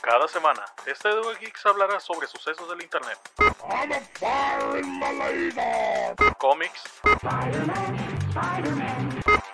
[0.00, 3.18] Cada semana, este Duel Geeks hablará sobre sucesos del internet,
[6.38, 6.82] cómics,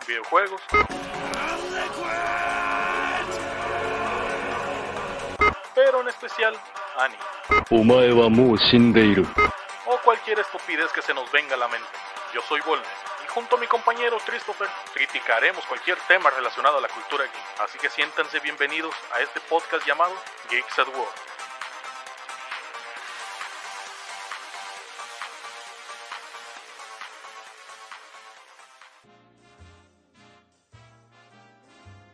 [0.07, 0.63] videojuegos,
[5.75, 6.55] pero en especial
[6.99, 7.23] anime.
[9.87, 11.89] O cualquier estupidez que se nos venga a la mente.
[12.33, 13.08] Yo soy Volnes.
[13.35, 17.61] Junto a mi compañero Christopher, criticaremos cualquier tema relacionado a la cultura geek.
[17.61, 20.15] Así que siéntanse bienvenidos a este podcast llamado
[20.51, 21.09] Geeks at War.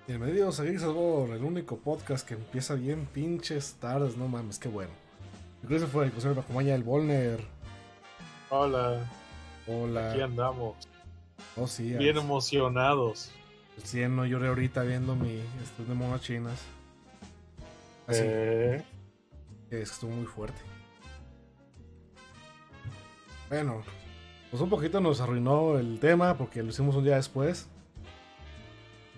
[0.07, 4.59] Bienvenidos a Geeks at War, el único podcast que empieza bien pinches tardes, no mames,
[4.59, 4.93] qué bueno.
[5.63, 7.41] Yo creo que se fue, que se me acompaña el Volner.
[8.51, 8.99] Hola,
[9.67, 10.11] Hola.
[10.11, 10.77] aquí andamos,
[11.57, 13.31] Oh, sí, bien emocionados.
[13.83, 16.63] 100 no lloré ahorita viendo mi estudio de monas chinas.
[18.07, 18.83] Así Eh,
[19.71, 20.61] que estuvo muy fuerte.
[23.49, 23.83] Bueno,
[24.51, 27.69] pues un poquito nos arruinó el tema porque lo hicimos un día después.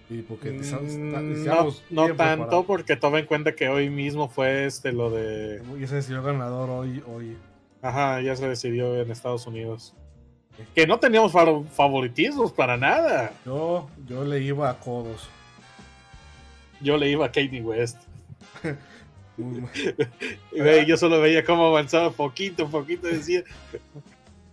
[0.09, 1.45] Y porque mm,
[1.91, 5.61] no, tanto porque toma en cuenta que hoy mismo fue este lo de...
[5.79, 7.37] Y ese decidió ganador hoy, hoy.
[7.83, 9.95] Ajá, ya se decidió en Estados Unidos.
[10.75, 13.33] Que no teníamos fa- favoritismos para nada.
[13.45, 15.29] Yo, yo le iba a codos.
[16.81, 17.99] Yo le iba a Kanye West.
[20.87, 23.07] Yo solo veía cómo avanzaba poquito, poquito.
[23.07, 23.43] Decía,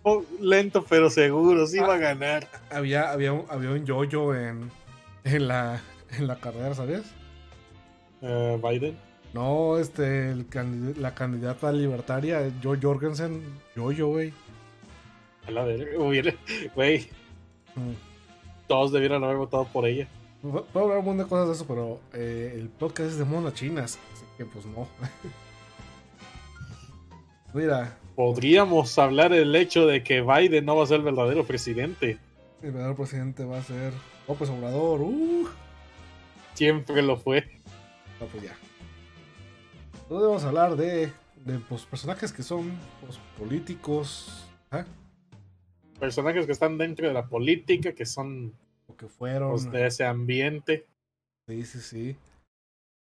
[0.02, 2.46] "Oh, lento pero seguro, sí va a ganar.
[2.70, 4.70] había, había, un, había un yoyo en,
[5.24, 5.80] en, la,
[6.18, 7.04] en la carrera, ¿sabías?
[8.20, 8.96] Eh, Biden.
[9.32, 10.46] No, este, el
[11.00, 13.42] la candidata libertaria, Jo Jorgensen,
[13.74, 14.32] yoyo, güey.
[15.46, 15.90] A la verga,
[16.74, 17.08] Güey,
[17.76, 17.92] Mm.
[18.68, 20.06] todos debieron haber votado por ella.
[20.42, 23.54] Puedo hablar un montón de cosas de eso, pero eh, el podcast es de monas
[23.54, 24.86] chinas, así que pues no.
[27.52, 32.18] Mira, Podríamos hablar del hecho de que Biden no va a ser el verdadero presidente.
[32.62, 33.92] el verdadero presidente va a ser
[34.28, 35.00] López Obrador.
[35.00, 35.48] Uh,
[36.54, 37.40] Siempre lo fue.
[38.20, 38.56] no, pues ya.
[40.02, 41.12] Entonces vamos a hablar de,
[41.44, 42.70] de pues, personajes que son
[43.04, 44.84] pues, políticos, ¿ah?
[45.98, 48.52] Personajes que están dentro de la política, que son
[48.86, 49.50] o que fueron.
[49.50, 50.86] pues, de ese ambiente.
[51.48, 52.16] Sí, sí, sí.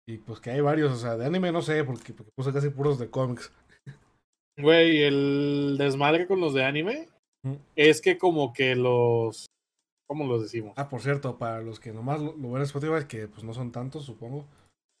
[0.07, 2.69] Y pues que hay varios, o sea, de anime no sé, porque, porque puse casi
[2.69, 3.51] puros de cómics.
[4.57, 7.07] Güey, el desmadre con los de anime
[7.43, 7.55] Mm.
[7.75, 9.47] es que como que los...
[10.07, 10.73] ¿Cómo los decimos?
[10.77, 13.53] Ah, por cierto, para los que nomás lo, lo ven en Spotify, que pues no
[13.53, 14.45] son tantos, supongo.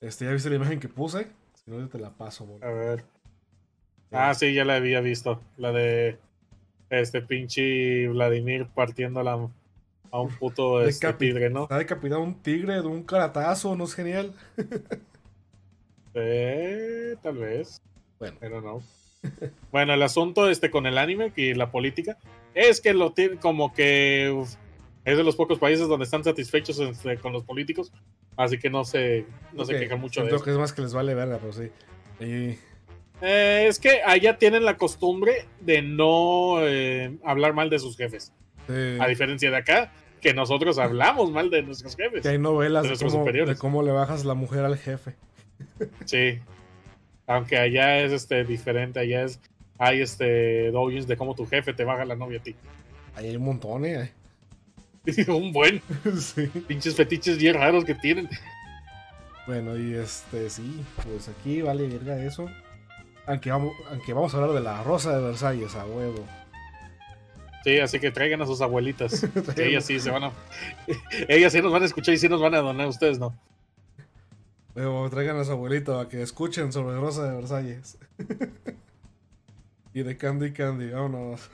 [0.01, 1.27] Este, ya viste la imagen que puse.
[1.53, 2.65] Si no, yo te la paso, boludo.
[2.65, 3.03] A ver.
[4.11, 5.39] Ah, sí, ya la había visto.
[5.57, 6.17] La de
[6.91, 9.33] este pinche Vladimir partiendo la,
[10.11, 11.63] a un puto este, Decapi- tigre, ¿no?
[11.63, 14.33] Está decapitado un tigre de un caratazo, ¿no es genial?
[16.13, 17.81] Eh, tal vez.
[18.19, 18.37] Bueno.
[18.39, 18.81] Pero no.
[19.71, 22.17] bueno, el asunto este con el anime y la política
[22.53, 24.55] es que lo tiene como que uf,
[25.05, 27.91] es de los pocos países donde están satisfechos este, con los políticos,
[28.35, 30.43] así que no se no se Ok, quejan mucho de siento eso.
[30.45, 31.69] que es más que les vale verga, pero sí.
[32.19, 32.57] Y,
[33.21, 38.33] Eh, es que allá tienen la costumbre de no eh, hablar mal de sus jefes,
[38.99, 42.21] a diferencia de acá que nosotros hablamos mal de nuestros jefes.
[42.21, 43.55] que hay novelas de cómo, superiores.
[43.55, 45.15] de cómo le bajas la mujer al jefe.
[46.05, 46.39] Sí.
[47.27, 49.39] Aunque allá es este diferente, allá es
[49.77, 52.55] hay este doujins de cómo tu jefe te baja la novia a ti.
[53.15, 54.11] Ahí hay un montón, ¿eh?
[55.27, 55.81] un buen
[56.19, 56.47] sí.
[56.67, 58.29] pinches fetiches bien raros que tienen.
[59.47, 62.47] Bueno, y este, sí, pues aquí vale verga eso.
[63.27, 66.25] Aunque vamos, aunque vamos a hablar de la Rosa de Versalles, a huevo.
[67.63, 69.25] Sí, así que traigan a sus abuelitas.
[69.55, 70.31] que ellas sí se van a.
[71.27, 73.37] ellas sí nos van a escuchar y sí nos van a donar, ustedes no.
[74.73, 77.97] Traigan a su abuelito a que escuchen sobre Rosa de Versalles.
[79.93, 81.49] y de Candy Candy, vámonos.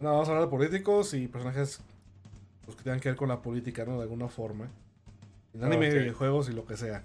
[0.00, 1.80] No, vamos a hablar de políticos y personajes
[2.64, 3.96] pues, que tengan que ver con la política, ¿no?
[3.96, 4.68] De alguna forma.
[5.56, 5.94] En anime, Ok.
[5.94, 7.02] videojuegos y lo que sea.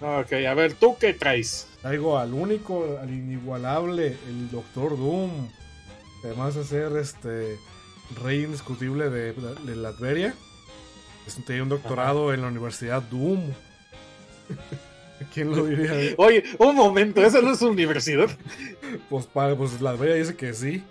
[0.00, 1.68] Ok, a ver, ¿tú qué traes?
[1.80, 5.48] Traigo al único, al inigualable, el Doctor Doom.
[6.24, 7.56] Además de ser este
[8.22, 10.34] rey indiscutible de, de Latveria.
[11.46, 13.40] Tiene un doctorado en la Universidad Doom.
[15.32, 16.14] ¿Quién lo diría?
[16.18, 18.28] Oye, un momento, esa no es universidad.
[19.08, 20.82] Pues, para, pues Latveria dice que sí.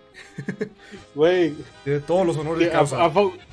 [1.15, 1.53] Güey,
[1.83, 3.03] Tiene todos los honores de ¿a, causa.
[3.03, 3.50] a po- a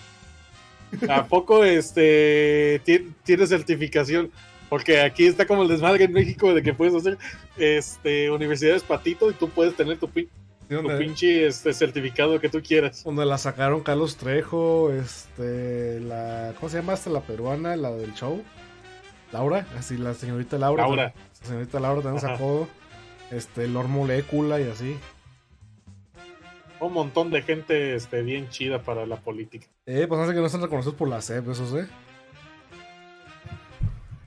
[1.29, 4.31] poco este ti- tiene certificación?
[4.69, 7.17] Porque aquí está como el desmadre en México de que puedes hacer
[7.57, 10.29] este universidades patito y tú puedes tener tu pin.
[10.69, 13.03] Tu pinche este, certificado que tú quieras.
[13.03, 17.09] donde la sacaron Carlos Trejo, este, la, ¿cómo se llama esta?
[17.09, 18.43] La peruana, la del show.
[19.33, 20.83] Laura, así la señorita Laura.
[20.83, 21.15] Laura.
[21.41, 22.35] La señorita Laura también Ajá.
[22.35, 22.69] sacó,
[23.31, 24.97] este, Lord Molécula y así.
[26.81, 29.67] Un montón de gente este, bien chida para la política.
[29.87, 31.87] Eh, pues hace que no están reconocidos por la CEP, eso sí.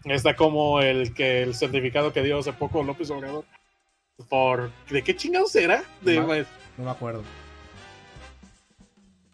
[0.06, 3.46] Está como el que el certificado que dio hace poco López Obrador.
[4.30, 4.72] Por.
[4.90, 5.84] ¿De qué chingados era?
[6.02, 7.24] De, pues, No me acuerdo.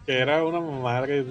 [0.06, 1.26] que era una madre.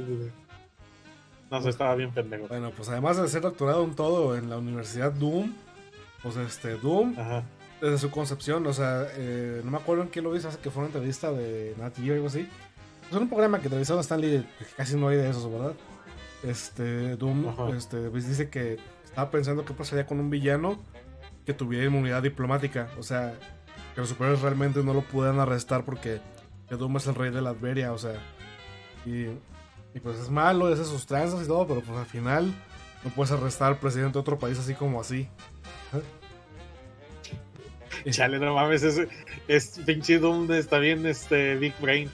[1.50, 2.48] No sé, estaba bien pendejo.
[2.48, 5.54] Bueno, pues además de ser doctorado en todo en la Universidad Doom,
[6.22, 7.44] pues este, Doom, Ajá.
[7.81, 10.70] Desde su concepción, o sea, eh, no me acuerdo en qué lo hice, hace que
[10.70, 12.49] fue una entrevista de Nat Geo o algo así.
[13.11, 15.75] Es un programa que entrevistaron a Stanley, que casi no hay de esos, ¿verdad?
[16.43, 17.69] Este, Doom, Ajá.
[17.76, 20.78] este, pues dice que estaba pensando qué pasaría con un villano
[21.44, 23.34] que tuviera inmunidad diplomática, o sea,
[23.94, 26.20] que los superiores realmente no lo pudieran arrestar porque
[26.69, 28.20] que Doom es el rey de la Adveria, o sea,
[29.05, 29.26] y,
[29.94, 32.52] y pues es malo, hace sus tranzas y todo, pero pues al final
[33.05, 35.29] no puedes arrestar al presidente de otro país así como así.
[35.93, 36.02] ¿Eh?
[38.11, 39.06] Chale, no mames, es,
[39.49, 42.11] es pinche Doom, está bien este Big Brain.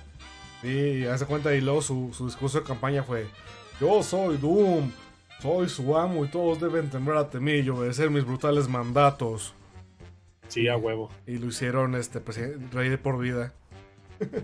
[0.62, 3.26] Sí, hace cuenta y luego su, su discurso de campaña fue
[3.80, 4.90] Yo soy Doom,
[5.40, 9.54] soy su amo y todos deben temblar ante mí y obedecer mis brutales mandatos.
[10.48, 11.10] Sí, a huevo.
[11.26, 13.52] Y lo hicieron este presi- rey de por vida.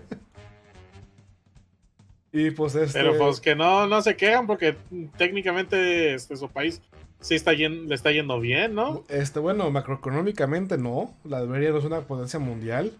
[2.31, 4.75] y pues este Pero pues que no, no se quejan porque
[5.17, 6.81] técnicamente este, su país
[7.21, 9.03] sí está yen- le está yendo bien, ¿no?
[9.09, 11.13] Este, bueno, macroeconómicamente no.
[11.23, 12.91] La Iberia no es una potencia mundial.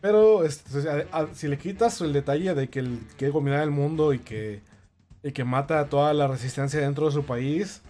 [0.00, 3.70] Pero este, a- a- si le quitas el detalle de que él quiere dominar el
[3.70, 4.60] mundo y que,
[5.22, 7.82] y que mata a toda la resistencia dentro de su país,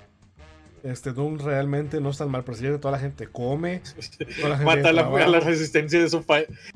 [0.84, 2.78] este Doom realmente no es tan mal presidente.
[2.78, 3.82] Toda la gente come.
[4.40, 6.24] Toda la gente Mata la, a la resistencia de su,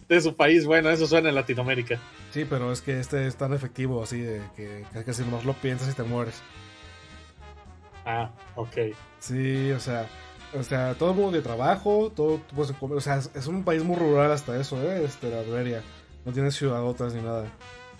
[0.09, 0.67] de su país.
[0.67, 1.99] Bueno, eso suena en Latinoamérica.
[2.33, 5.45] Sí, pero es que este es tan efectivo así de que, que, que si nomás
[5.47, 6.43] lo piensas y te mueres.
[8.05, 8.95] Ah, ok.
[9.21, 10.07] Sí, o sea,
[10.59, 13.97] o sea, todo el mundo de trabajo, todo, pues, o sea, es, un país muy
[13.97, 15.05] rural hasta eso, ¿eh?
[15.05, 15.83] Este, la Iberia.
[16.25, 17.47] No tiene ciudadotas ni nada.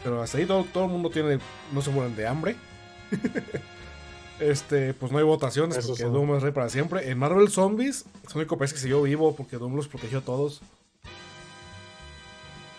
[0.03, 1.39] Pero hasta ahí todo, todo el mundo tiene,
[1.73, 2.57] no se mueren de hambre.
[4.41, 6.09] este, pues no hay votaciones Eso porque sí.
[6.09, 7.11] Doom es rey para siempre.
[7.11, 10.23] En Marvel Zombies, es el único país que siguió vivo porque Doom los protegió a
[10.23, 10.61] todos.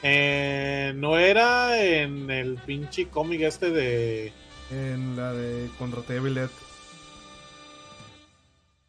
[0.03, 4.33] Eh, no era en el pinche cómic este de.
[4.69, 6.51] En la de Contra Tevilet.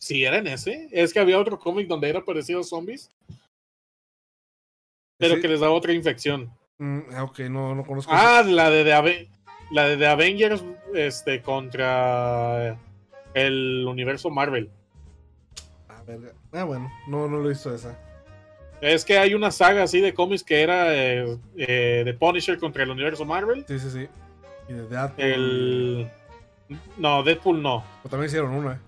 [0.04, 0.86] Sí, era en ese.
[0.92, 3.10] Es que había otro cómic donde era parecido a zombies.
[5.18, 5.40] Pero Sí.
[5.40, 6.52] que les daba otra infección.
[6.76, 8.12] Mm, ah, ok, no, no conozco.
[8.14, 9.28] Ah, la de, The Ave-
[9.70, 10.62] la de The Avengers
[10.92, 12.76] este, contra
[13.32, 14.68] el universo Marvel.
[15.88, 16.32] Ah, verga.
[16.52, 17.98] Ah, bueno, no, no lo he visto esa.
[18.82, 22.82] Es que hay una saga así de cómics que era eh, eh, The Punisher contra
[22.82, 23.64] el universo Marvel.
[23.66, 24.08] Sí, sí, sí.
[24.68, 25.24] Y de Deadpool.
[25.24, 26.10] El.
[26.98, 27.82] No, Deadpool no.
[28.04, 28.78] O también hicieron una.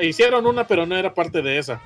[0.00, 1.80] Hicieron una, pero no era parte de esa.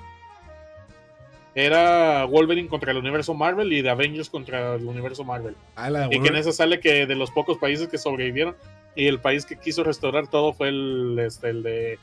[1.55, 5.57] Era Wolverine contra el universo Marvel y The Avengers contra el universo Marvel.
[5.75, 8.55] Ah, la de Y que en esa sale que de los pocos países que sobrevivieron
[8.95, 11.99] y el país que quiso restaurar todo fue el, este, el de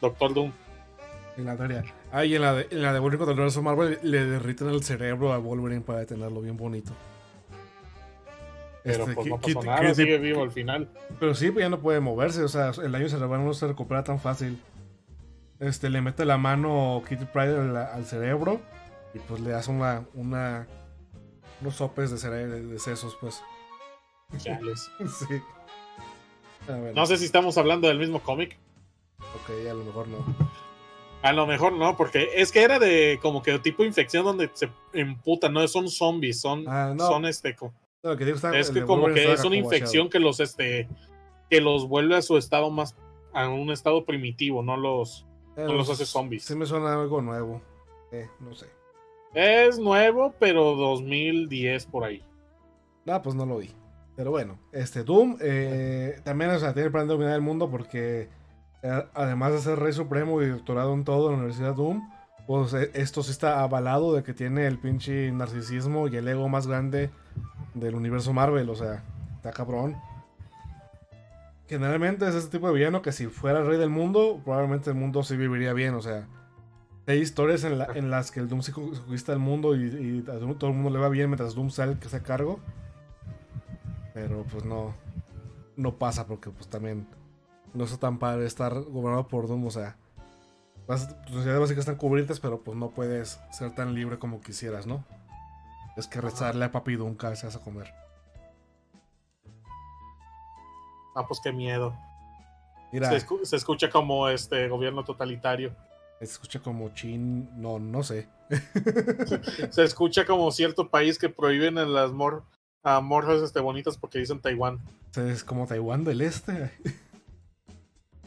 [0.00, 0.52] Doctor Doom.
[1.36, 1.84] En la teoría.
[2.12, 4.68] Ah, y en la de, en la de Wolverine contra el universo Marvel le derriten
[4.68, 6.92] el cerebro a Wolverine para tenerlo bien bonito.
[8.82, 10.88] Pero Este, pues no pasó nada, sigue vivo al final.
[11.18, 12.42] Pero sí, pues ya no puede moverse.
[12.42, 14.58] O sea, el daño cerebral no se recupera tan fácil.
[15.60, 18.60] Este, le mete la mano Kitty Pryde al, al cerebro
[19.14, 20.66] y pues le hace una, una
[21.60, 23.42] unos sopes de, cere- de, sesos, pues.
[24.38, 24.90] Chales.
[25.28, 25.40] sí.
[26.68, 28.56] A ver, No sé si estamos hablando del mismo cómic.
[29.18, 30.24] ok, a lo mejor no.
[31.22, 34.70] A lo mejor no, porque es que era de como que tipo infección donde se
[34.94, 37.06] emputan, no son zombies, son, Ah, no.
[37.06, 40.40] son este, co- No, que está- es que como que es una infección que los
[40.40, 40.88] este
[41.50, 42.96] que los vuelve a su estado más
[43.34, 45.26] a un estado primitivo, no los
[45.66, 46.44] no los hace zombies.
[46.44, 47.60] Sí me suena algo nuevo.
[48.12, 48.66] Eh, no sé.
[49.34, 52.22] es nuevo, pero 2010 por ahí.
[53.04, 53.74] No, pues no lo vi.
[54.16, 57.70] Pero bueno, este Doom eh, también o sea, tiene el plan de dominar el mundo
[57.70, 58.28] porque
[58.82, 62.02] eh, además de ser rey supremo y doctorado en todo en la Universidad Doom,
[62.46, 66.48] pues eh, esto sí está avalado de que tiene el pinche narcisismo y el ego
[66.48, 67.10] más grande
[67.74, 68.68] del universo Marvel.
[68.70, 69.04] O sea,
[69.36, 69.96] está cabrón.
[71.70, 74.96] Generalmente es este tipo de villano que si fuera el rey del mundo, probablemente el
[74.96, 75.94] mundo sí viviría bien.
[75.94, 76.26] O sea,
[77.06, 80.58] hay historias en, la- en las que el Doom sí conquista el mundo y, Doom
[80.58, 82.58] todo el mundo le va bien mientras Doom el que se cargo.
[84.14, 84.94] Pero pues no.
[85.76, 87.06] No pasa porque pues también
[87.72, 89.64] no está tan padre estar gobernado por Doom.
[89.66, 89.96] O sea,
[90.88, 94.88] vas- tus necesidades básicas están cubiertas, pero pues no puedes ser tan libre como quisieras,
[94.88, 95.04] ¿no?
[95.96, 97.92] Es que rezarle a Papi Dunca se hace a comer.
[101.20, 101.94] Ah, pues qué miedo.
[102.92, 105.72] Mira, Se, se, escu- se escucha como este gobierno totalitario.
[106.20, 107.48] escucha como chin.
[107.60, 108.28] No, no sé.
[109.70, 112.42] Se escucha como cierto país que prohíben a las mor
[112.82, 114.80] a morras este, bonitas porque dicen Taiwán.
[115.14, 116.70] Es como Taiwán del Este.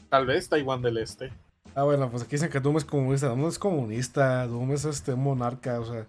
[0.10, 1.32] Tal vez Taiwán del Este.
[1.76, 3.28] Ah, bueno, pues aquí dicen que Doom es comunista.
[3.28, 4.46] Doom no es comunista.
[4.48, 6.06] Doom es este monarca, o sea.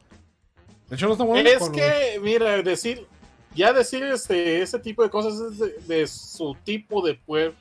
[0.88, 1.48] De hecho, no está bueno.
[1.48, 3.06] Es que, mira, decir,
[3.54, 7.54] ya decir este, ese tipo de cosas es de, de su tipo de pueblo,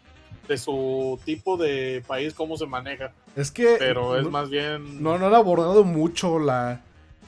[0.48, 3.14] de su tipo de país, cómo se maneja.
[3.36, 3.76] Es que.
[3.80, 5.02] Pero es no, más bien.
[5.02, 6.82] No, no han abordado mucho la,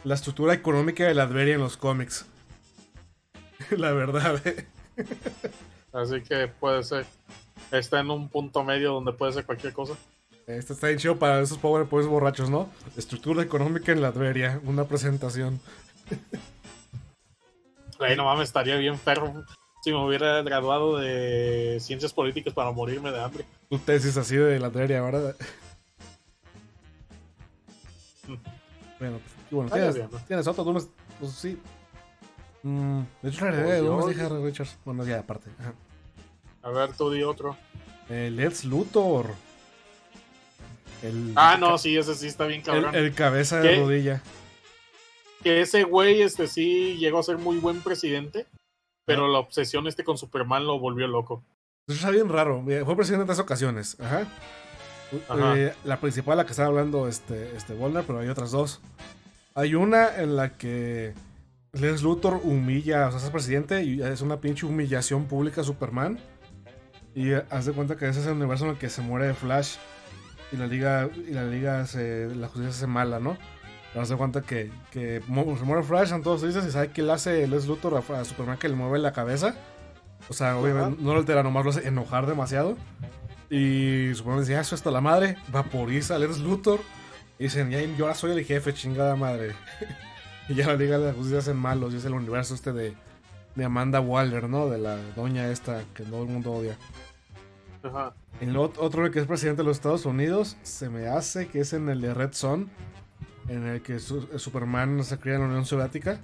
[0.04, 2.26] la estructura económica de la Adveria en los cómics.
[3.72, 4.68] la verdad, eh.
[5.94, 7.06] Así que puede ser.
[7.72, 9.94] Está en un punto medio donde puede ser cualquier cosa.
[10.46, 12.70] Este está bien chido para esos pobres borrachos, ¿no?
[12.96, 14.62] Estructura económica en la Adveria.
[14.66, 15.60] Una presentación.
[17.98, 19.46] Güey, no mames, estaría bien perro
[19.82, 23.46] si me hubiera graduado de ciencias políticas para morirme de hambre.
[23.70, 25.36] Tu tesis así de la Adveria, ¿verdad?
[29.00, 30.18] bueno, pues, bueno, tienes, bien, ¿no?
[30.28, 30.90] tienes otro, pues
[31.32, 31.60] sí.
[32.64, 34.76] Mm, de hecho, la heredera de de Harry Richards.
[34.84, 35.52] Bueno, ya aparte.
[35.60, 35.74] Ajá.
[36.64, 37.56] A ver, tú di otro.
[38.10, 39.36] El Lex Luthor.
[41.04, 42.96] El, Ah, no, sí, ese sí está bien el, cabrón.
[42.96, 43.80] el cabeza de ¿Qué?
[43.82, 44.24] rodilla.
[45.46, 48.48] Que ese güey, este sí llegó a ser muy buen presidente,
[49.06, 51.44] pero la obsesión este con Superman lo volvió loco.
[51.88, 52.64] Eso está bien raro.
[52.64, 53.96] Fue presidente en tres ocasiones.
[54.00, 54.26] Ajá.
[55.30, 55.56] Ajá.
[55.56, 58.82] Eh, la principal, la que estaba hablando este, este Volner, pero hay otras dos.
[59.54, 61.14] Hay una en la que
[61.74, 66.18] Lex Luthor humilla, o sea, es presidente y es una pinche humillación pública a Superman.
[67.14, 69.36] Y eh, haz de cuenta que ese es el universo en el que se muere
[69.36, 69.76] Flash
[70.52, 73.38] y la liga, y la liga se, la justicia se hace mala, ¿no?
[73.96, 77.14] Haz de cuenta que, que se muere Flash, en todos dices y sabe que le
[77.14, 79.56] hace Lex Luthor a, a Superman que le mueve la cabeza.
[80.28, 82.76] O sea, obviamente no lo altera, nomás lo hace enojar demasiado.
[83.50, 86.82] Y Superman dice, ah, eso está la madre, vaporiza a Lex Luthor.
[87.40, 89.54] Y dicen, ya, yo ahora soy el jefe, chingada madre.
[90.50, 92.94] y ya la Liga de la Justicia hacen malos, y es el universo este de,
[93.56, 94.68] de Amanda Waller, ¿no?
[94.68, 96.78] De la doña esta que todo el mundo odia.
[97.84, 98.14] Ajá.
[98.42, 101.72] El ot- otro que es presidente de los Estados Unidos, se me hace que es
[101.74, 102.70] en el de Red Son,
[103.48, 106.20] en el que su- Superman se cría en la Unión Soviética.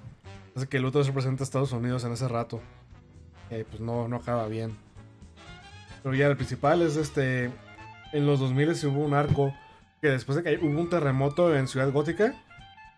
[0.56, 2.62] Hace que Luthor se presenta a Estados Unidos en ese rato.
[3.50, 4.75] Eh, pues no, no acaba bien.
[6.04, 7.51] Pero ya el principal es este.
[8.13, 9.54] En los 2000 se hubo un arco
[10.01, 12.34] que después de que hubo un terremoto en Ciudad Gótica.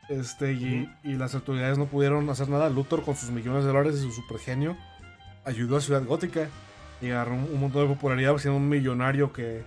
[0.10, 2.70] Este, y, y las autoridades no pudieron hacer nada.
[2.70, 4.75] Luthor con sus millones de dólares y su supergenio
[5.46, 6.48] ayudó a Ciudad Gótica
[7.01, 9.63] y agarró un, un montón de popularidad siendo un millonario que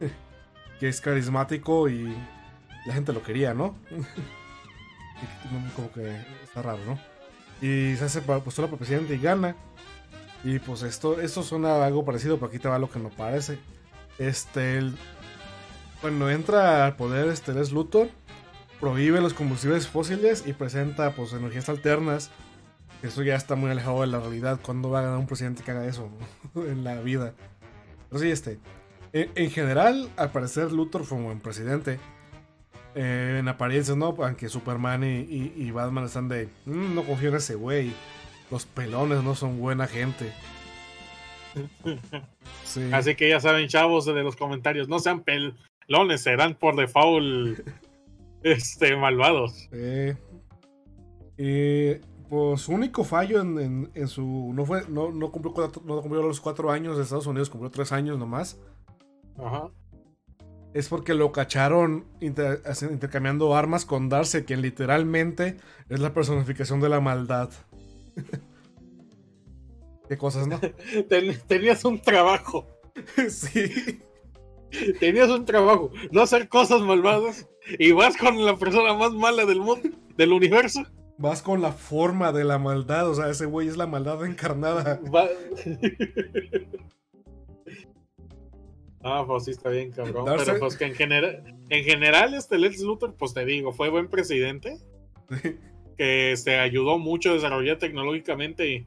[0.80, 2.14] que es carismático y
[2.86, 3.74] la gente lo quería, ¿no?
[5.76, 6.98] Como que está raro, ¿no?
[7.60, 9.54] Y se hace postula para presidente y gana.
[10.44, 13.58] Y pues esto, esto suena algo parecido, pero aquí te va lo que no parece.
[14.18, 14.96] Este, el-
[16.00, 18.08] cuando entra al poder este Lex Luthor,
[18.80, 22.30] prohíbe los combustibles fósiles y presenta pues energías alternas.
[23.04, 24.58] Eso ya está muy alejado de la realidad.
[24.60, 26.08] ¿Cuándo va a ganar un presidente que haga eso
[26.56, 27.34] en la vida?
[28.08, 28.58] Pero sí, este.
[29.12, 32.00] En, en general, al parecer, Luthor fue un buen presidente.
[32.94, 34.14] Eh, en apariencia, ¿no?
[34.18, 36.48] Aunque Superman y, y- y Batman están de.
[36.66, 37.92] "Mm, no confío en ese güey.
[38.50, 40.32] Los pelones no son buena gente.
[42.64, 42.88] Sí.
[42.92, 47.60] Así que ya saben, chavos de los comentarios, no sean pelones, serán por default
[48.42, 49.68] este, malvados.
[49.72, 50.16] Eh,
[51.36, 51.94] y
[52.30, 54.52] pues su único fallo en, en- en su.
[54.54, 54.82] No fue.
[54.88, 58.18] No, no cumplió cuatro- no cumplió los cuatro años de Estados Unidos, cumplió tres años
[58.18, 58.58] nomás.
[59.38, 59.68] Ajá.
[60.74, 66.88] Es porque lo cacharon inter- intercambiando armas con Darcy, quien literalmente es la personificación de
[66.88, 67.50] la maldad.
[70.08, 70.58] Qué cosas, ¿no?
[71.08, 72.66] Ten- tenías un trabajo,
[73.28, 74.00] sí.
[75.00, 77.48] tenías un trabajo, no hacer cosas malvadas
[77.78, 80.84] y vas con la persona más mala del mundo, del universo.
[81.18, 83.08] Vas con la forma de la maldad.
[83.08, 84.98] O sea, ese güey es la maldad encarnada.
[85.14, 85.28] Va-
[89.04, 90.24] Ah, pues sí está bien, cabrón.
[90.38, 94.08] Pero pues que en general, en general, este Lex Luthor, pues te digo, fue buen
[94.08, 94.78] presidente,
[95.98, 98.86] que este, ayudó mucho a desarrollar tecnológicamente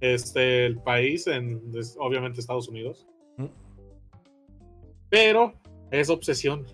[0.00, 1.60] este, el país, en
[1.98, 3.06] obviamente Estados Unidos.
[3.36, 3.46] Mm.
[5.08, 5.54] Pero
[5.90, 6.66] es obsesión,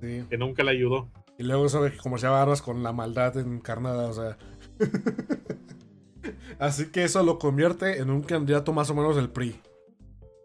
[0.00, 0.24] Sí.
[0.28, 1.08] que nunca le ayudó.
[1.38, 4.36] Y luego eso de que comerciaba armas con la maldad encarnada, o sea.
[6.58, 9.60] Así que eso lo convierte en un candidato más o menos del PRI.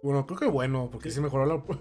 [0.03, 1.55] Bueno, creo que bueno, porque sí mejoró la.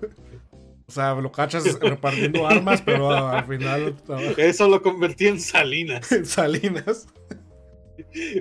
[0.86, 3.94] O sea, lo cachas repartiendo armas, pero al final
[4.36, 6.10] Eso lo convertí en Salinas.
[6.12, 7.06] en Salinas.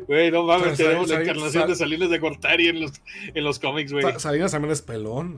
[0.08, 2.94] Güey, no mames, tenemos la encarnación Sal- de Salinas de Gortari en los,
[3.36, 4.02] en los cómics, güey.
[4.04, 5.38] Sa- Salinas también es pelón.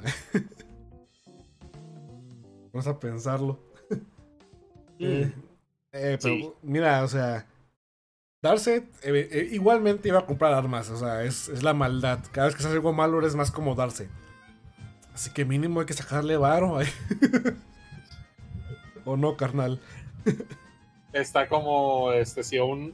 [2.71, 3.60] Vamos a pensarlo.
[5.00, 5.33] Eh,
[5.91, 6.51] eh, pero Sí.
[6.62, 7.45] mira, o sea,
[8.41, 12.19] Darkseid eh, eh, igualmente iba a comprar armas, o sea, es, es la maldad.
[12.31, 14.07] Cada vez que hace algo malo eres más como Darkseid.
[15.13, 16.77] Así que mínimo hay que sacarle varo.
[16.77, 16.88] ahí.
[19.06, 19.80] o no, carnal.
[21.13, 22.94] Está como este si a un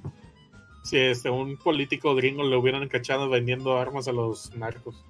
[0.84, 5.04] si este un político gringo le hubieran cachado vendiendo armas a los narcos.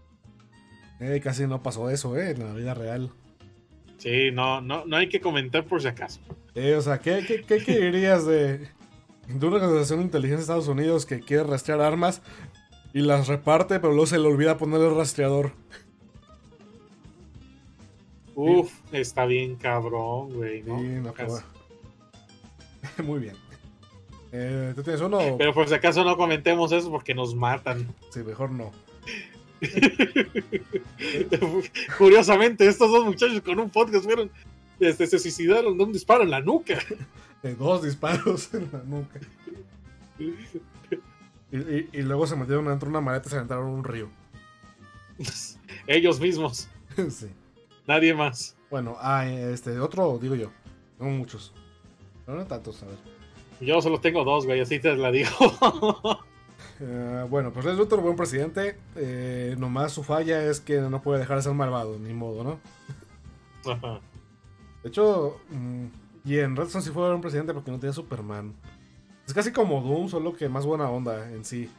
[0.99, 3.11] Eh, casi no pasó eso, eh, en la vida real.
[3.97, 6.19] Sí, no, no, no hay que comentar por si acaso.
[6.55, 8.57] Eh, o sea, ¿qué, qué, qué, qué dirías de,
[9.27, 12.21] de una organización de inteligencia de Estados Unidos que quiere rastrear armas
[12.93, 15.53] y las reparte, pero luego se le olvida poner el rastreador?
[18.39, 20.79] Uf, está bien cabrón, güey, ¿no?
[20.79, 20.85] Sí.
[23.03, 23.35] Muy bien.
[24.31, 25.19] Eh, ¿Tú tienes uno?
[25.37, 27.87] Pero por si acaso no comentemos eso porque nos matan.
[28.11, 28.71] Sí, mejor no.
[31.97, 34.29] Curiosamente, estos dos muchachos con un podcast fueron,
[34.79, 36.77] este, se suicidaron de un disparo en la nuca.
[37.43, 39.19] De dos disparos en la nuca.
[40.19, 40.33] Y,
[41.57, 44.09] y- y luego se metieron dentro de una maleta y se aventaron un río.
[45.85, 46.67] Ellos mismos,
[47.09, 47.27] sí.
[47.87, 48.55] Nadie más.
[48.69, 50.51] Bueno, ah, este, otro, digo yo.
[50.99, 51.53] No muchos.
[52.25, 52.97] Pero no tantos, a ver.
[53.61, 55.29] Yo solo tengo dos, güey, así te la digo.
[56.79, 58.77] Eh, bueno, pues Lex Luthor, buen presidente.
[58.95, 62.59] Eh, nomás su falla es que no puede dejar de ser malvado, ni modo, ¿no?
[63.71, 63.99] Ajá.
[64.83, 65.85] De hecho, mm,
[66.23, 68.53] y en Redstone sí fue un presidente porque no tenía Superman.
[69.25, 71.69] Es casi como Doom, solo que más buena onda en sí.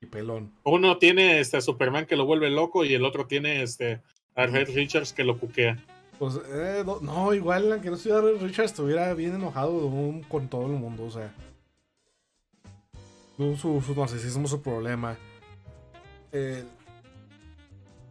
[0.00, 0.52] Y pelón.
[0.62, 4.00] Uno tiene este Superman que lo vuelve loco y el otro tiene este
[4.38, 5.76] a Red Richards que lo cuquea.
[6.18, 9.90] Pues, eh, no, igual, aunque no estuviera Red Richard, estuviera bien enojado
[10.28, 11.34] con todo el mundo, o sea.
[13.36, 15.16] Su, su narcisismo, su problema.
[16.32, 16.64] Eh,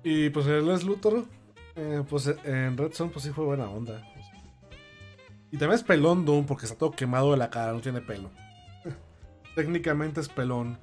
[0.04, 1.26] y pues el Les Luthor,
[1.76, 4.02] eh, pues en Redstone, pues sí fue buena onda.
[5.52, 8.32] Y también es pelón Doom porque está todo quemado de la cara, no tiene pelo.
[9.56, 10.78] Técnicamente es pelón.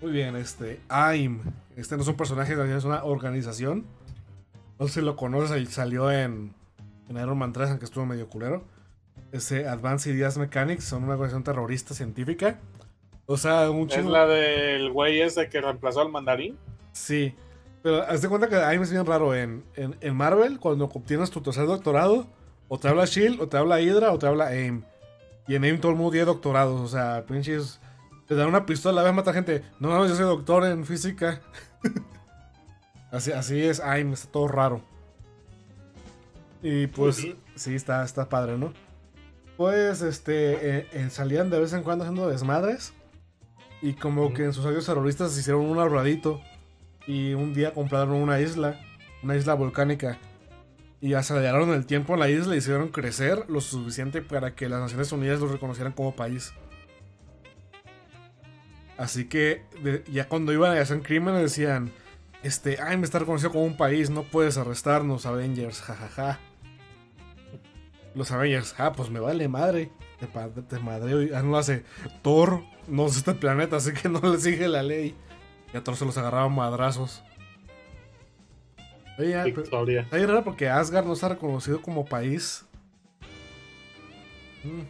[0.00, 0.80] Muy bien, este.
[0.88, 1.40] AIM.
[1.76, 3.84] Este no es un personaje, es una organización.
[4.78, 6.54] No sé si lo conoces, salió en,
[7.08, 8.64] en Iron Man 3, aunque estuvo medio culero.
[9.32, 12.58] Ese Advanced Ideas Mechanics son una organización terrorista científica.
[13.26, 14.10] O sea, un Es chingo.
[14.10, 16.56] la del güey ese que reemplazó al mandarín.
[16.92, 17.34] Sí.
[17.82, 19.34] Pero haz de cuenta que AIM es bien raro.
[19.34, 22.26] En, en, en Marvel, cuando obtienes tu tercer doctorado,
[22.68, 24.82] o te habla Shield, o te habla Hydra, o te habla AIM.
[25.46, 26.80] Y en AIM todo el mundo tiene doctorados.
[26.80, 27.80] O sea, pinches.
[28.28, 29.62] Te dan una pistola, ves matar gente.
[29.80, 31.40] No mames, yo soy doctor en física.
[33.10, 34.82] así, así es AIM, está todo raro.
[36.62, 38.74] Y pues, sí, está, está padre, ¿no?
[39.56, 42.92] Pues, este, eh, eh, salían de vez en cuando haciendo desmadres.
[43.80, 46.42] Y como que en sus años terroristas hicieron un ahorradito.
[47.06, 48.78] Y un día compraron una isla,
[49.22, 50.18] una isla volcánica.
[51.00, 54.80] Y aceleraron el tiempo en la isla y hicieron crecer lo suficiente para que las
[54.80, 56.52] Naciones Unidas lo reconocieran como país.
[58.98, 61.90] Así que de- ya cuando iban a hacer crímenes decían,
[62.42, 66.38] este, ay, me está reconocido como un país, no puedes arrestarnos, Avengers, jajaja.
[68.14, 69.90] Los Avengers, ah, pues me vale madre.
[70.18, 70.26] Te,
[70.62, 71.84] te madreo y ah, no lo hace
[72.22, 75.14] Thor, no es este planeta, así que no le sigue la ley.
[75.72, 77.22] Y a Thor se los agarraba madrazos.
[79.18, 80.00] Oye, pero- Victoria.
[80.02, 82.64] Está bien raro porque Asgard no está reconocido como país.
[84.64, 84.82] Mm.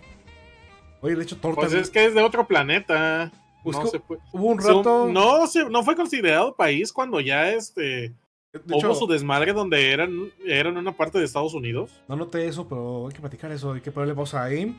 [1.03, 3.31] Oye, de hecho, Thor Pues también- es que es de otro planeta.
[3.65, 4.01] Pues no se
[4.33, 5.09] hubo un rato.
[5.11, 8.15] no, se- no fue considerado país cuando ya este
[8.53, 12.01] de hubo su desmadre donde eran, eran una parte de Estados Unidos.
[12.09, 13.73] no noté eso, pero hay que platicar eso.
[13.73, 14.75] Hay que ponerle pausa a AIM.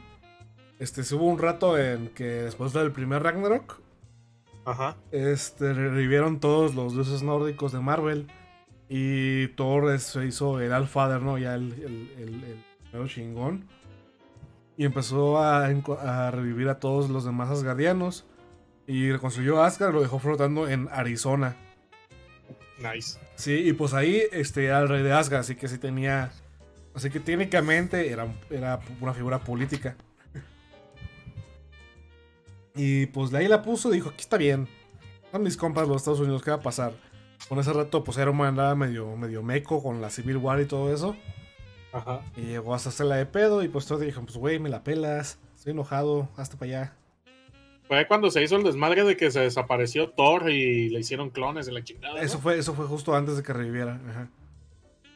[0.79, 3.79] Este, sí hubo un rato en que después del primer Ragnarok,
[4.65, 4.95] Ajá.
[5.11, 8.27] este, revivieron todos los dioses nórdicos de Marvel.
[8.87, 11.37] Y Thor se hizo el Alfather, ¿no?
[11.37, 13.67] Ya el, el, el, el nuevo chingón.
[14.77, 18.25] Y empezó a, a revivir a todos los demás Asgardianos.
[18.89, 21.55] Y reconstruyó Asgard, lo dejó flotando en Arizona.
[22.79, 23.19] Nice.
[23.35, 26.31] Sí, y pues ahí este, era el rey de Asgard, así que sí tenía.
[26.95, 29.95] Así que técnicamente era, era una figura política.
[32.73, 34.67] Y pues de ahí la puso, dijo: aquí está bien.
[35.31, 36.93] Son mis compas los Estados Unidos, ¿qué va a pasar?
[37.47, 40.91] Con ese rato, pues Man andaba medio, medio meco con la Civil War y todo
[40.91, 41.15] eso.
[41.93, 42.21] Ajá.
[42.35, 43.61] Y llegó hasta hacerla de pedo.
[43.61, 45.37] Y pues todos dijeron: Pues güey, me la pelas.
[45.55, 46.98] Estoy enojado, hasta para allá.
[47.89, 51.65] Fue cuando se hizo el desmadre de que se desapareció Thor y le hicieron clones
[51.65, 52.13] de la chingada.
[52.13, 52.21] ¿no?
[52.21, 53.99] Eso fue, eso fue justo antes de que reviviera.
[54.09, 54.29] Ajá.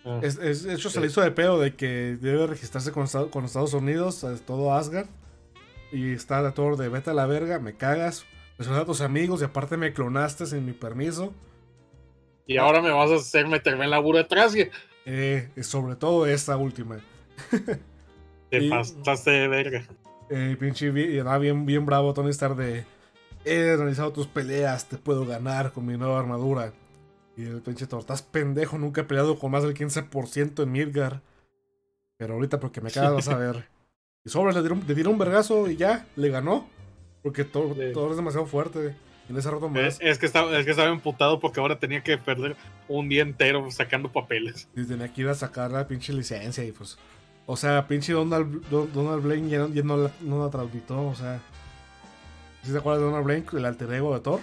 [0.04, 3.04] Ah, Es, es- de hecho, se le hizo de pedo de que debe registrarse con,
[3.06, 5.08] Estados- con Estados Unidos, todo Asgard.
[5.94, 8.26] Y está de todo de vete a la verga, me cagas.
[8.58, 11.32] Presioné a tus amigos y aparte me clonaste sin mi permiso.
[12.48, 14.70] Y ahora me vas a hacer meterme en la burocracia.
[15.06, 16.98] Eh, sobre todo esta última.
[18.50, 19.86] Te Y- pasaste de verga.
[20.36, 20.88] Eh, pinche,
[21.20, 22.86] andaba bien, bien bravo Tony Stark de...
[23.46, 26.74] He analizado tus peleas, te puedo ganar con mi nueva armadura.
[27.38, 31.22] Y el pinche Thor, estás pendejo, nunca he peleado con más del 15% en Midgar.
[32.18, 33.68] Pero ahorita porque me acabas vas a ver.
[34.26, 36.68] Y sobre le dieron, le dieron un vergazo y ya, le ganó.
[37.22, 37.94] Porque Thor, Sí.
[37.94, 38.96] Thor es demasiado fuerte.
[39.30, 39.84] En ese rato más.
[39.84, 42.56] Es, es que estaba, es que estaba emputado porque ahora tenía que perder
[42.88, 44.68] un día entero sacando papeles.
[44.76, 46.98] Y tenía que ir a sacar la pinche licencia y pues...
[47.46, 50.46] O sea, pinche Donald, Don- Donald Blaine ya, no- ya no, la, no la
[50.96, 51.40] o sea...
[52.64, 54.40] ¿Sí te acuerdas de Donald Blaine, el alter ego de Thor?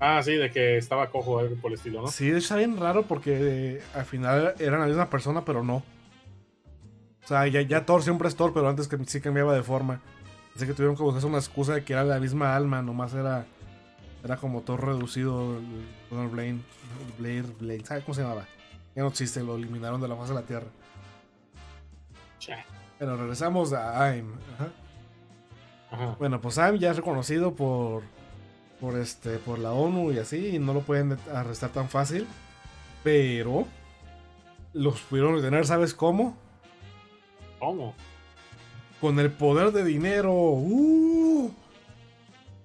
[0.00, 2.08] Ah, sí, de que estaba cojo algo por el estilo, ¿no?
[2.08, 3.36] Sí, de hecho está bien raro porque
[3.76, 5.76] eh, al final eran la misma persona, pero no.
[5.76, 10.00] O sea, ya, ya Thor siempre es Thor, pero antes que sí cambiaba de forma.
[10.56, 13.46] Así que tuvieron que buscar una excusa de que era la misma alma, nomás era
[14.24, 15.58] era como Thor reducido,
[16.10, 16.60] Donald Blaine,
[17.18, 18.46] Blair, Blaine, ¿sabes cómo se llamaba?
[18.96, 20.68] Ya no existe, lo eliminaron de la faz de la Tierra.
[22.44, 22.64] Cha.
[22.98, 24.32] Pero regresamos a Aim.
[24.54, 24.68] Ajá.
[25.90, 26.16] Ajá.
[26.18, 28.02] Bueno, pues Aim ya es reconocido por
[28.80, 32.26] por este por la ONU y así y no lo pueden arrestar tan fácil,
[33.02, 33.66] pero
[34.72, 36.36] los pudieron detener, ¿sabes cómo?
[37.58, 37.94] ¿Cómo?
[39.00, 40.32] Con el poder de dinero.
[40.32, 41.50] ¡Uh!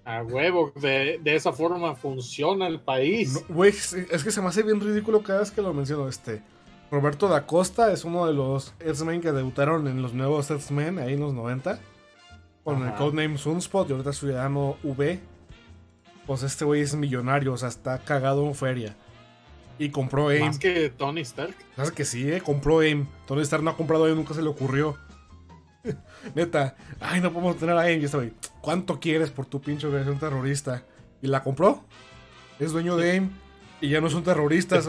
[0.05, 3.33] A huevo, de, de esa forma funciona el país.
[3.47, 6.07] No, Güey, es es que se me hace bien ridículo cada vez que lo menciono.
[6.09, 6.41] Este
[6.91, 11.13] Roberto da Costa es uno de los X-Men que debutaron en los nuevos X-Men ahí
[11.13, 11.79] en los 90
[12.63, 15.19] con el codename Sunspot y ahorita es ciudadano V.
[16.25, 18.95] Pues este güey es millonario, o sea, está cagado en feria.
[19.79, 20.45] Y compró AIM.
[20.45, 21.55] Más que Tony Stark.
[21.75, 22.41] ¿Sabes que sí, eh?
[22.41, 23.07] Compró AIM.
[23.25, 24.97] Tony Stark no ha comprado AIM, nunca se le ocurrió.
[26.35, 28.01] Neta, ay, no podemos tener a AIM.
[28.01, 30.83] Y este güey, ¿cuánto quieres por tu pinche organización terrorista?
[31.21, 31.83] Y la compró.
[32.59, 33.29] Es dueño de AIM.
[33.81, 34.81] Y ya no es un terrorista.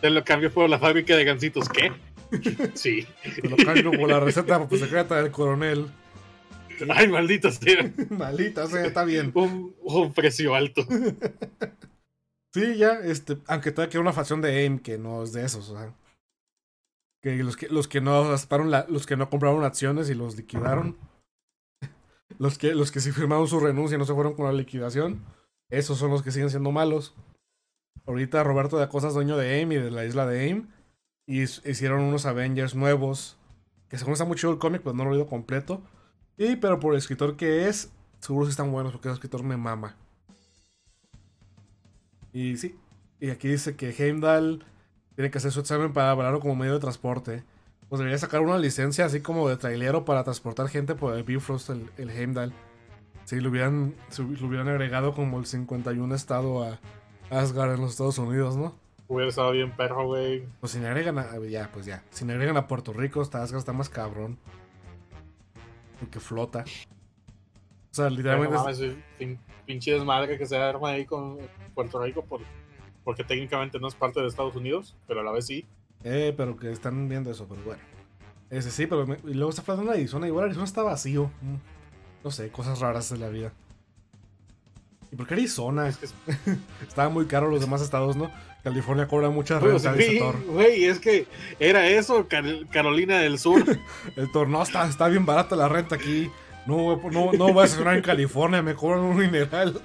[0.00, 1.68] Te lo cambió por la fábrica de gancitos.
[1.68, 1.92] ¿Qué?
[2.74, 3.06] Sí.
[3.22, 5.86] Se lo cambio por la receta pues, secreta del coronel.
[6.88, 7.92] Ay, maldita sea.
[8.10, 9.30] Malita, o sea, está bien.
[9.34, 10.84] Un, un precio alto.
[12.52, 15.68] Sí, ya, este, aunque todavía queda una facción de AIM que no es de esos,
[15.70, 15.94] o sea.
[17.22, 20.36] Que los que, los que no aceptaron la- los que no compraron acciones y los
[20.36, 20.96] liquidaron.
[22.38, 25.22] Los que, los que sí firmaron su renuncia y no se fueron con la liquidación.
[25.70, 27.14] Esos son los que siguen siendo malos.
[28.06, 30.68] Ahorita Roberto de Acosta dueño de AIM y de la isla de AIM.
[31.26, 33.38] Y hicieron unos Avengers nuevos.
[33.88, 35.82] Que según está muy chido el cómic, pero no lo he leído completo.
[36.36, 39.56] Y pero por el escritor que es, seguro sí están buenos porque ese escritor me
[39.56, 39.96] mama.
[42.32, 42.76] Y sí,
[43.20, 44.64] y aquí dice que Heimdall
[45.14, 47.44] tiene que hacer su examen para avalarlo como medio de transporte.
[47.88, 51.70] Pues debería sacar una licencia así como de trailero para transportar gente por el Bifrost,
[51.70, 52.52] el, el Heimdall.
[53.24, 56.80] Si lo hubieran, lo hubieran agregado como el 51 estado a
[57.38, 58.74] Asgard en los Estados Unidos, ¿no?
[59.08, 60.44] Hubiera estado bien perro, güey.
[60.60, 62.02] Pues si le agregan a, ya, pues ya.
[62.10, 64.38] Si le agregan a Puerto Rico, hasta Asgard está más cabrón.
[66.00, 66.64] Porque flota.
[67.90, 68.54] O sea, literalmente...
[68.56, 71.38] no es- mames, pinche desmadre que se arma ahí con
[71.74, 72.40] Puerto Rico por,
[73.04, 75.66] porque técnicamente no es parte de Estados Unidos, pero a la vez sí.
[76.02, 77.82] Eh, pero que están viendo eso, pero bueno.
[78.50, 80.26] Ese sí, pero me- y luego está de Arizona.
[80.26, 81.30] Igual Arizona está vacío.
[81.40, 81.56] Mm,
[82.24, 83.52] No sé, cosas raras de la vida.
[85.14, 85.86] ¿Y por qué Arizona?
[85.88, 86.14] Es que es-
[86.88, 88.32] Estaban muy caros los demás estados, ¿no?
[88.64, 90.42] California cobra mucha Güey, o renta, sea, dice sí, Thor.
[90.46, 91.26] güey, es que
[91.60, 93.62] era eso, Car- Carolina del Sur.
[94.16, 96.30] El Thor, no, está, está bien barata la renta aquí.
[96.66, 99.80] No, no, no voy a estacionar en California, me cobran un mineral.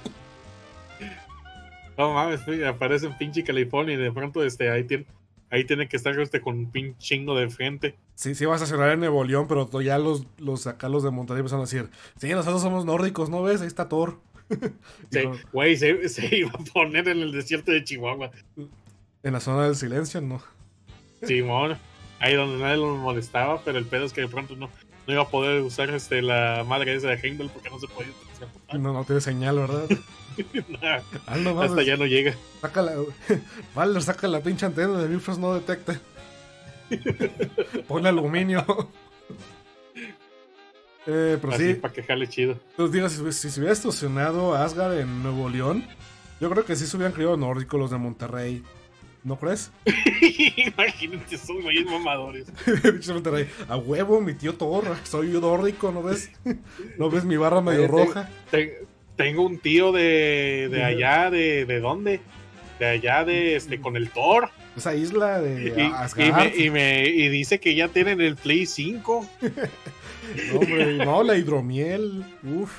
[1.98, 5.06] No mames, güey, aparece en pinche California y de pronto este, ahí, tiene,
[5.50, 7.96] ahí tiene que estar este, con un pinche chingo de frente.
[8.16, 11.12] Sí, sí va a estacionar en Nuevo León, pero ya los, los acá los de
[11.12, 13.60] Monterrey empezaron a decir, sí, nosotros somos nórdicos, ¿no ves?
[13.62, 14.20] Ahí está Thor.
[15.12, 18.32] Se- Güey, se, se iba a poner en el desierto de Chihuahua.
[19.24, 20.42] en la zona del silencio, ¿no?
[21.24, 21.78] Simón,
[22.20, 24.70] ahí donde nadie lo molestaba, pero el pedo es que de pronto no,
[25.08, 28.12] no iba a poder usar este, la madre esa de Heimdall porque no se podía
[28.38, 28.80] transportar.
[28.80, 29.88] No, no tiene señal, ¿verdad?
[30.82, 31.72] Nah, Ah, no mames.
[31.72, 32.34] hasta ya no llega.
[32.62, 32.94] Saca la.
[33.76, 36.00] Valder, saca la pinche antena de Bifrost no detecta.
[37.90, 38.66] Pon aluminio.
[41.08, 42.60] Eh, pero Así sí, para que jale chido.
[42.76, 45.84] pues digo, si, si se hubiera estacionado Asgard en Nuevo León,
[46.40, 48.64] yo creo que sí se hubieran creído nórdicos los de Monterrey.
[49.24, 49.70] ¿No crees?
[50.56, 52.48] Imagínate, son güeyes mamadores.
[53.10, 53.48] Monterrey.
[53.68, 56.32] A huevo, mi tío Thor, soy nórdico, ¿no ves?
[56.98, 58.30] ¿No ves mi barra medio Oye, roja?
[58.50, 58.86] Te-
[59.18, 62.22] tengo un tío de, de allá, de, ¿de dónde?
[62.80, 64.50] De allá de este, con el Thor.
[64.78, 66.56] Esa isla de Y, Asgard.
[66.56, 69.28] y me, y me- y dice que ya tienen el Play 5.
[70.54, 72.24] No, hombre, no, la hidromiel.
[72.44, 72.72] Uf.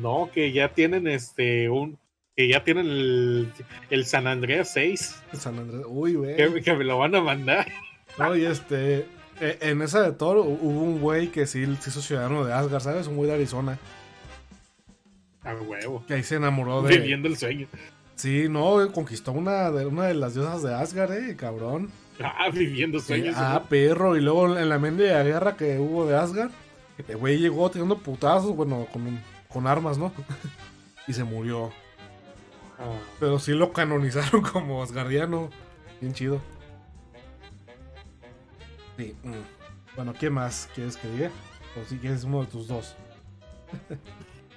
[0.00, 1.98] No, que ya tienen este un
[2.36, 3.52] que ya tienen el,
[3.90, 5.22] el San Andreas 6.
[5.32, 5.82] San Andrés.
[5.88, 6.36] Uy, güey.
[6.36, 7.66] Que, que me lo van a mandar.
[8.18, 9.06] No, y este.
[9.40, 12.52] eh, En esa de Thor hu- hubo un güey que sí se hizo ciudadano de
[12.52, 13.06] Asgard, ¿sabes?
[13.08, 13.78] Un güey de Arizona.
[15.42, 16.04] A huevo.
[16.06, 16.98] Que ahí se enamoró de.
[16.98, 17.66] Viviendo el sueño.
[18.14, 21.90] Sí, no, conquistó una de, una de las diosas de Asgard, eh, cabrón.
[22.22, 23.34] Ah, viviendo sueños.
[23.38, 24.16] ah, perro.
[24.16, 26.50] Y luego en la mendiga guerra que hubo de Asgard,
[27.06, 30.12] el güey llegó teniendo putazos, bueno, con, con armas, ¿no?
[31.06, 31.70] y se murió.
[32.78, 35.50] Ah, Pero sí lo canonizaron como asgardiano.
[36.00, 36.40] Bien chido.
[38.96, 39.14] Sí.
[39.22, 39.32] mm.
[39.96, 41.30] Bueno, ¿qué más quieres que diga?
[41.80, 42.94] O si quieres uno de tus dos.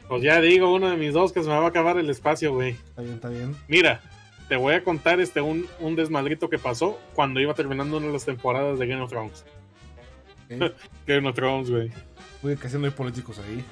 [0.08, 2.54] pues ya digo, uno de mis dos que se me va a acabar el espacio,
[2.54, 2.71] güey.
[2.71, 3.56] Está bien, está bien.
[3.67, 4.02] Mira,
[4.52, 8.12] te voy a contar este un, un desmadrito que pasó cuando iba terminando una de
[8.12, 9.46] las temporadas de Game of Thrones.
[11.08, 11.90] Game of Thrones, güey.
[12.44, 13.64] Uy, casi no hay políticos ahí.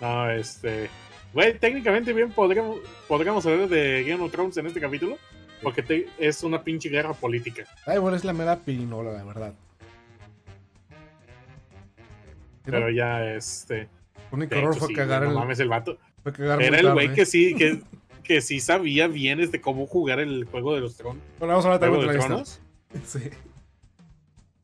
[0.00, 0.88] No, este.
[1.32, 5.18] Güey, técnicamente bien podríamos, podríamos hablar de Game of Thrones en este capítulo.
[5.60, 7.64] Porque te- es una pinche guerra política.
[7.84, 9.54] Ay, bueno, es la mera pirinola, la verdad.
[12.64, 13.88] Pero ya, este.
[14.30, 15.98] único error hecho, fue sí, cagar güey, el, no mames, el vato.
[16.22, 17.82] fue cagar Era el güey que sí, que,
[18.28, 21.20] que sí sabía bien este cómo jugar el juego de los tronos.
[21.40, 22.60] Bueno, vamos a hablar ¿Juego también de de tronos?
[23.04, 23.30] Sí.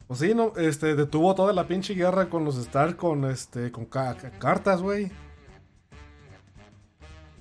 [0.07, 3.87] Pues sí, no, este, detuvo toda la pinche guerra con los Stark con este, con
[3.87, 5.11] ca- ca- cartas, güey.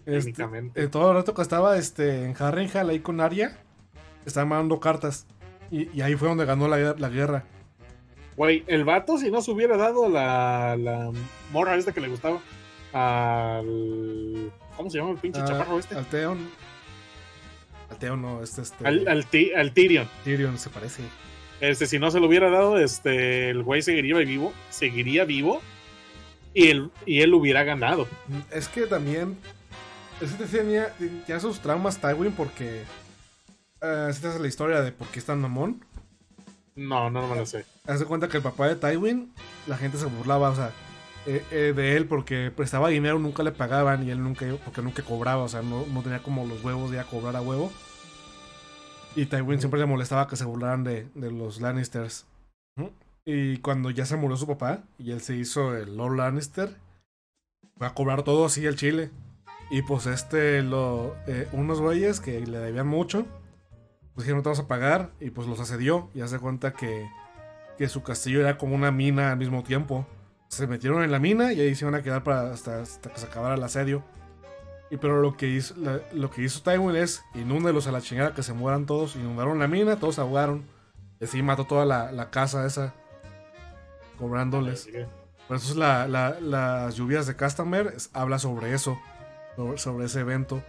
[0.05, 0.81] Este, Técnicamente.
[0.83, 3.57] en todo el rato que estaba este, en Harrenhal ahí con Arya,
[4.25, 5.25] estaban mandando cartas.
[5.71, 7.43] Y, y ahí fue donde ganó la, la guerra.
[8.35, 11.11] Güey, el vato, si no se hubiera dado la, la
[11.51, 12.39] morra esta que le gustaba
[12.93, 14.51] al.
[14.77, 15.95] ¿Cómo se llama el pinche Ah, chaparro este?
[15.95, 16.49] Al Theon.
[17.89, 18.85] Al Theon no, este, este.
[18.87, 20.07] Al, al, al Tyrion.
[20.23, 21.03] Tyrion se parece.
[21.61, 25.61] Este, si no se lo hubiera dado, este, el güey seguiría vivo, seguiría vivo
[26.53, 28.05] y él, y él hubiera ganado.
[28.27, 29.37] Mm, Es que también.
[30.21, 32.83] Es que tenía, tenía sus traumas Tywin porque.
[33.81, 35.83] eh, si te hace la historia de por qué es tan mamón.
[36.75, 37.65] No, no, no me lo sé.
[37.85, 39.31] Haz de cuenta que el papá de Tywin,
[39.67, 40.71] la gente se burlaba, o sea,
[41.25, 45.03] eh, eh, de él porque prestaba dinero, nunca le pagaban y él nunca, porque nunca
[45.03, 47.71] cobraba, o sea, no, no tenía como los huevos de cobrar a huevo.
[49.15, 52.25] Y Tywin siempre le molestaba que se burlaran de, de los Lannisters.
[53.25, 56.75] Y cuando ya se murió su papá y él se hizo el Lord Lannister,
[57.77, 59.11] fue a cobrar todo así el chile.
[59.69, 63.25] Y pues este, lo, eh, unos güeyes que le debían mucho,
[64.13, 67.09] pues dijeron, no te vamos a pagar, y pues los asedió, y hace cuenta que,
[67.77, 70.05] que su castillo era como una mina al mismo tiempo.
[70.53, 73.17] Se metieron en la mina y ahí se iban a quedar para hasta, hasta que
[73.19, 74.03] se acabara el asedio.
[74.91, 78.33] Y pero lo que hizo, la- lo que hizo Tywin es inúndelos a la chingada,
[78.35, 79.15] que se mueran todos.
[79.15, 80.63] Inundaron la mina, todos ahogaron.
[81.19, 82.93] Y así mató toda la, la casa esa,
[84.17, 84.87] cobrándoles.
[85.47, 88.99] Por eso es la, la- las lluvias de Castamer es- habla sobre eso,
[89.55, 90.61] sobre, sobre ese evento.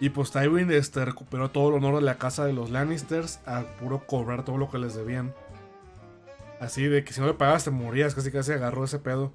[0.00, 3.62] Y pues Tywin este, recuperó todo el honor de la casa de los Lannisters a
[3.80, 5.32] puro cobrar todo lo que les debían.
[6.64, 9.32] Así de que si no le pagabas te morías, casi casi agarró ese pedo.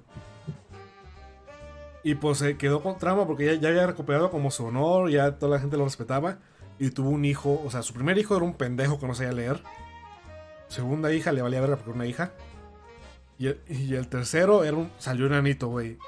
[2.02, 5.38] Y pues se quedó con trama porque ya, ya había recuperado como su honor, ya
[5.38, 6.38] toda la gente lo respetaba.
[6.78, 9.32] Y tuvo un hijo, o sea, su primer hijo era un pendejo que no sabía
[9.32, 9.62] leer.
[10.68, 12.32] Segunda hija le valía verga porque era una hija.
[13.38, 15.98] Y el, y el tercero era un, salió enanito, güey.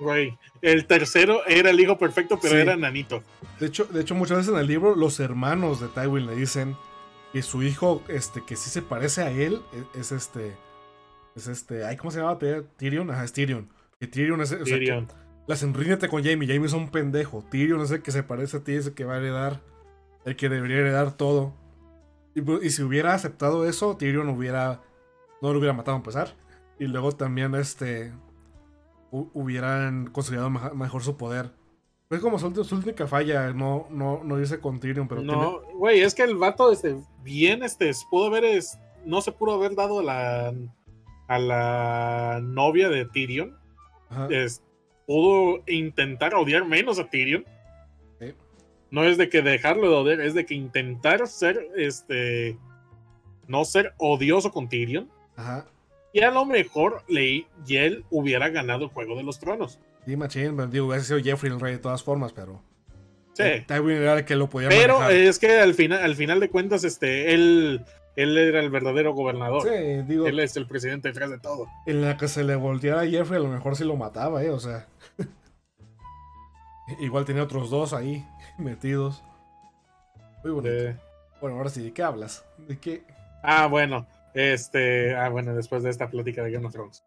[0.00, 2.60] Güey, el tercero era el hijo perfecto, pero Sí.
[2.60, 3.22] era nanito.
[3.60, 6.76] De hecho, de hecho, muchas veces en el libro los hermanos de Tywin le dicen
[7.34, 10.56] que su hijo, este, que sí se parece a él, e- es, este,
[11.36, 12.38] es este, ay, ¿cómo se llama?
[12.78, 13.68] Tyrion, ajá, es Tyrion.
[14.00, 15.08] Que Tyrion es, o sea, que Tyrion.
[15.46, 17.44] las enríñete con Jamie, Jamie es un pendejo.
[17.50, 19.60] Tyrion es el que se parece a ti, es el que va a heredar,
[20.24, 21.52] el que debería heredar todo.
[22.34, 24.80] Y, y si hubiera aceptado eso, Tyrion hubiera,
[25.42, 26.34] no lo hubiera matado a empezar.
[26.78, 28.12] Y luego también, este,
[29.10, 31.50] hu- hubieran considerado meja- mejor su poder.
[32.10, 36.00] Es como su, su única falla, no, no, no irse con Tyrion, pero No, güey,
[36.00, 40.00] es que el vato, este, bien, este, pudo haber, es- no se pudo haber dado
[40.00, 40.54] a la,
[41.28, 43.56] a la novia de Tyrion.
[44.10, 44.62] ajá, es-
[45.06, 47.44] pudo intentar odiar menos a Tyrion.
[48.20, 48.32] Sí.
[48.90, 52.56] No es de que dejarlo de odiar, es de que intentar ser, este,
[53.48, 55.10] no ser odioso con Tyrion.
[55.36, 55.66] ajá.
[56.14, 59.78] Y a lo mejor Ley y él hubiera ganado el Juego de los Tronos.
[60.06, 62.62] Sí, machín, digo, hubiese sido Jeffrey el rey de todas formas, pero...
[63.32, 63.42] Sí.
[63.66, 65.12] Tywin era el que lo podía Pero manejar.
[65.22, 69.62] es que al final, al final de cuentas, este, él, él era el verdadero gobernador.
[69.62, 71.66] Sí, digo, Él es el presidente detrás de todo.
[71.86, 74.50] en la que se le volteara a Jeffrey, a lo mejor sí lo mataba, eh,
[74.50, 74.86] o sea.
[77.00, 78.24] Igual tenía otros dos ahí
[78.58, 79.22] metidos.
[80.44, 80.72] Muy bonito.
[80.74, 80.96] Eh,
[81.40, 82.44] Bueno, ahora sí, ¿de qué hablas?
[82.68, 83.02] ¿De qué?
[83.42, 84.06] Ah, bueno.
[84.34, 85.14] Este.
[85.16, 87.02] Ah, bueno, después de esta plática de Game of Thrones.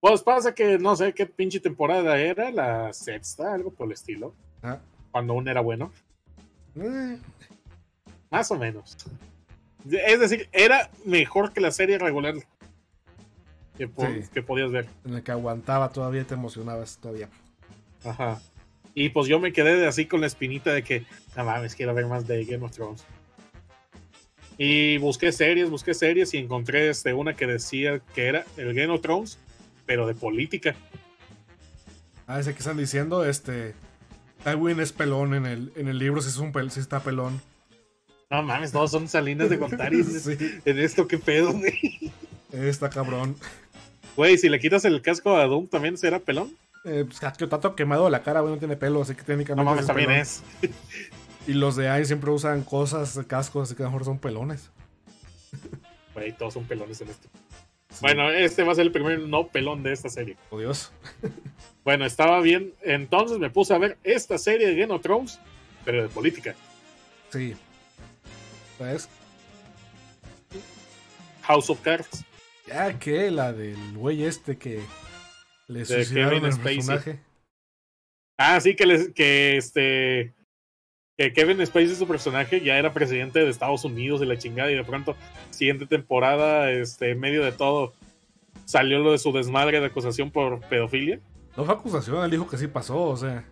[0.00, 4.34] Pues pasa que no sé qué pinche temporada era, la sexta, algo por el estilo.
[4.62, 4.78] Ah,
[5.10, 5.92] Cuando aún era bueno.
[6.76, 7.18] eh,
[8.30, 8.96] Más o menos.
[9.90, 12.34] Es decir, era mejor que la serie regular
[13.78, 14.22] que, po- Sí.
[14.32, 14.86] que podías ver.
[15.04, 17.28] en el que aguantaba todavía, te emocionabas todavía.
[18.04, 18.40] Ajá.
[18.94, 21.04] Y pues yo me quedé así con la espinita de que,
[21.36, 23.04] no mames, quiero ver más de Game of Thrones.
[24.58, 28.92] Y busqué series, busqué series y encontré este, una que decía que era el Game
[28.92, 29.38] of Thrones,
[29.84, 30.74] pero de política.
[32.26, 33.74] Ah, ese que están diciendo, este.
[34.44, 37.40] Tywin es pelón en el, en el libro, si es un pel, si está pelón.
[38.30, 42.12] No mames, todos son salinas de contar y sí, en esto qué pedo, güey.
[42.52, 43.36] está cabrón.
[44.16, 46.50] Güey, si le quitas el casco a Doom, ¿también será pelón?
[46.84, 49.64] Eh, pues tanto quemado la cara, güey, no tiene pelo, así que No técnicamente.
[49.64, 50.22] mames, es también pelón.
[50.22, 50.42] es.
[51.46, 54.70] Y los de ahí siempre usan cosas, cascos, así que a lo mejor son pelones.
[56.14, 57.28] Güey, todos son pelones en esto.
[57.90, 57.98] Sí.
[58.00, 60.36] Bueno, este va a ser el primer no pelón de esta serie.
[60.50, 60.92] Oh, Dios.
[61.84, 62.74] Bueno, estaba bien.
[62.82, 65.38] Entonces me puse a ver esta serie de Game of Thrones,
[65.84, 66.56] pero de política.
[67.30, 67.54] Sí.
[68.76, 69.08] ¿Sabes?
[71.42, 72.24] House of Cards.
[72.66, 74.80] Ya que la del güey este que
[75.68, 77.20] le suicidaron el personaje.
[78.36, 80.34] Ah, sí, que, les, que este.
[81.16, 84.74] Que Kevin Spacey, su personaje, ya era presidente de Estados Unidos y la chingada, y
[84.74, 85.16] de pronto,
[85.50, 87.94] siguiente temporada, este, en medio de todo,
[88.66, 91.20] salió lo de su desmadre de acusación por pedofilia.
[91.56, 93.44] No fue acusación, él dijo que sí pasó, o sea.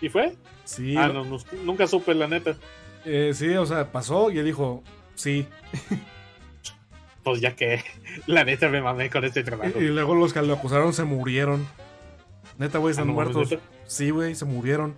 [0.00, 0.36] ¿Y fue?
[0.64, 2.56] Sí, Ah, no, no, nunca supe, la neta.
[3.04, 4.82] eh, sí, o sea, pasó y él dijo,
[5.14, 5.46] sí.
[7.22, 7.82] Pues ya que,
[8.26, 9.78] la neta me mamé con este trabajo.
[9.78, 11.66] Y, y luego los que lo acusaron se murieron.
[12.56, 13.58] Neta, güey, Ah, están no mames, muertos.
[13.86, 14.94] Sí, güey, se murieron.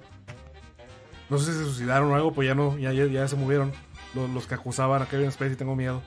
[1.32, 3.72] No sé si se suicidaron o algo, pues ya no, ya, ya, ya se murieron.
[4.14, 6.02] Los, los que acusaban a Kevin Spacey, tengo miedo.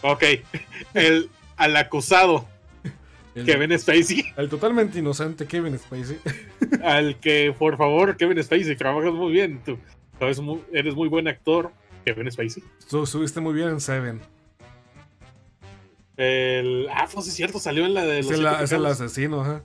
[0.00, 0.24] Ok,
[0.94, 1.28] el,
[1.58, 2.48] al acusado,
[3.34, 4.24] El, Kevin Spacey.
[4.38, 6.18] el totalmente inocente Kevin Spacey.
[6.82, 9.60] al que, por favor, Kevin Spacey, trabajas muy bien.
[9.66, 9.76] Tú
[10.18, 11.72] eres muy, eres muy buen actor,
[12.06, 12.64] Kevin Spacey.
[12.88, 14.18] Tú estuviste muy bien en Seven.
[16.16, 19.62] El, ah, pues es cierto, salió en la de los Es el, es asesino, ajá.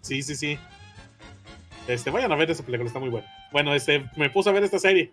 [0.00, 0.58] Sí, sí, sí.
[1.90, 3.26] Este, vayan a ver esa película, está muy buena.
[3.52, 5.12] Bueno, este, me puse a ver esta serie.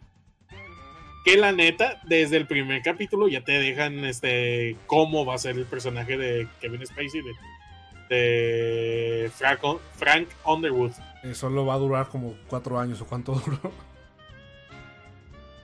[1.26, 5.58] Que la neta, desde el primer capítulo ya te dejan este cómo va a ser
[5.58, 9.60] el personaje de Kevin Spacey, de, de Frank,
[9.96, 10.94] Frank Underwood.
[11.24, 13.72] Eh, solo va a durar como cuatro años o cuánto duró.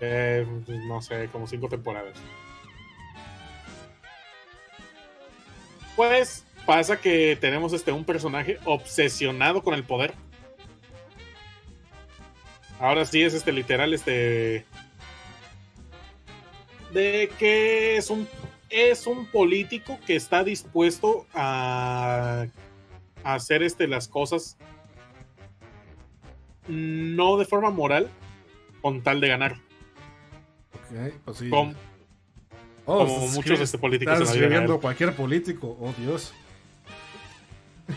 [0.02, 2.18] Eh, pues, no sé, como cinco temporadas.
[5.96, 10.14] Pues pasa que tenemos este un personaje obsesionado con el poder.
[12.84, 14.66] Ahora sí es este literal este
[16.92, 18.28] de que es un
[18.70, 22.46] es un político que está dispuesto a,
[23.24, 24.58] a hacer este las cosas
[26.68, 28.10] no de forma moral
[28.82, 29.54] con tal de ganar.
[30.74, 31.50] Ok, pues sí.
[31.50, 31.74] Como,
[32.86, 36.34] Oh, como muchos escribi- este, políticos Estás escribiendo cualquier político, oh Dios.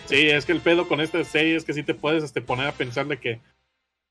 [0.05, 2.68] Sí, es que el pedo con esta serie es que sí te puedes este, poner
[2.68, 3.40] a pensar de que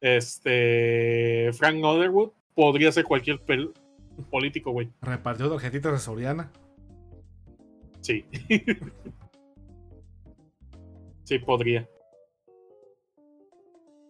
[0.02, 3.40] este Frank Underwood podría ser cualquier
[4.30, 4.90] político, güey.
[5.02, 6.52] Repartió tarjetitas de Soriana.
[8.02, 8.26] Sí.
[11.24, 11.88] sí, podría.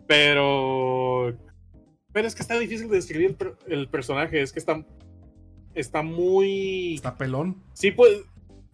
[0.08, 1.36] Pero.
[2.12, 4.42] Pero es que está difícil de describir el, per- el personaje.
[4.42, 4.86] Es que está.
[5.74, 6.96] Está muy.
[6.96, 7.62] Está pelón.
[7.74, 8.24] Sí, pues.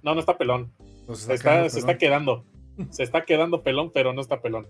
[0.02, 0.71] No, no está pelón.
[1.06, 2.45] Pues Se está, quedando.
[2.89, 4.67] Se está quedando pelón, pero no está pelón.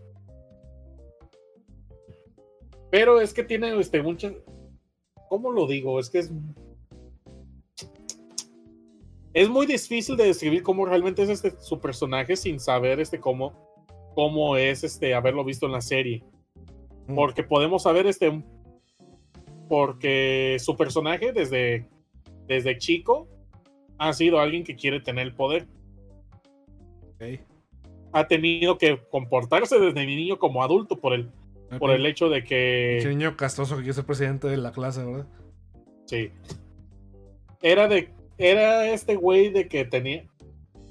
[2.92, 4.34] Pero es que tiene este muchas.
[5.30, 6.00] ¿Cómo lo digo?
[6.00, 6.32] Es que es.
[9.34, 13.54] Es muy difícil de describir cómo realmente es este su personaje sin saber este cómo.
[14.14, 16.24] cómo es este haberlo visto en la serie.
[17.08, 17.16] Mm.
[17.16, 18.44] Porque podemos saber este.
[19.70, 21.88] Porque su personaje desde.
[22.46, 23.28] desde chico
[23.98, 25.68] ha sido alguien que quiere tener el poder
[28.14, 31.30] ha tenido que comportarse desde niño como adulto por el,
[31.80, 35.04] por el hecho de Ese que niño castroso que quiere ser presidente de la clase,
[35.04, 35.28] ¿verdad?
[36.06, 36.32] sí
[37.62, 40.26] era de era este güey de que tenía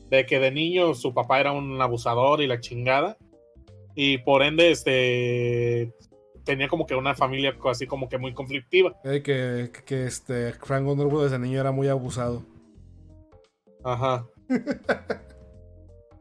[0.09, 3.17] de que de niño su papá era un abusador y la chingada
[3.95, 5.93] y por ende este
[6.45, 10.53] tenía como que una familia así como que muy conflictiva Eh, que, que, que, este
[10.55, 12.45] Frank Underwood desde niño era muy abusado.
[13.85, 14.27] ajá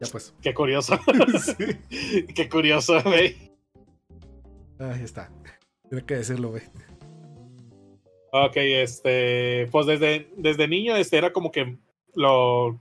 [0.02, 0.32] Ya pues.
[0.40, 0.98] qué curioso
[1.58, 2.26] sí.
[2.34, 3.49] qué curioso güey
[4.80, 5.30] Ahí está.
[5.88, 6.62] Tiene que decirlo, güey.
[8.32, 11.76] Ok, este, pues desde, desde niño este era como que
[12.14, 12.78] lo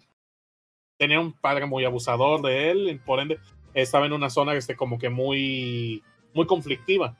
[0.97, 3.39] tenía un padre muy abusador de él, y por ende
[3.73, 7.17] estaba en una zona este como que muy muy conflictiva.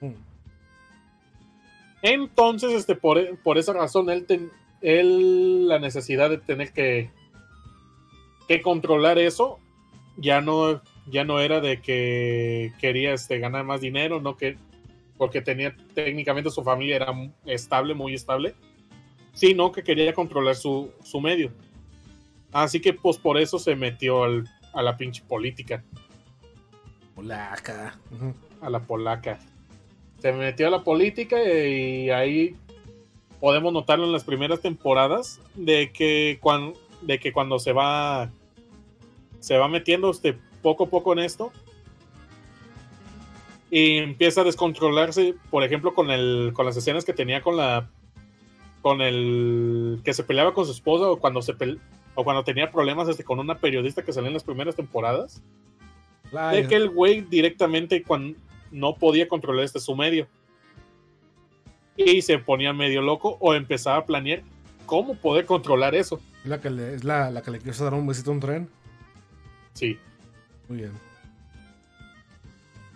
[0.00, 0.14] Mm.
[2.02, 7.10] Entonces, este por, por esa razón él ten- él la necesidad de tener que
[8.48, 9.60] que controlar eso
[10.16, 14.56] ya no ya no era de que quería este ganar más dinero, no que
[15.18, 17.12] porque tenía técnicamente su familia era
[17.44, 18.54] estable, muy estable,
[19.34, 21.52] sino que quería controlar su, su medio.
[22.52, 25.84] Así que pues por eso se metió al- a la pinche política,
[27.14, 27.98] Polaca.
[28.62, 29.38] A la polaca.
[30.20, 32.54] Se metió a la política y ahí
[33.40, 38.30] podemos notarlo en las primeras temporadas de que cuando, de que cuando se va
[39.38, 41.52] se va metiendo este poco a poco en esto.
[43.70, 47.88] Y empieza a descontrolarse, por ejemplo, con el con las escenas que tenía con la
[48.82, 51.78] con el que se peleaba con su esposa o cuando se pel-
[52.14, 55.42] o cuando tenía problemas este, con una periodista que salió en las primeras temporadas.
[56.62, 58.38] De que el güey directamente cuando
[58.70, 60.26] no podía controlar este su medio.
[61.96, 64.42] Y se ponía medio loco o empezaba a planear
[64.86, 66.20] cómo poder controlar eso.
[66.42, 68.40] es la que le, es la, la que le quiso dar un besito a un
[68.40, 68.68] tren.
[69.74, 69.98] Sí,
[70.70, 70.92] Muy bien.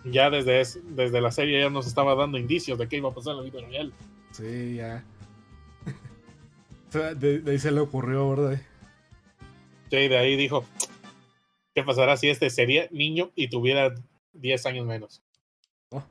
[0.05, 3.13] ya desde, es- desde la serie ya nos estaba dando indicios de qué iba a
[3.13, 3.93] pasar en la vida real.
[4.31, 5.03] Sí, ya.
[6.89, 8.61] O sea, de, de ahí se le ocurrió, ¿verdad?
[9.89, 10.63] Sí, de ahí dijo,
[11.73, 13.93] ¿qué pasará si este sería niño y tuviera
[14.31, 15.21] 10 años menos?
[15.89, 16.01] Oh.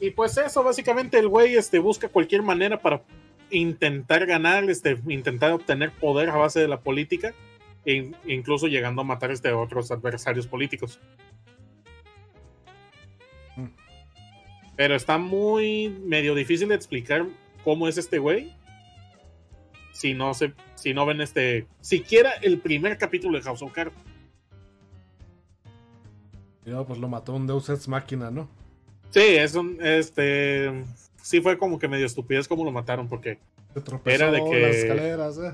[0.00, 3.02] Y pues eso, básicamente el güey este, busca cualquier manera para
[3.50, 7.32] intentar ganar, este, intentar obtener poder a base de la política,
[7.84, 11.00] e in- incluso llegando a matar este, otros adversarios políticos.
[13.56, 13.66] Mm.
[14.76, 17.26] Pero está muy medio difícil de explicar
[17.64, 18.52] cómo es este güey.
[19.92, 23.92] Si no se, si no ven este, siquiera el primer capítulo de House of Cards.
[26.64, 28.48] No, pues lo mató un Deus Ex Máquina, ¿no?
[29.10, 30.84] Sí, es un, este,
[31.22, 33.38] sí fue como que medio estupidez como lo mataron, porque
[33.74, 35.52] Se tropezó Era de que- las escaleras, ¿eh?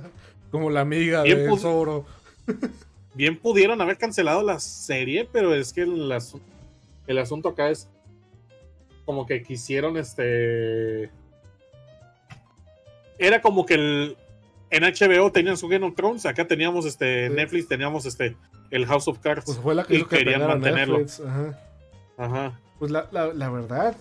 [0.54, 2.06] Como la amiga Bien de Zoro.
[3.14, 6.40] bien pudieron haber cancelado la serie, pero es que el, asu-
[7.08, 7.88] el asunto acá es
[9.04, 11.10] como que quisieron este
[13.18, 14.16] era como que el
[14.70, 17.34] en HBO tenían su Game of Thrones, acá teníamos este Sí.
[17.34, 18.36] Netflix, teníamos este
[18.70, 19.44] el House of Cards.
[19.46, 20.98] Pues fue la que Y que querían mantenerlo.
[20.98, 21.20] Netflix.
[21.26, 21.58] Ajá.
[22.16, 22.60] Ajá.
[22.78, 23.96] Pues la, la, la verdad,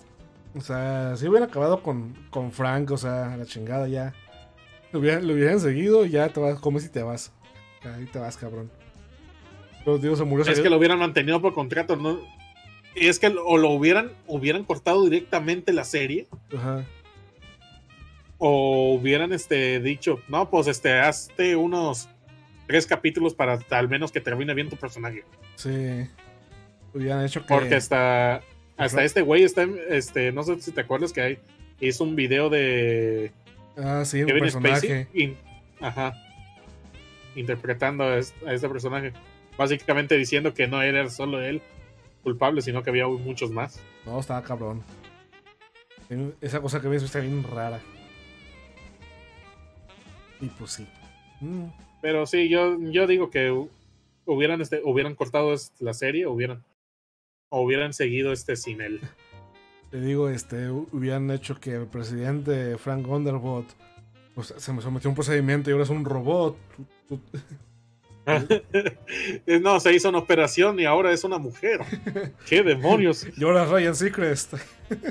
[0.56, 4.14] o sea, si hubieran acabado con, con Frank, o sea, la chingada ya.
[4.94, 7.32] Lo hubieran, lo hubieran seguido, ya te vas, comes y te vas.
[7.82, 8.70] Ahí te vas, cabrón.
[9.84, 10.46] Pero digo, se murió.
[10.46, 12.20] Es que lo hubieran mantenido por contrato, ¿no?
[12.94, 16.84] Y es que o lo hubieran hubieran cortado directamente la serie Ajá.
[18.38, 22.08] o hubieran este dicho, no, pues este hazte unos
[22.68, 25.24] tres capítulos para al menos que termine bien tu personaje.
[25.56, 26.06] Sí.
[26.94, 27.48] Hubieran hecho que.
[27.48, 28.42] Porque hasta,
[28.76, 29.04] hasta Ajá.
[29.04, 31.38] este güey está, este, no sé si te acuerdas que hay,
[31.80, 33.32] hizo un video de
[33.76, 35.08] Ah, sí, un personaje.
[35.14, 35.36] In-
[35.80, 36.14] ajá,
[37.34, 39.12] interpretando a este, personaje.
[39.56, 41.60] Básicamente diciendo que no era solo él
[42.22, 43.80] culpable, sino que había muchos más.
[44.06, 44.82] No, estaba cabrón.
[46.40, 47.80] Esa cosa que ves está bien rara.
[50.40, 50.86] Y pues sí.
[51.40, 51.66] Mm,
[52.00, 53.68] Pero sí, yo, yo digo que hu-
[54.26, 56.62] hubieran, este, hubieran cortado la serie, hubieran,
[57.48, 59.00] o hubieran seguido este sin él.
[59.94, 63.66] Te digo, este, hu- hubieran hecho que el presidente Frank Underwood
[64.34, 66.56] pues, se me sometió a un procedimiento y ahora es un robot.
[69.60, 71.78] No, se hizo una operación y ahora es una mujer.
[72.48, 73.24] ¿Qué demonios?
[73.36, 74.54] Y ahora Ryan Seacrest.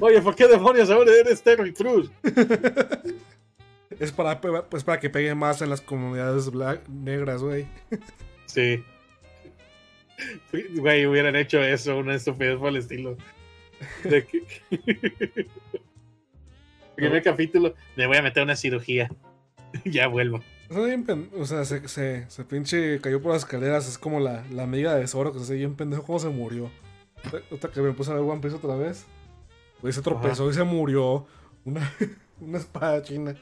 [0.00, 2.12] Oye, ¿por qué demonios ahora eres Terry Cruz?
[3.98, 7.66] Es para, pues, para que pegue más en las comunidades black- negras, güey.
[8.44, 8.84] Sí.
[10.76, 13.16] Güey, hubieran hecho eso, una estupidez por el estilo.
[14.04, 14.44] De que...
[16.96, 19.10] Primer capítulo, me voy a meter una cirugía.
[19.84, 20.40] ya vuelvo.
[21.38, 23.86] O sea, se, se, se pinche cayó por las escaleras.
[23.88, 26.70] Es como la, la amiga de Zoro que se bien pendejo cómo se murió.
[27.50, 29.06] Otra que me puse a ver One Piece otra vez.
[29.80, 31.26] Güey, se tropezó y se murió.
[31.64, 31.92] Una,
[32.40, 33.36] una espada china.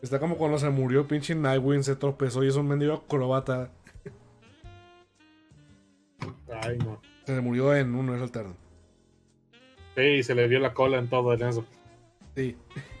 [0.00, 3.70] Está como cuando se murió pinche Nightwing, se tropezó y es un mendigo acrobata.
[6.68, 7.00] Ay, no.
[7.26, 8.56] Se murió en un universo alterno.
[9.96, 11.64] Sí, se le vio la cola en todo en eso.
[12.34, 12.56] Sí.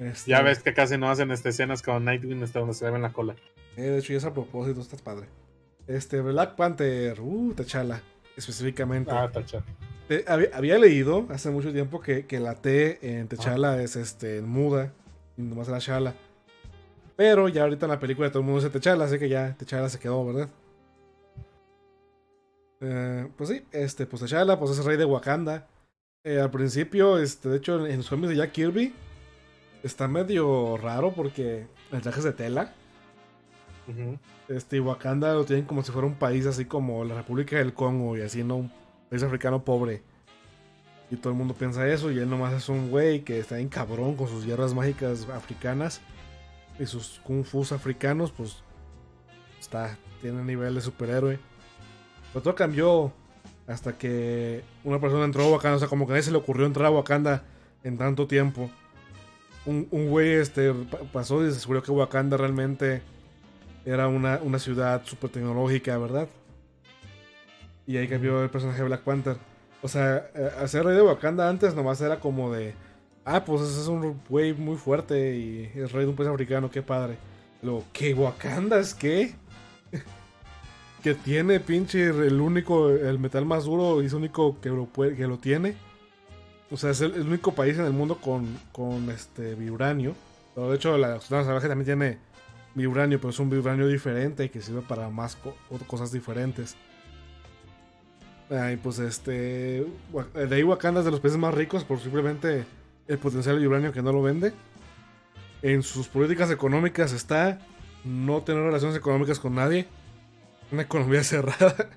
[0.00, 2.90] Este, Ya ves que casi no hacen este, escenas con Nightwing hasta donde se le
[2.90, 3.36] ve la cola.
[3.76, 5.28] eh, de hecho, ya es a propósito, estás padre.
[5.86, 7.20] Este, Black Panther.
[7.20, 8.02] Uh, T'Challa.
[8.36, 9.12] específicamente.
[9.12, 9.62] Ah, tacha.
[10.08, 14.42] Eh, había, había leído hace mucho tiempo que, que la T en Techala es este,
[14.42, 14.92] muda,
[15.36, 16.14] y nomás era Shala.
[17.14, 19.88] Pero ya ahorita en la película todo el mundo dice Techala, así que ya Techala
[19.88, 20.48] se quedó, ¿verdad?
[22.80, 25.66] Eh, pues sí, este, pues T'Challa, pues es el rey de Wakanda.
[26.24, 28.94] Eh, al principio, este, de hecho, en los cómics de Jack Kirby
[29.82, 32.72] está medio raro porque el traje es de tela.
[34.48, 37.74] Este, y Wakanda lo tienen como si fuera un país así como la República del
[37.74, 38.56] Congo y así, ¿no?
[38.56, 38.72] Un
[39.10, 40.02] país africano pobre.
[41.10, 43.68] Y todo el mundo piensa eso y él nomás es un güey que está en
[43.68, 46.00] cabrón con sus guerras mágicas africanas
[46.78, 48.62] y sus kung fus africanos, pues
[49.60, 51.38] está, tiene nivel de superhéroe.
[52.34, 53.10] Pero todo cambió
[53.66, 56.36] hasta que una persona entró a Wakanda, o sea, como que a nadie se le
[56.36, 57.44] ocurrió entrar a Wakanda
[57.82, 58.68] en tanto tiempo.
[59.64, 63.00] Un, un güey este, pa- pasó y se descubrió que Wakanda realmente
[63.86, 66.28] era una, una ciudad súper tecnológica, ¿verdad?
[67.86, 69.36] Y ahí cambió el personaje de Black Panther.
[69.82, 72.74] O sea, eh, hacer rey de Wakanda antes nomás era como de.
[73.24, 76.70] Ah, pues ese es un güey muy fuerte y es rey de un país africano,
[76.70, 77.16] qué padre.
[77.62, 79.34] Luego, ¿qué Wakanda es qué?
[81.04, 84.86] Que tiene pinche el único, el metal más duro y es el único que lo,
[84.86, 85.76] puede, que lo tiene.
[86.70, 90.14] O sea, es el, único país en el mundo con, con este viuranio.
[90.54, 92.18] Pero de hecho, la zona salvaje también tiene
[92.74, 95.36] vibranio, pero es un vibranio diferente que sirve para más
[95.86, 96.74] cosas diferentes.
[98.48, 99.86] Ay, pues este.
[100.10, 102.64] Wa- De ahí Wakanda es de los países más ricos por simplemente
[103.08, 104.54] el potencial de vibranio que no lo vende.
[105.60, 107.58] En sus políticas económicas está
[108.04, 109.86] no tener relaciones económicas con nadie.
[110.74, 111.88] Una economía cerrada.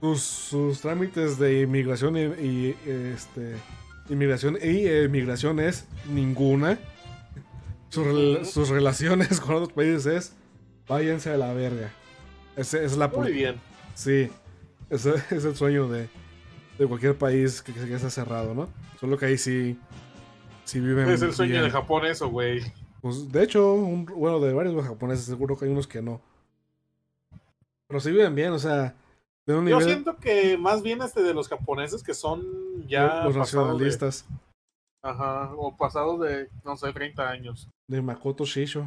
[0.00, 2.76] Sus, sus trámites de inmigración y, y,
[3.14, 3.56] este.
[4.08, 6.78] Inmigración y emigración es ninguna.
[7.90, 10.32] Sus, sus relaciones con otros países es
[10.88, 11.90] váyanse a la verga.
[12.56, 13.56] Ese- esa es la Muy bien.
[13.94, 14.30] Sí,
[14.90, 16.08] ese es el sueño de,
[16.78, 18.68] de cualquier país que, que quede cerrado, ¿no?
[19.00, 19.78] Solo que ahí sí,
[20.64, 21.08] sí viven.
[21.10, 21.64] Es el sueño bien.
[21.64, 22.60] de Japón eso, güey.
[23.02, 26.20] Pues, de hecho, un- bueno, de varios japoneses, seguro que hay unos que no.
[27.88, 28.94] Pero sí viven bien, o sea,
[29.46, 29.84] de un Yo nivel.
[29.84, 34.26] siento que más bien este de los japoneses que son ya los de- nacionalistas
[35.02, 37.68] ajá, o pasados de, no sé, 30 años.
[37.88, 38.84] de Makoto Shisho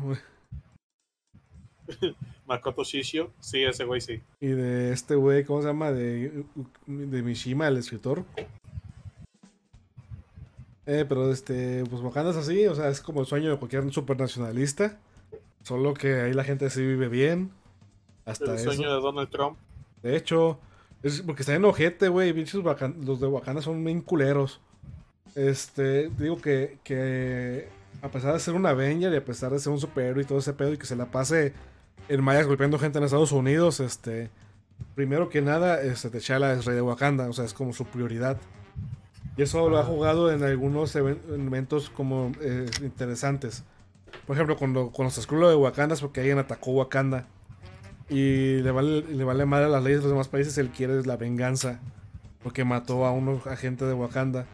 [2.46, 4.22] Makoto Shishio, sí, ese güey sí.
[4.42, 5.92] y de este güey, ¿cómo se llama?
[5.92, 6.44] De,
[6.88, 8.26] de Mishima, el escritor.
[10.86, 13.92] Eh, pero este, pues Wakanda es así, o sea, es como el sueño de cualquier
[13.94, 14.98] supernacionalista.
[15.64, 17.52] Solo que ahí la gente sí vive bien.
[18.32, 18.72] Hasta El eso.
[18.74, 19.58] sueño de Donald Trump.
[20.04, 20.60] De hecho,
[21.04, 22.34] es porque está en ojete, güey.
[22.34, 24.60] Los de Wakanda son bien culeros.
[25.36, 27.70] Este, digo que, que
[28.02, 30.40] a pesar de ser un Avenger y a pesar de ser un superhéroe y todo
[30.40, 31.54] ese pedo y que se la pase
[32.08, 34.30] en mayas golpeando gente en Estados Unidos, este,
[34.96, 38.38] primero que nada, este, T'Challa es rey de Wakanda, o sea, es como su prioridad.
[39.38, 43.64] Y eso lo ha jugado en algunos even- eventos como eh, interesantes.
[44.26, 47.28] Por ejemplo, cuando, cuando se de Wakanda es porque alguien atacó Wakanda.
[48.10, 51.04] Y le vale, le vale madre a las leyes de los demás países, él quiere
[51.06, 51.80] la venganza.
[52.44, 54.46] Porque mató a un agente de Wakanda.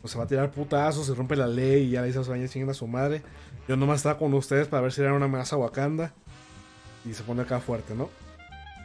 [0.00, 2.22] Pues se va a tirar putazos, se rompe la ley y ya le dice a
[2.22, 3.22] los chingan a su madre.
[3.66, 6.12] Yo nomás estaba con ustedes para ver si era una amenaza a Wakanda.
[7.08, 8.10] Y se pone acá fuerte, ¿no?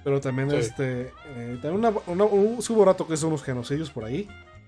[0.04, 0.56] Pero también Sí.
[0.58, 1.12] este.
[1.36, 4.28] eh, también una, una- un sí hubo rato que hizo unos genocidios por ahí.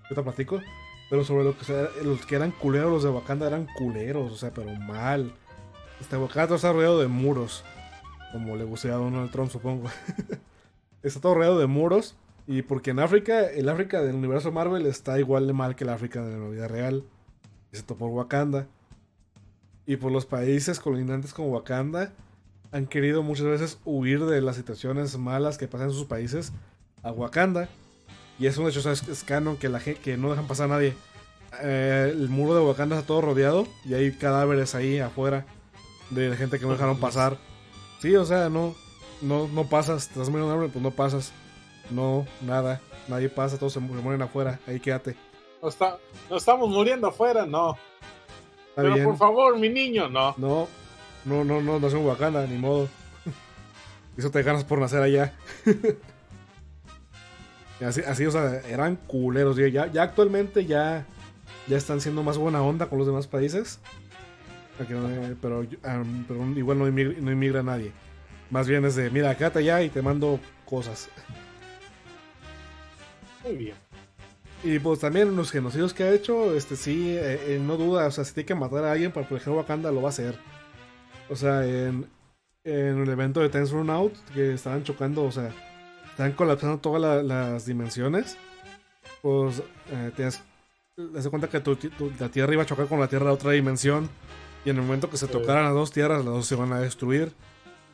[0.10, 0.62] Yo te platico.
[1.10, 4.36] Pero sobre lo que sea, los que eran culeros, los de Wakanda eran culeros, o
[4.38, 5.32] sea, pero mal.
[6.02, 7.64] Este Wakanda está rodeado de muros.
[8.36, 9.88] Como le gustaría a Donald Trump, supongo.
[11.04, 12.18] está todo rodeado de muros.
[12.48, 15.90] Y porque en África, el África del universo Marvel está igual de mal que el
[15.90, 17.06] África de la vida real.
[17.72, 18.68] Excepto por Wakanda.
[19.86, 22.12] Y por los países colindantes como Wakanda
[22.74, 26.52] han querido muchas veces huir de las situaciones malas que pasan en sus países
[27.04, 27.70] a Wakanda.
[28.38, 30.94] Y es un hecho, es, es canon que, la, que no dejan pasar a nadie.
[31.64, 35.46] Eh, el muro de Wakanda está todo rodeado y hay cadáveres ahí afuera
[36.10, 37.38] de gente que no dejaron pasar.
[38.00, 38.76] Sí, o sea, no,
[39.22, 40.10] no, no pasas.
[40.16, 41.32] Muriendo de hambre, pues no pasas.
[41.90, 42.82] No, nada.
[43.08, 44.60] Nadie pasa, todos se, mu- se mueren afuera.
[44.68, 45.16] Ahí quédate.
[45.62, 45.98] ¿No, está,
[46.30, 47.46] ¿No estamos muriendo afuera?
[47.46, 47.78] No.
[48.70, 49.06] Está Pero bien.
[49.06, 50.34] por favor, mi niño, no.
[50.38, 50.68] No,
[51.24, 52.88] no, no, no, no soy Wakanda, ni modo.
[54.18, 55.34] Eso te ganas por nacer allá.
[57.80, 59.58] Y así, así, o sea, eran culeros.
[59.58, 61.06] Ya, ya actualmente ya,
[61.68, 63.80] ya están siendo más buena onda con los demás países.
[64.80, 67.92] Eh, Pero, um, pero igual no inmigra, no inmigra nadie.
[68.50, 71.10] Más bien es de, mira, quédate allá y te mando cosas.
[73.44, 73.76] Muy bien.
[74.64, 78.12] Y pues también los genocidios que ha hecho, este sí, eh, eh, no duda, o
[78.12, 80.38] sea, si tiene que matar a alguien para proteger Wakanda, lo va a hacer.
[81.30, 82.08] O sea, en,
[82.64, 85.52] en el evento de Tense Run Out, que estaban chocando, o sea,
[86.10, 88.38] están colapsando todas la- las dimensiones,
[89.22, 89.62] pues
[89.92, 90.42] eh, tienes.
[91.16, 93.34] Haz de cuenta que tu- tu- la Tierra iba a chocar con la Tierra de
[93.34, 94.10] otra dimensión.
[94.66, 96.80] Y en el momento que se tocaran las dos tierras, las dos se van a
[96.80, 97.32] destruir.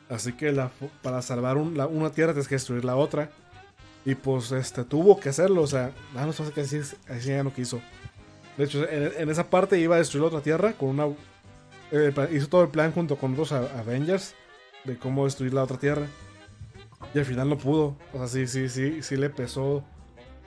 [0.08, 0.54] Así que
[1.02, 3.30] para salvar una tierra tienes que destruir la otra.
[4.04, 5.62] Y pues este tuvo que hacerlo.
[5.62, 7.80] O sea, nada más pasa que así, así ya no quiso.
[8.56, 11.06] De hecho, en, esa parte iba a destruir la otra tierra con una.
[11.90, 14.34] eh, hizo todo el plan junto con otros Avengers
[14.84, 16.06] de cómo destruir la otra tierra.
[17.14, 17.96] Y al final no pudo.
[18.12, 19.84] O sea, sí, sí, sí, sí le pesó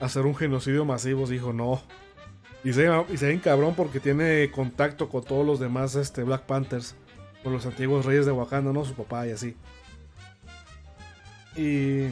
[0.00, 1.26] hacer un genocidio masivo.
[1.26, 1.80] Dijo, no.
[2.66, 6.24] Y se, y se ve bien cabrón porque tiene contacto con todos los demás este,
[6.24, 6.96] Black Panthers.
[7.44, 8.84] Con los antiguos reyes de Wakanda, ¿no?
[8.84, 9.54] Su papá y así.
[11.56, 12.08] Y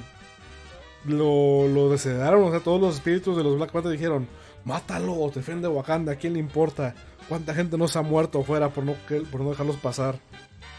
[1.07, 1.87] lo, lo.
[1.87, 4.29] O sea, todos los espíritus de los Black Panthers dijeron,
[4.65, 6.95] mátalo, defiende Wakanda, ¿a quién le importa?
[7.29, 8.95] ¿Cuánta gente no se ha muerto afuera por no,
[9.33, 10.21] por no dejarlos pasar?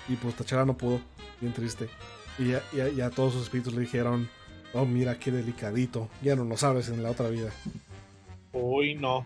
[0.08, 1.02] Y pues T'Challa no pudo.
[1.42, 1.90] Bien triste.
[2.40, 2.52] Y
[2.96, 4.30] ya todos sus espíritus le dijeron,
[4.72, 6.08] oh, mira qué delicadito.
[6.22, 7.50] Ya no lo sabes en la otra vida.
[8.54, 9.26] Uy, no.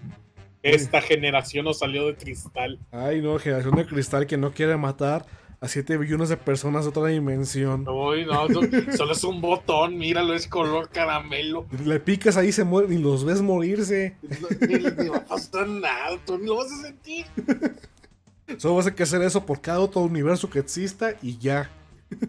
[0.62, 2.80] Esta generación nos salió de cristal.
[2.92, 5.26] Ay, no, generación de cristal que no quiere matar
[5.62, 7.88] a 7 billones de personas de otra dimensión.
[7.88, 8.62] Uy, no, so-
[8.98, 11.66] solo es un botón, míralo, es color caramelo.
[11.86, 14.16] Le picas ahí, se muere y los ves morirse.
[14.42, 17.26] No, Ni, ni va a pasar nada, tú ni lo vas a sentir.
[18.58, 21.70] Solo vas a que hacer eso por cada otro universo que exista y ya.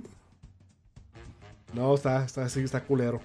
[1.73, 3.21] No, está, está así, está culero.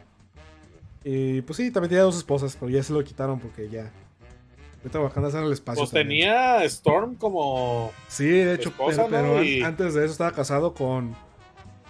[1.04, 3.92] Y pues sí, también tenía dos esposas, pero ya se lo quitaron porque ya.
[4.94, 5.82] Ahorita está en el espacio.
[5.82, 6.08] Pues también.
[6.30, 7.92] tenía Storm como.
[8.08, 9.28] Sí, de hecho, esposa, pero, ¿no?
[9.34, 11.16] pero an- Y- antes de eso estaba casado con.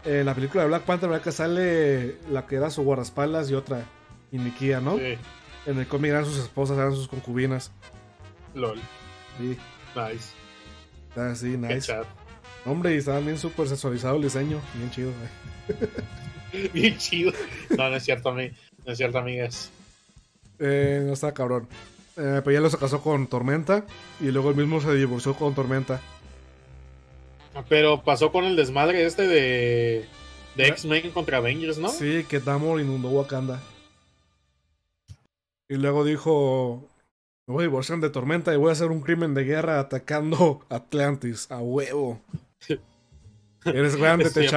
[0.05, 1.23] En la película de Black Panther, ¿verdad?
[1.23, 3.85] Que sale la que era su guardaespaldas y otra,
[4.31, 4.97] Iniquia, ¿no?
[4.97, 5.17] Sí,
[5.65, 7.71] En el cómic eran sus esposas, eran sus concubinas.
[8.53, 8.79] LOL.
[9.39, 9.57] Sí,
[9.95, 10.29] Nice.
[11.19, 11.81] así, Qué nice.
[11.81, 12.05] chat.
[12.65, 14.59] Hombre, y estaba bien súper sensualizado el diseño.
[14.75, 16.69] Bien chido, güey.
[16.73, 17.31] Bien chido.
[17.77, 19.71] No, no es cierto, no es cierto, amigas.
[20.59, 21.67] Eh, no está cabrón.
[22.17, 23.85] Eh, pero ya lo se casó con Tormenta.
[24.19, 26.01] Y luego él mismo se divorció con Tormenta.
[27.69, 30.05] Pero pasó con el desmadre este de.
[30.55, 31.89] De X-Men contra Avengers, ¿no?
[31.89, 33.61] Sí, que Namor inundó Wakanda.
[35.67, 36.87] Y luego dijo:
[37.47, 40.65] Me voy a divorciar de Tormenta y voy a hacer un crimen de guerra atacando
[40.69, 41.51] Atlantis.
[41.51, 42.21] A huevo.
[43.65, 44.47] Eres grande, Estoy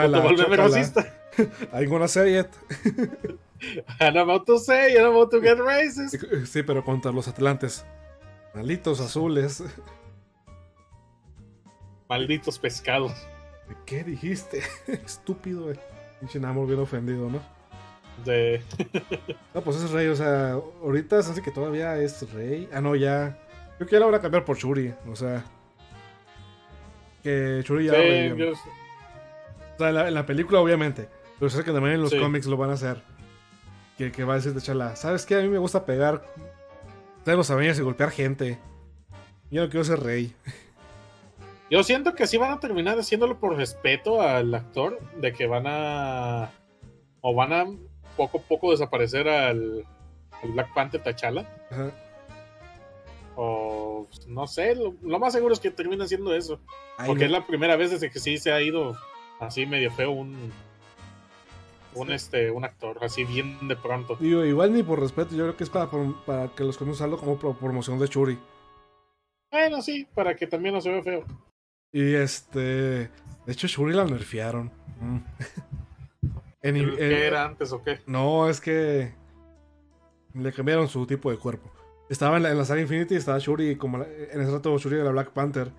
[1.72, 2.48] I'm gonna say it.
[4.00, 6.14] I'm about to say, I'm about to get racist.
[6.46, 7.84] Sí, pero contra los Atlantes.
[8.54, 9.62] Malditos azules.
[12.08, 13.12] Malditos pescados.
[13.84, 14.62] ¿Qué dijiste?
[14.86, 15.78] Estúpido, güey.
[16.20, 17.40] Pinche bien ofendido, ¿no?
[18.24, 18.62] De...
[19.54, 22.68] No, pues es rey, o sea, ahorita se hace que todavía es rey.
[22.72, 23.38] Ah, no, ya.
[23.76, 25.44] Creo que ya la van a cambiar por Shuri, o sea.
[27.22, 27.92] Que Shuri ya.
[27.92, 31.08] Sí, yo- O sea, en la, en la película, obviamente.
[31.38, 32.18] Pero sé que también en los Sí.
[32.18, 33.02] cómics lo van a hacer.
[33.96, 35.36] Que, que va a decir de Chala, ¿sabes qué?
[35.36, 36.24] A mí me gusta pegar.
[37.24, 38.58] De los Avengers y golpear gente.
[39.50, 40.34] Yo no quiero ser rey.
[41.70, 45.64] Yo siento que sí van a terminar haciéndolo por respeto al actor, de que van
[45.66, 46.50] a.
[47.20, 47.66] O van a
[48.16, 49.84] poco a poco desaparecer al,
[50.42, 51.46] al Black Panther T'Challa.
[51.70, 51.90] Ajá.
[53.36, 56.58] O no sé, lo, lo más seguro es que termine haciendo eso.
[56.96, 58.96] Ay, Porque es la primera vez desde que sí se ha ido
[59.40, 60.52] así medio feo un.
[61.98, 64.16] Un, este, un actor, así bien de pronto.
[64.20, 65.88] Digo, igual ni por respeto, yo creo que es para,
[66.26, 68.38] para que los conozcan usarlo como pro- promoción de Shuri.
[69.50, 71.24] Bueno, sí, para que también no se vea feo.
[71.92, 72.60] Y este.
[72.60, 73.10] De
[73.52, 74.70] hecho, Shuri la nerfearon.
[75.00, 75.18] Mm.
[76.60, 78.00] En- en- ¿Qué era antes o qué?
[78.06, 79.12] No, es que.
[80.34, 81.70] Le cambiaron su tipo de cuerpo.
[82.10, 84.96] Estaba en la, en la saga Infinity, estaba Shuri, como la- en ese rato Shuri
[84.96, 85.70] era Black Panther.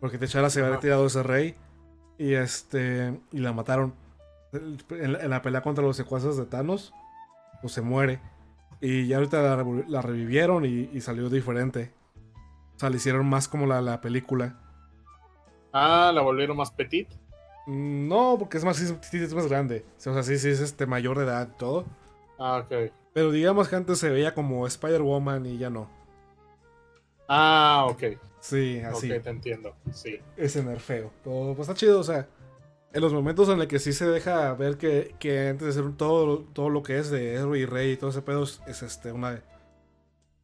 [0.00, 0.80] Porque T'Challa se había Ajá.
[0.80, 1.54] tirado ese rey.
[2.18, 3.20] Y este.
[3.30, 3.94] Y la mataron.
[4.52, 6.92] En, la- en la pelea contra los secuaces de Thanos.
[7.60, 8.20] Pues se muere.
[8.80, 9.56] Y ya ahorita
[9.88, 11.92] la, revivieron y, y salió diferente.
[12.76, 14.58] O sea, le hicieron más como la, la película.
[15.72, 17.08] Ah, la volvieron más petit.
[17.66, 19.84] Mm, No, porque es más, sí es más grande.
[19.98, 21.84] O sea, sí, sí es este mayor de edad y todo.
[22.38, 22.92] Ah, ok.
[23.14, 25.88] Pero digamos que antes se veía como Spider-Woman y ya no.
[27.28, 28.02] Ah, ok.
[28.40, 29.12] Sí, así.
[29.12, 29.74] Ok, te entiendo.
[29.92, 30.18] Sí.
[30.36, 31.12] Ese nerfeo.
[31.22, 32.26] Pero pues está chido, o sea.
[32.94, 35.96] En los momentos en los que sí se deja ver que, que antes de ser
[35.96, 38.82] todo, todo lo que es de héroe y rey y todo ese pedo es, es,
[38.82, 39.42] este una.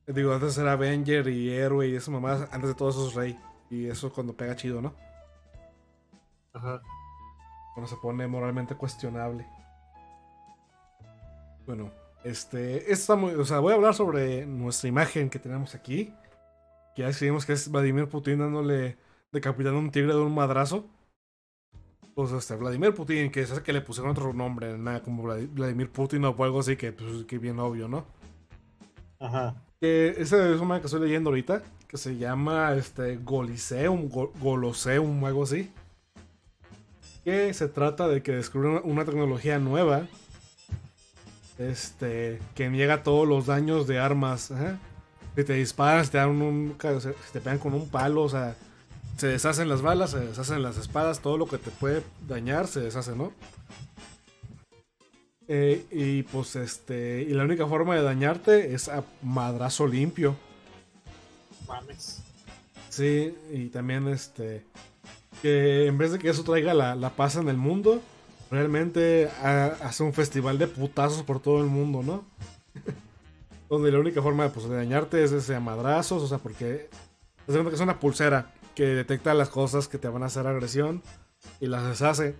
[0.06, 3.38] Digo, antes era Avenger y héroe y eso mamás, antes de todo eso es rey.
[3.70, 4.94] Y eso cuando pega chido, ¿no?
[6.54, 6.80] Ajá.
[7.74, 9.46] Cuando se pone moralmente cuestionable.
[11.66, 11.90] Bueno,
[12.24, 12.86] este.
[13.16, 16.14] muy, o sea, voy a hablar sobre nuestra imagen que tenemos aquí.
[16.94, 18.96] Que ya decidimos que es Vladimir Putin dándole
[19.32, 20.86] decapitando a un tigre de un madrazo.
[22.18, 26.24] Pues este, Vladimir Putin, que es que le pusieron otro nombre, nada como Vladimir Putin
[26.24, 28.06] o algo así, que, pues, que bien obvio, ¿no?
[29.20, 29.54] Ajá.
[29.80, 34.32] Que ese es un man que estoy leyendo ahorita, que se llama este, Goliseum, Go-
[34.40, 35.70] Goloseum, algo así.
[37.22, 40.08] Que se trata de que descubren una tecnología nueva
[41.56, 44.50] este, que niega todos los daños de armas.
[44.50, 44.76] ajá.
[45.36, 48.56] Si te disparan, si te, dan un, si te pegan con un palo, o sea,
[49.18, 52.80] se deshacen las balas, se deshacen las espadas, todo lo que te puede dañar se
[52.80, 53.32] deshace, ¿no?
[55.48, 60.36] Eh, y pues este, y la única forma de dañarte es a madrazo limpio.
[61.66, 62.20] Mames.
[62.90, 64.64] Sí, y también este,
[65.42, 68.00] que en vez de que eso traiga la, la paz en el mundo,
[68.50, 72.24] realmente ha- hace un festival de putazos por todo el mundo, ¿no?
[73.68, 76.88] Donde la única forma pues, de dañarte es ese a madrazos, o sea, porque
[77.46, 81.02] es una pulsera que detecta las cosas que te van a hacer agresión
[81.58, 82.36] y las deshace.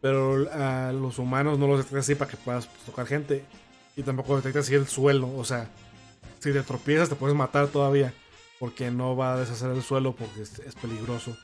[0.00, 3.44] Pero a los humanos no los detecta así para que puedas tocar gente.
[3.94, 5.30] Y tampoco detecta así el suelo.
[5.36, 5.68] O sea,
[6.38, 8.14] si te tropiezas te puedes matar todavía.
[8.58, 11.36] Porque no va a deshacer el suelo porque es, peligroso.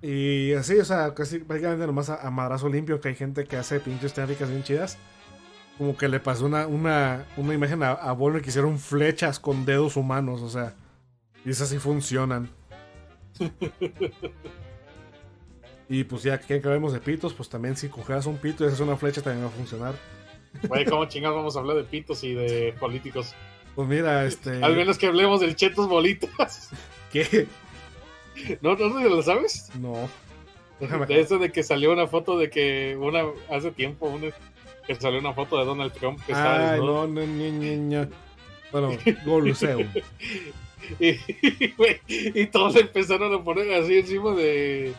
[0.00, 3.78] Y así, o sea, casi prácticamente nomás a, madrazo limpio que hay gente que hace
[3.78, 4.96] pinches técnicas bien chidas.
[5.76, 9.66] Como que le pasó una, una, una imagen a, a Volner que hicieron flechas con
[9.66, 10.74] dedos humanos, o sea.
[11.44, 12.48] Y esas sí funcionan.
[15.88, 18.80] y pues ya que acabemos de pitos, pues también si cogeras un pito y haces
[18.80, 19.94] una flecha también va a funcionar.
[20.68, 23.34] Güey, ¿cómo chingados vamos a hablar de pitos y de políticos?
[23.74, 24.62] Pues mira, este...
[24.62, 26.70] Al menos que hablemos del Chetos Bolitas.
[27.12, 27.48] ¿Qué?
[28.60, 29.70] ¿No, no, no lo sabes?
[29.80, 30.08] No.
[30.80, 34.28] Déjame De eso de que salió una foto de que una hace tiempo una,
[34.86, 37.06] que salió una foto de Donald Trump que estaba Ay, desnudo.
[37.06, 38.08] no, no, ni, ni.
[38.72, 38.90] Bueno,
[39.24, 39.88] Goluseum.
[42.06, 44.94] Y, todos empezaron a poner así encima de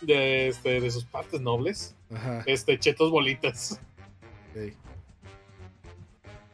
[0.00, 1.94] de, este, de sus partes nobles.
[2.14, 2.42] Ajá.
[2.46, 3.80] Este, chetos bolitas.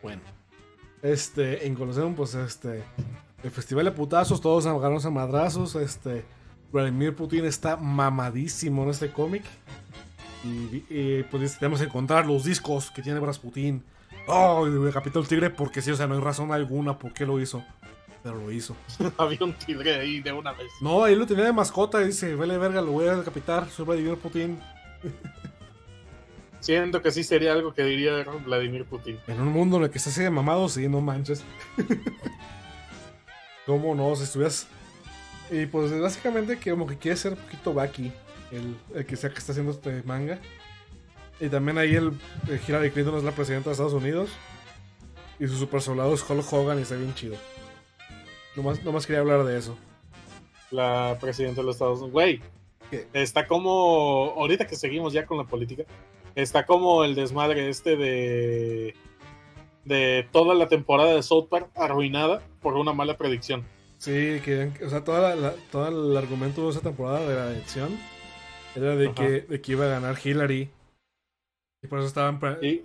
[0.03, 0.23] Bueno.
[1.03, 2.83] Este, en Colosseum, pues este.
[3.43, 5.75] El festival de putazos, todos agarraron a madrazos.
[5.77, 6.25] Este.
[6.73, 9.45] Vladimir Putin está mamadísimo en este cómic.
[10.45, 13.83] Y, y, pues tenemos que encontrar los discos que tiene Brasputin.
[14.29, 17.41] Oh, decapitó el tigre porque sí, o sea, no hay razón alguna por qué lo
[17.41, 17.65] hizo.
[18.27, 18.75] Pero lo hizo.
[19.19, 20.67] Había un tigre ahí de una vez.
[20.81, 23.85] No, ahí lo tenía de mascota y dice, vele verga, lo voy a decapitar, soy
[23.87, 24.59] Vladimir Putin.
[26.61, 29.21] Siento que sí sería algo que diría Vladimir Putin.
[29.29, 31.45] En un mundo en el que se sigue mamado, sí, no manches.
[33.67, 34.17] ¿Cómo no?
[34.17, 34.67] Si estuvieras...
[35.49, 38.11] Y pues básicamente que como que quiere ser un poquito Baki,
[38.51, 40.41] el, el que sea que está haciendo este manga.
[41.39, 42.11] Y también ahí el,
[42.49, 44.31] el Hillary Clinton es la presidenta de Estados Unidos.
[45.39, 47.37] Y su super soldado es Hulk Hogan y está bien chido.
[48.57, 49.77] Nomás, nomás quería hablar de eso.
[50.71, 52.13] La presidenta de los Estados Unidos.
[52.13, 52.41] Güey,
[52.91, 53.07] ¿Qué?
[53.13, 54.35] está como.
[54.37, 55.85] Ahorita que seguimos ya con la política,
[56.35, 58.95] está como el desmadre este de.
[59.85, 63.65] de toda la temporada de South Park arruinada por una mala predicción.
[63.99, 67.51] Sí, que, o sea, toda la- la- todo el argumento de esa temporada de la
[67.53, 67.99] elección
[68.75, 69.15] era de Ajá.
[69.15, 70.69] que, de que iba a ganar Hillary.
[71.83, 72.39] Y por eso estaban...
[72.63, 72.83] Y,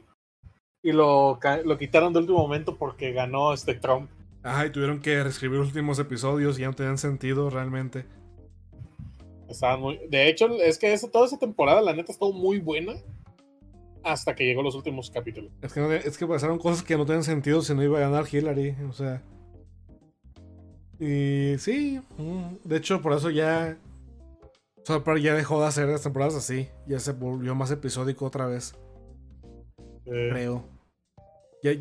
[0.83, 4.09] y lo, lo quitaron de último momento porque ganó este Trump.
[4.43, 8.05] Ajá, y tuvieron que reescribir los últimos episodios y ya no tenían sentido realmente.
[9.49, 9.99] Estaban muy.
[10.09, 12.93] De hecho, es que toda esa temporada, la neta, estuvo muy buena.
[14.03, 15.51] Hasta que llegó los últimos capítulos.
[15.61, 18.01] Es que, no- es que pasaron cosas que no tenían sentido si no iba a
[18.01, 18.75] ganar Hillary.
[18.89, 19.21] O sea...
[20.99, 23.77] Y sí, mm, de hecho por eso ya...
[24.85, 26.67] South Park ya dejó de hacer las temporadas así.
[26.87, 28.73] Ya se volvió más episódico otra vez,
[30.05, 30.65] Eh, creo.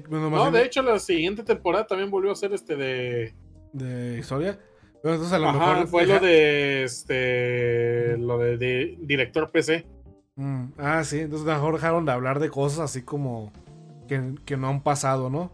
[0.09, 3.35] Bueno, no, de hecho, la siguiente temporada también volvió a ser este de.
[3.73, 4.59] de historia.
[5.03, 5.89] Pero entonces a lo Ajá, mejor.
[5.89, 8.19] fue deja- lo de este.
[8.19, 9.87] Lo de, de director PC.
[10.37, 13.51] Mm, ah, sí, entonces a lo mejor dejaron de hablar de cosas así como
[14.09, 15.51] que, que no han pasado, ¿no?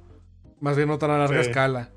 [0.61, 1.49] Más bien no tan a larga Sí.
[1.51, 1.91] escala.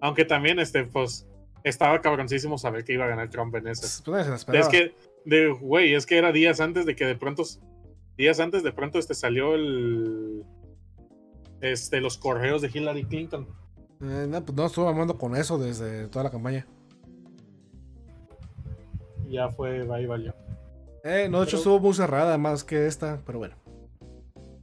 [0.00, 1.26] Aunque también, este, pues.
[1.62, 4.02] Estaba cabroncísimo saber que iba a ganar Trump en ese.
[4.04, 4.66] Pues esperaba.
[4.66, 7.42] Es que, de, güey, es que era días antes de que de pronto,
[8.18, 10.44] días antes de pronto este salió el,
[11.60, 13.46] este, los correos de Hillary Clinton.
[14.00, 16.66] Eh, no, pues no estuvo hablando con eso desde toda la campaña.
[19.28, 20.34] Ya fue, ahí valió.
[21.02, 23.56] Eh, no, de hecho Pero- estuvo muy cerrada más que esta, pero bueno.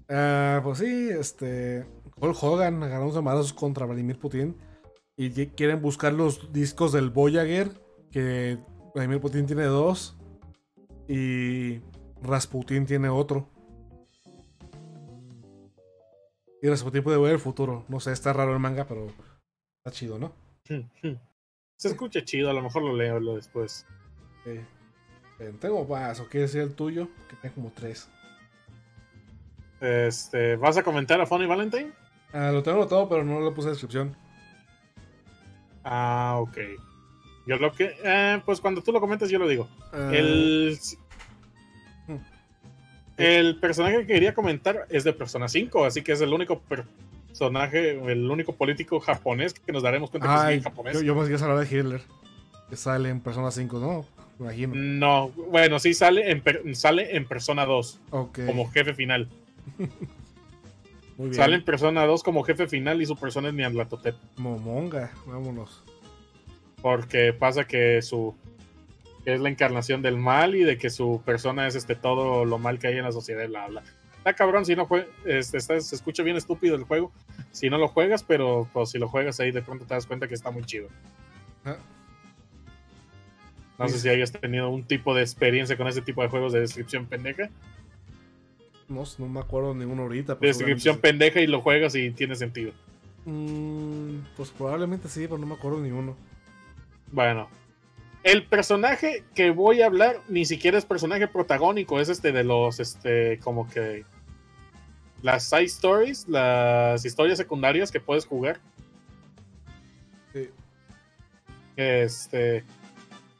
[0.09, 1.85] Ah, pues sí, este.
[2.19, 4.57] Hulk Hogan ganó unos contra Vladimir Putin.
[5.17, 7.69] Y quieren buscar los discos del Voyager.
[8.11, 8.59] Que
[8.93, 10.17] Vladimir Putin tiene dos.
[11.07, 11.79] Y
[12.21, 13.49] Rasputin tiene otro.
[16.61, 17.85] Y Rasputin puede ver el futuro.
[17.87, 19.07] No sé, está raro el manga, pero
[19.83, 20.33] está chido, ¿no?
[21.77, 23.85] Se escucha chido, a lo mejor lo leo lo después.
[24.45, 24.63] Eh,
[25.39, 27.07] eh, tengo más, ¿o quieres decir el tuyo?
[27.27, 28.09] Que tengo como tres.
[29.79, 31.91] Este, ¿Vas a comentar a Funny Valentine?
[32.33, 34.15] Ah, lo tengo todo, pero no le puse descripción.
[35.83, 36.57] Ah, ok.
[37.47, 37.95] Yo lo que.
[38.03, 39.67] eh, pues cuando tú lo comentes, yo lo digo.
[39.91, 40.77] Ah, El.
[43.17, 47.91] El personaje que quería comentar es de Persona 5, así que es el único personaje,
[48.11, 50.93] el único político japonés que nos daremos cuenta que ay, es japonés.
[50.93, 52.01] yo, yo quería hablar de Hitler.
[52.69, 54.05] Que sale en Persona 5, ¿no?
[54.39, 54.73] Imagino.
[54.75, 58.39] No, bueno, sí sale en, sale en Persona 2 Ok.
[58.39, 59.27] Mm, como jefe final.
[61.17, 61.33] Muy bien.
[61.35, 64.15] Sale en Persona 2 como jefe final y su persona es Nyarlathotep.
[64.37, 65.83] Momonga, vámonos.
[66.81, 68.35] Porque pasa que su
[69.23, 72.57] que es la encarnación del mal y de que su persona es este todo lo
[72.57, 73.83] mal que hay en la sociedad bla bla.
[74.17, 77.11] Está cabrón si no juegas, este, se escucha bien estúpido el juego
[77.51, 80.27] si no lo juegas, pero pues, si lo juegas ahí de pronto te das cuenta
[80.27, 80.89] que está muy chido.
[81.65, 81.77] Ah,
[83.79, 86.59] No sé si hayas tenido un tipo de experiencia con ese tipo de juegos de
[86.61, 87.49] descripción pendeja.
[88.87, 90.35] no, no me acuerdo ninguno ahorita.
[90.35, 92.73] Descripción pendeja y lo juegas y tiene sentido.
[93.25, 96.15] Mm, pues probablemente sí, pero no me acuerdo ninguno.
[97.11, 97.49] Bueno,
[98.23, 102.79] el personaje que voy a hablar ni siquiera es personaje protagónico, es este de los,
[102.79, 104.05] este, como que
[105.23, 108.59] las side stories, las historias secundarias que puedes jugar.
[110.33, 110.49] Sí.
[111.75, 112.63] Este,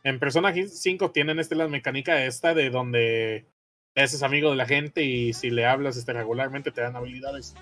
[0.04, 3.46] en Persona 5 tienen este la mecánica esta de donde
[3.94, 7.54] te haces amigo de la gente y si le hablas este, regularmente te dan habilidades.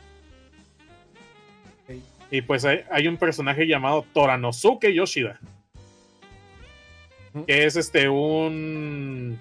[1.84, 1.96] Ok.
[2.32, 5.40] Y pues hay, hay un personaje llamado Toranosuke Yoshida.
[7.48, 9.40] Que es este un.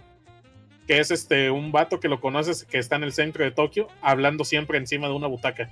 [0.86, 3.88] Que es este un vato que lo conoces que está en el centro de Tokio
[4.00, 5.68] hablando siempre encima de una butaca.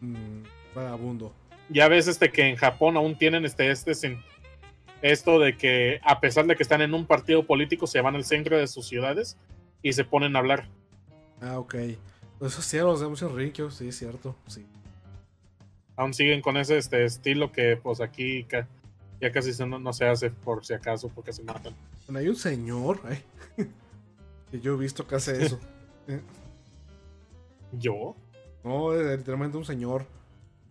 [0.00, 0.42] Mm,
[0.74, 1.32] vagabundo.
[1.68, 4.22] Ya ves este que en Japón aún tienen este, este sin-
[5.02, 8.24] esto de que a pesar de que están en un partido político se van al
[8.24, 9.36] centro de sus ciudades
[9.82, 10.68] y se ponen a hablar.
[11.40, 11.74] Ah, ok.
[12.40, 14.36] Eso sí, los de muchos ricos, sí, es cierto.
[14.46, 14.66] Sí.
[15.96, 18.68] Aún siguen con ese este estilo que pues aquí ca-
[19.20, 21.74] ya casi se- no, no se hace por si acaso porque se matan.
[22.06, 23.22] Bueno, hay un señor, ay,
[24.50, 25.58] que yo he visto que hace eso.
[26.08, 26.20] Eh,
[27.72, 28.14] ¿Yo?
[28.62, 30.06] no, es literalmente un señor.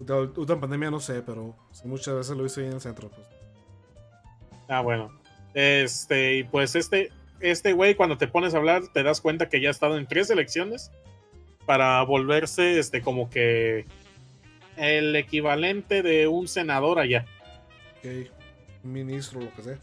[0.07, 3.09] Ahorita en pandemia no sé, pero muchas veces lo hice ahí en el centro.
[3.09, 3.27] Pues.
[4.69, 5.11] Ah, bueno.
[5.53, 9.59] Este, y pues este, este güey, cuando te pones a hablar, te das cuenta que
[9.61, 10.91] ya ha estado en tres elecciones
[11.65, 13.85] para volverse, este, como que
[14.77, 17.25] el equivalente de un senador allá.
[17.99, 18.29] Ok.
[18.85, 19.77] Ministro, lo que sea.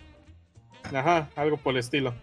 [0.92, 2.14] Ajá, algo por el estilo.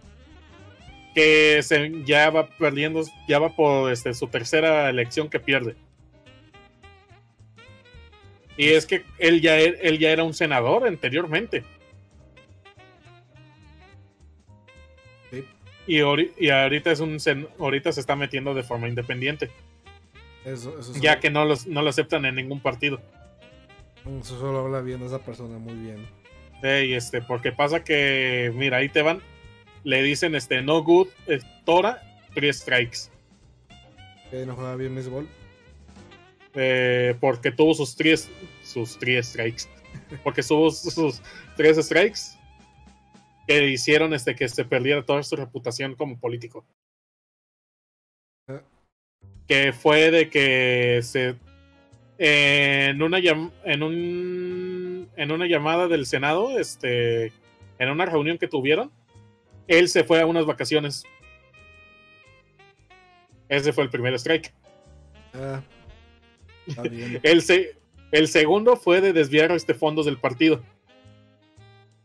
[1.14, 5.76] Que se, ya va perdiendo, ya va por este, su tercera elección que pierde.
[8.56, 11.64] Y es que él ya, él ya era un senador anteriormente.
[15.30, 15.44] Sí.
[15.86, 19.50] Y, ahori- y ahorita, es un sen- ahorita se está metiendo de forma independiente,
[20.44, 23.00] Eso, eso, ya que no, los, no lo aceptan en ningún partido.
[24.20, 26.06] Eso solo habla bien de esa persona, muy bien.
[26.62, 29.20] Ey, este, porque pasa que, mira, ahí te van,
[29.84, 32.02] le dicen, este, no good, eh, Tora,
[32.34, 33.10] three strikes.
[34.30, 35.28] Que no juega bien béisbol.
[36.54, 38.28] eh, porque tuvo sus tres,
[38.62, 39.64] sus tres strikes.
[40.22, 41.22] Porque tuvo sus
[41.56, 42.36] tres strikes
[43.46, 46.64] que hicieron este, que se perdiera toda su reputación como político.
[48.48, 48.62] Ah.
[49.46, 51.36] Que fue de que se
[52.18, 54.59] en una en un
[55.20, 57.26] en una llamada del Senado, este,
[57.78, 58.90] en una reunión que tuvieron,
[59.68, 61.04] él se fue a unas vacaciones.
[63.48, 64.52] Ese fue el primer strike.
[65.34, 65.62] Ah,
[66.66, 67.20] está bien.
[67.22, 67.76] El, se-
[68.12, 70.62] el segundo fue de desviar este fondos del partido.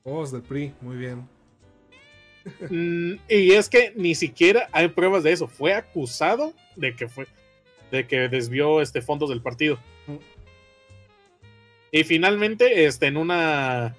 [0.03, 1.27] Oh, es del PRI, muy bien.
[2.69, 5.47] Mm, y es que ni siquiera hay pruebas de eso.
[5.47, 7.27] Fue acusado de que fue
[7.91, 9.79] de que desvió este fondos del partido.
[10.05, 10.15] Mm.
[11.95, 13.95] Y finalmente, este, en una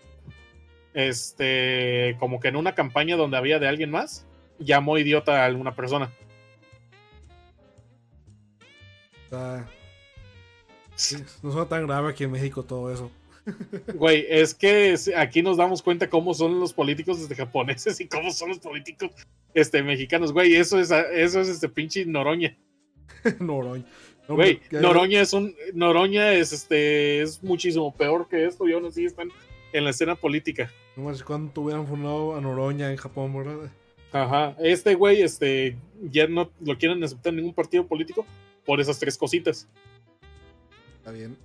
[0.93, 4.27] este, como que en una campaña donde había de alguien más,
[4.59, 6.13] llamó idiota a alguna persona.
[10.95, 13.11] Sí, no suena tan grave aquí en México todo eso.
[13.95, 18.31] Güey, es que aquí nos damos cuenta cómo son los políticos desde japoneses y cómo
[18.31, 19.11] son los políticos
[19.55, 20.35] este, mexicanos.
[20.35, 22.59] Güey, eso es, eso es este pinche Noroña.
[23.41, 23.87] Noroña.
[24.29, 25.55] Güey, Noroña es un.
[25.75, 27.23] Noroña es este.
[27.23, 29.29] es muchísimo peor que esto y aún así están
[29.73, 30.71] en la escena política.
[30.97, 33.71] No manches, cuando hubieran fundado a Noroña en Japón, ¿verdad?
[34.13, 34.57] Ajá.
[34.59, 38.27] Este güey, este, ya no lo quieren aceptar en ningún partido político
[38.65, 39.69] por esas tres cositas.
[40.99, 41.37] Está bien.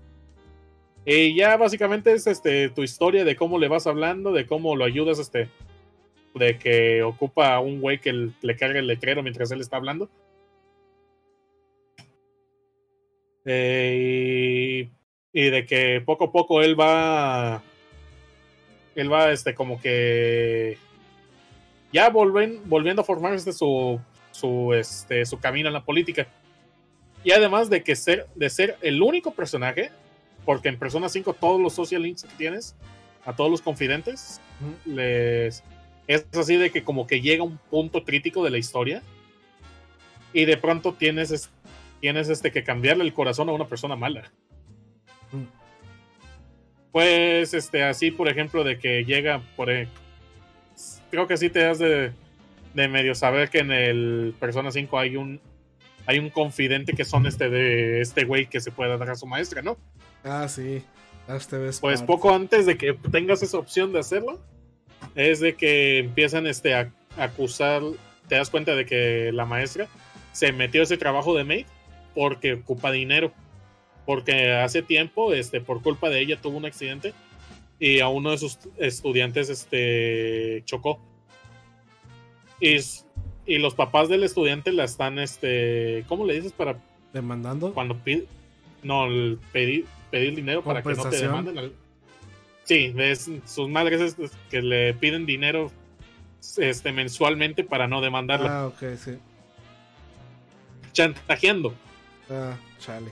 [1.06, 4.86] Y ya básicamente es este tu historia de cómo le vas hablando, de cómo lo
[4.86, 5.50] ayudas este
[6.36, 10.10] de que ocupa a un güey que le carga el letrero mientras él está hablando.
[13.46, 14.88] Eh,
[15.34, 17.62] y, y de que poco a poco él va.
[18.96, 20.78] Él va, este, como que.
[21.94, 24.00] Ya volven, volviendo a formar este, su,
[24.32, 26.28] su, este, su camino en la política.
[27.24, 29.92] Y además de que ser, de ser el único personaje,
[30.46, 32.76] porque en Persona 5 todos los social links que tienes,
[33.26, 34.42] a todos los confidentes,
[34.86, 35.64] les
[36.08, 39.04] es así de que como que llega un punto crítico de la historia
[40.34, 41.50] y de pronto tienes es-
[42.02, 44.32] tienes este que cambiarle el corazón a una persona mala.
[45.32, 45.43] Mm.
[46.91, 49.88] Pues este así por ejemplo de que llega por e-
[51.10, 52.12] creo que sí te das de,
[52.74, 55.39] de medio saber que en el Persona 5 hay un
[56.08, 59.28] hay un confidente que son este de este güey que se puede dar a su
[59.28, 59.78] maestra, ¿no?
[60.24, 60.84] Ah, sí.
[61.28, 62.08] Hasta ves Pues parte.
[62.14, 64.41] poco antes de que tengas esa opción de hacerlo,
[65.16, 67.84] es de que empiezan este, a acusar,
[68.28, 69.88] te das cuenta de que la maestra
[70.34, 71.66] se metió a ese trabajo de maid
[72.16, 73.32] porque ocupa dinero.
[74.05, 77.14] Porque hace tiempo, este, por culpa de ella, tuvo un accidente
[77.80, 80.99] y a uno de sus estudiantes este, chocó.
[82.59, 82.78] Y,
[83.45, 86.78] y los papás del estudiante la están, este, ¿cómo le dices para
[87.14, 87.74] Demandando.
[87.74, 88.26] cuando pide,
[88.84, 91.57] no, el pedir, pedir dinero para que no te demanden.
[91.57, 91.74] al-
[92.64, 95.72] Sí, ves, sus madres es- es que le piden dinero
[96.57, 99.18] este, mensualmente para no demandarla, Ah, ok, sí.
[100.93, 101.74] chantajeando,
[102.32, 103.12] Ah, chale.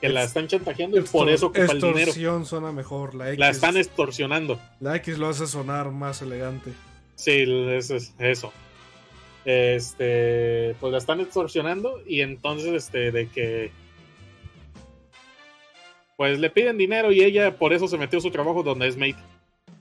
[0.00, 1.98] que la están chantajeando y por eso ocupa el dinero.
[1.98, 3.14] Extorsión suena mejor.
[3.14, 4.58] La X, La están extorsionando.
[4.80, 6.72] la X lo hace sonar más elegante.
[7.16, 8.52] Sí, eso es eso.
[9.44, 13.70] Este, pues la están extorsionando y entonces, este, de que.
[16.16, 18.96] Pues le piden dinero y ella por eso se metió a su trabajo donde es
[18.96, 19.16] mate.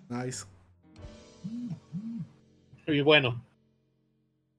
[0.09, 0.45] Nice.
[2.87, 3.41] Y bueno,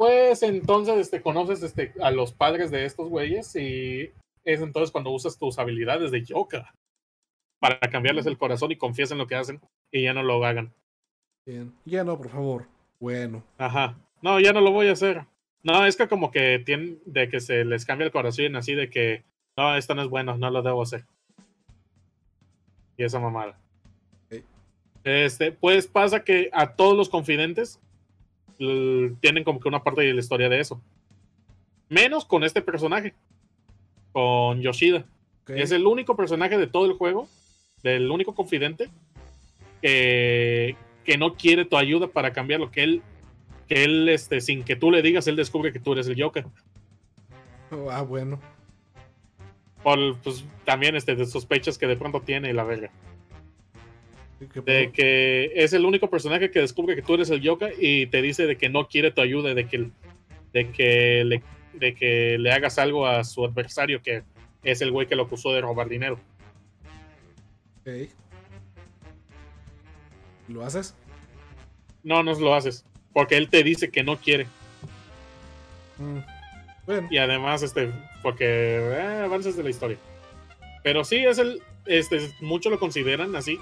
[0.05, 4.13] pues entonces este, conoces este, a los padres de estos güeyes y
[4.45, 6.75] es entonces cuando usas tus habilidades de yoga
[7.59, 10.75] para cambiarles el corazón y confías en lo que hacen y ya no lo hagan.
[11.47, 11.73] Bien.
[11.87, 12.67] Ya no, por favor.
[13.01, 13.43] Bueno.
[13.57, 13.97] Ajá.
[14.21, 15.25] No, ya no lo voy a hacer.
[15.63, 18.91] No, es que como que tienen de que se les cambia el corazón así de
[18.91, 19.25] que
[19.57, 21.07] no, esto no es bueno, no lo debo hacer.
[22.99, 23.59] Y esa mamada.
[25.03, 27.81] Este, pues pasa que a todos los confidentes
[28.59, 30.81] tienen como que una parte de la historia de eso.
[31.89, 33.15] Menos con este personaje.
[34.13, 35.05] Con Yoshida.
[35.49, 37.29] Es el único personaje de todo el juego,
[37.83, 38.89] del único confidente,
[39.83, 43.03] que, que no quiere tu ayuda para cambiar lo que él,
[43.69, 46.47] que él, este, sin que tú le digas, él descubre que tú eres el Joker.
[47.91, 48.41] Ah, bueno.
[49.83, 52.91] Por, pues, también este, de sospechas que de pronto tiene la verga.
[54.65, 58.23] De que es el único personaje que descubre que tú eres el Joker y te
[58.23, 59.91] dice de que no quiere tu ayuda, de que,
[60.53, 61.43] de que, le,
[61.73, 64.23] de que le hagas algo a su adversario, que
[64.63, 66.19] es el güey que lo acusó de robar dinero.
[67.81, 68.11] Ok.
[70.49, 70.95] ¿Lo haces?
[72.03, 74.47] No, no lo haces, porque él te dice que no quiere.
[75.99, 76.19] Mm.
[76.87, 77.09] Bueno.
[77.11, 77.91] y además este
[78.23, 79.97] porque eh, avances de la historia
[80.83, 83.59] pero sí es el este muchos lo consideran así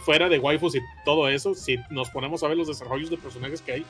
[0.00, 3.62] fuera de waifus y todo eso si nos ponemos a ver los desarrollos de personajes
[3.62, 3.86] que hay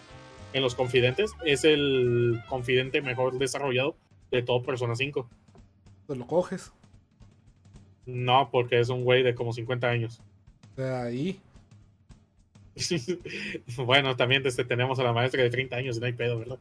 [0.52, 3.96] en los confidentes es el confidente mejor desarrollado
[4.30, 5.28] de todo Persona 5
[6.06, 6.72] Te lo coges.
[8.06, 10.20] no porque es un güey de como 50 años
[10.76, 11.40] sea, ahí.
[13.76, 16.58] bueno también este, tenemos a la maestra de 30 años y no hay pedo verdad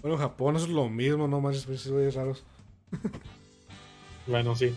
[0.00, 2.44] Bueno, en Japón eso es lo mismo, no manches, pinches güeyes raros.
[4.26, 4.74] Bueno, sí.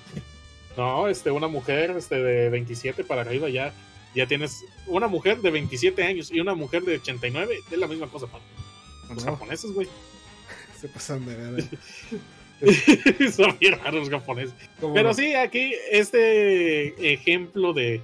[0.79, 3.73] No, este, una mujer este, de 27 para arriba ya,
[4.15, 8.07] ya tienes una mujer de 27 años y una mujer de 89, es la misma
[8.07, 8.41] cosa para
[9.13, 9.89] los No, japoneses, güey.
[10.79, 11.65] se pasan de ver.
[13.33, 14.53] Son bien raros los japoneses.
[14.79, 15.13] ¿Cómo Pero no?
[15.13, 18.01] sí, aquí este ejemplo de,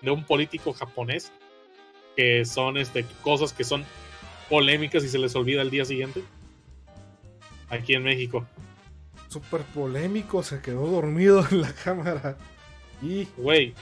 [0.00, 1.30] de un político japonés,
[2.16, 3.84] que son este, cosas que son
[4.48, 6.22] polémicas y se les olvida al día siguiente.
[7.68, 8.46] Aquí en México.
[9.34, 12.36] Súper polémico, se quedó dormido en la cámara.
[13.02, 13.74] Y güey,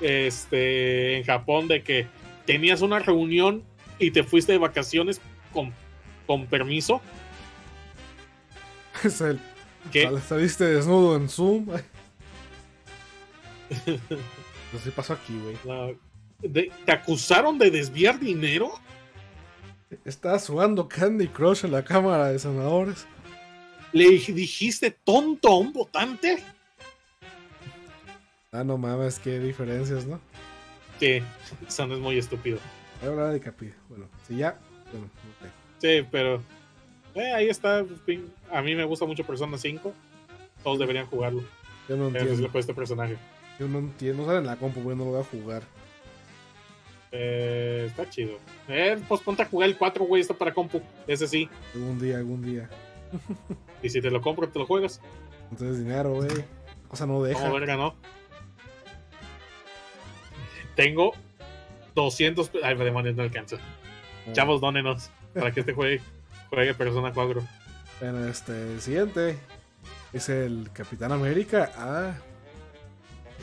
[0.00, 2.06] este, en Japón de que
[2.46, 3.62] tenías una reunión
[3.98, 5.20] y te fuiste de vacaciones
[5.52, 5.74] con,
[6.26, 7.02] con permiso,
[9.04, 9.38] es el.
[10.06, 11.66] Al- Saliste desnudo en Zoom.
[14.74, 16.70] Así pasó aquí, güey.
[16.86, 18.70] te acusaron de desviar dinero.
[20.06, 23.06] Estabas jugando Candy Crush en la cámara de senadores.
[23.92, 26.42] Le dijiste tonto a un votante.
[28.52, 30.20] Ah, no mames, qué diferencias, ¿no?
[30.98, 31.22] Que
[31.66, 32.58] eso no es muy estúpido.
[33.00, 33.72] Voy a hablar de Capi.
[33.88, 34.58] Bueno, si ya.
[34.92, 35.48] Bueno, ok.
[35.78, 36.42] Sí, pero
[37.14, 37.84] eh, ahí está.
[38.06, 39.92] pin- A mí me gusta mucho Persona 5.
[40.62, 41.42] Todos deberían jugarlo.
[41.88, 42.48] Yo no En entiendo.
[42.50, 43.16] por este personaje.
[43.58, 44.22] Yo no entiendo.
[44.22, 44.96] No sale en la compu, güey.
[44.96, 45.62] No lo voy a jugar.
[47.12, 48.38] Eh, está chido.
[48.68, 50.20] Eh, pues ponte a jugar el 4, güey.
[50.22, 50.82] Está para compu.
[51.06, 51.48] Ese sí.
[51.74, 52.68] Algún día, algún día.
[53.82, 55.00] Y si te lo compro, te lo juegas.
[55.50, 56.28] Entonces, dinero, güey.
[56.88, 57.40] Cosa no deja.
[57.40, 57.94] Como verga, ¿no?
[60.76, 61.12] Tengo
[61.94, 62.48] 200.
[62.48, 63.56] pe- Ay, demonios, no alcanza.
[64.26, 64.32] No.
[64.32, 65.10] Chavos, dónenos.
[65.34, 66.00] Para que este juegue,
[66.48, 67.42] juegue Persona 4.
[68.00, 69.38] Bueno, este, el siguiente
[70.12, 71.70] es el Capitán América.
[71.76, 72.14] Ah,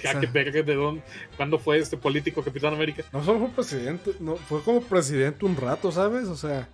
[0.03, 1.01] Ya que verga, ¿de dónde?
[1.37, 3.03] ¿Cuándo fue este político Capitán América?
[3.13, 6.27] no solo fue presidente, no, fue como presidente un rato, ¿sabes?
[6.27, 6.67] O sea,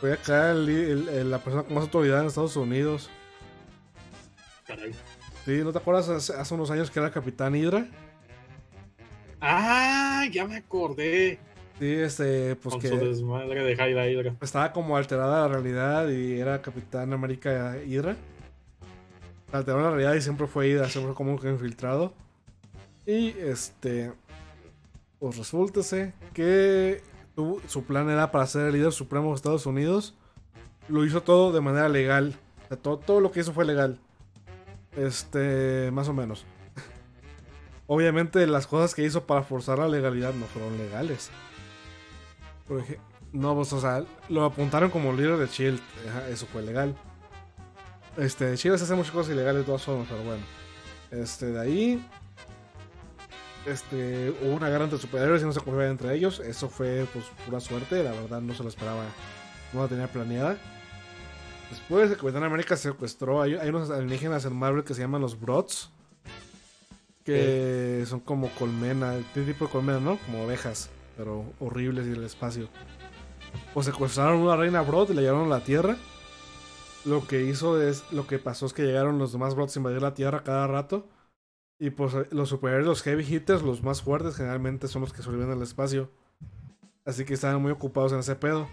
[0.00, 3.10] fue acá el- el- el- la persona con más autoridad en Estados Unidos.
[4.66, 4.92] Caray.
[5.44, 7.86] Sí, ¿no te acuerdas hace, hace unos años que era Capitán Hydra?
[9.40, 11.38] Ah, ya me acordé.
[11.78, 14.34] Sí, este, pues con que su desmadre de Hydra Hydra.
[14.42, 18.16] estaba como alterada la realidad y era Capitán América Hydra.
[19.50, 22.12] Alteró la realidad y siempre fue Hydra, siempre fue como que infiltrado.
[23.06, 24.12] Y este,
[25.18, 25.80] pues resulta
[26.34, 27.00] que
[27.66, 30.14] su plan era para ser el líder supremo de Estados Unidos.
[30.88, 32.36] Lo hizo todo de manera legal.
[32.64, 33.98] O sea, todo, todo lo que hizo fue legal.
[34.96, 36.44] Este, más o menos.
[37.86, 41.30] Obviamente las cosas que hizo para forzar la legalidad no fueron legales.
[43.32, 45.80] No, pues, o sea, lo apuntaron como líder de Shield.
[46.30, 46.96] Eso fue legal.
[48.16, 50.42] Este, Shield hace muchas cosas ilegales de todas formas, pero bueno.
[51.10, 52.08] Este, de ahí.
[53.66, 56.40] Este, hubo una guerra entre superhéroes y no se confiaban entre ellos.
[56.40, 58.02] Eso fue, pues, pura suerte.
[58.02, 59.04] La verdad, no se lo esperaba.
[59.72, 60.56] No la tenía planeada.
[61.70, 63.42] Después, el Capitán América secuestró.
[63.42, 65.90] Hay, hay unos alienígenas en Marvel que se llaman los Brods.
[67.24, 70.18] Que son como colmena, este tipo de colmena, ¿no?
[70.26, 72.68] Como ovejas, pero horribles y del espacio.
[73.74, 75.96] Pues secuestraron una reina Brod y la llevaron a la Tierra.
[77.04, 80.02] Lo que hizo es, lo que pasó es que llegaron los demás Brods a invadir
[80.02, 81.06] la Tierra cada rato.
[81.80, 85.50] Y pues los superiores, los heavy hitters, los más fuertes, generalmente son los que sobreviven
[85.50, 86.10] al espacio.
[87.06, 88.68] Así que estaban muy ocupados en ese pedo.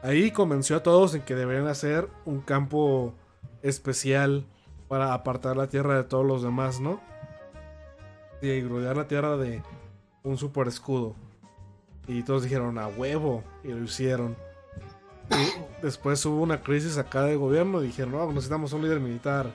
[0.00, 3.12] Ahí convenció a todos en que deberían hacer un campo
[3.62, 4.46] especial
[4.86, 7.00] para apartar la Tierra de todos los demás, ¿no?
[8.40, 9.64] Y rodear la Tierra de
[10.22, 11.16] un super escudo.
[12.06, 13.42] Y todos dijeron a huevo.
[13.64, 14.36] Y lo hicieron.
[15.82, 17.82] Después hubo una crisis acá de gobierno.
[17.82, 19.50] Y dijeron, no, necesitamos un líder militar.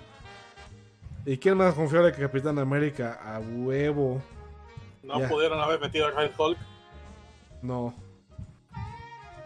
[1.26, 3.19] ¿Y quién más confiable que Capitán América?
[3.24, 4.22] A huevo.
[5.03, 5.30] No Ya.
[5.30, 6.57] pudieron haber metido a Red Hulk.
[7.61, 7.93] No.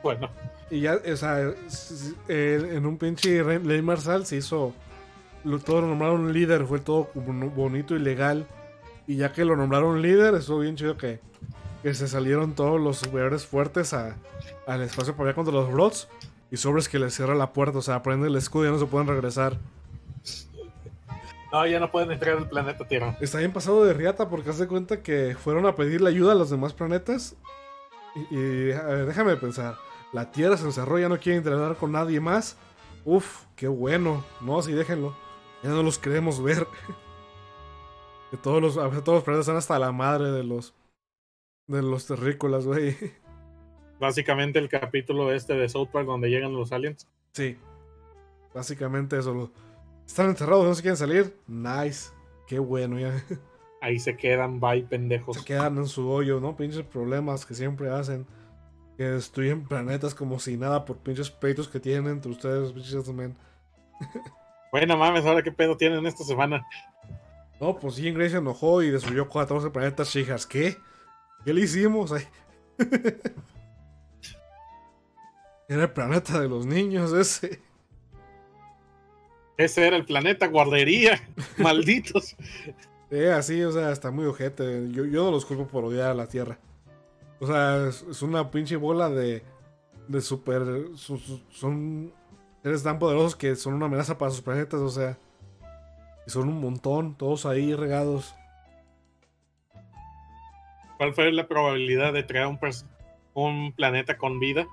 [0.03, 0.29] Bueno,
[0.69, 1.53] Y ya, o sea,
[2.27, 4.73] en un pinche ley marcial se hizo.
[5.43, 8.47] Lo, todo lo nombraron líder, fue todo bonito y legal.
[9.05, 11.19] Y ya que lo nombraron líder, estuvo bien chido que,
[11.83, 14.15] que se salieron todos los superiores fuertes a-
[14.65, 16.07] al espacio para allá contra los Brods.
[16.51, 18.79] Y sobres que les cierra la puerta, o sea, prenden el escudo y ya no
[18.79, 19.57] se pueden regresar.
[21.55, 23.17] No, ya no pueden entrar al planeta Tierra.
[23.21, 26.35] Está bien pasado de riata porque haz de cuenta que fueron a pedirle ayuda a
[26.35, 27.35] los demás planetas.
[28.15, 29.75] Y, y, a ver, déjame pensar.
[30.13, 32.57] La Tierra se encerró, ya no quiere entrenar con nadie más.
[33.03, 34.23] Uf, qué bueno.
[34.41, 35.15] No, sí, déjenlo.
[35.63, 36.67] Ya no los queremos ver.
[38.31, 40.73] que todos los, a veces todos los planetas están hasta la madre de los
[41.67, 42.95] de los terrícolas, güey.
[43.99, 47.07] Básicamente el capítulo este de South Park donde llegan los aliens.
[47.33, 47.57] Sí.
[48.53, 49.33] Básicamente eso.
[49.33, 49.51] lo-
[50.05, 51.37] Están encerrados, no se quieren salir.
[51.47, 52.11] Nice.
[52.47, 53.23] Qué bueno, ya.
[53.81, 55.37] Ahí se quedan, bye, pendejos.
[55.37, 56.55] se quedan en su hoyo, ¿no?
[56.55, 58.25] Pinches problemas que siempre hacen.
[58.97, 63.35] Que destruyen planetas como si nada por pinches peitos que tienen entre ustedes, pinches men.
[64.71, 66.65] Bueno, mames, ahora qué pedo tienen esta semana.
[67.61, 70.45] No, pues sí, Grey se enojó y destruyó 14 planetas chijas.
[70.45, 70.75] ¿Qué?
[71.45, 72.11] ¿Qué le hicimos?
[72.11, 72.27] Ay.
[75.69, 77.61] Era el planeta de los niños ese.
[79.57, 81.21] Ese era el planeta guardería.
[81.57, 82.35] Malditos.
[83.11, 84.89] Eh, así, o sea, está muy ojete.
[84.91, 86.57] Yo, yo no los culpo por odiar a la Tierra.
[87.39, 89.43] O sea, es, es una pinche bola de.
[90.07, 90.61] de super.
[90.95, 92.11] su- su- son
[92.63, 95.17] seres tan poderosos que son una amenaza para sus planetas, o sea.
[96.27, 98.35] Y son un montón, todos ahí regados.
[100.97, 102.59] ¿Cuál fue la probabilidad de crear un,
[103.33, 104.65] un planeta con vida?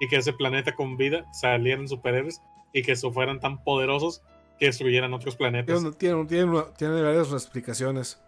[0.00, 2.40] Y que ese planeta con vida salieran superhéroes
[2.72, 4.22] y que eso fueran tan poderosos
[4.58, 5.80] que destruyeran otros planetas.
[5.98, 8.20] Tiene, tiene, tiene, varias explicaciones.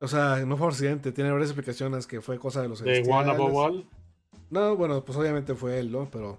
[0.00, 3.30] O sea, no fue accidente, tiene varias explicaciones que fue cosa de los De One
[3.30, 3.54] Above.
[3.56, 3.86] All.
[4.50, 6.08] No, bueno, pues obviamente fue él, ¿no?
[6.10, 6.38] Pero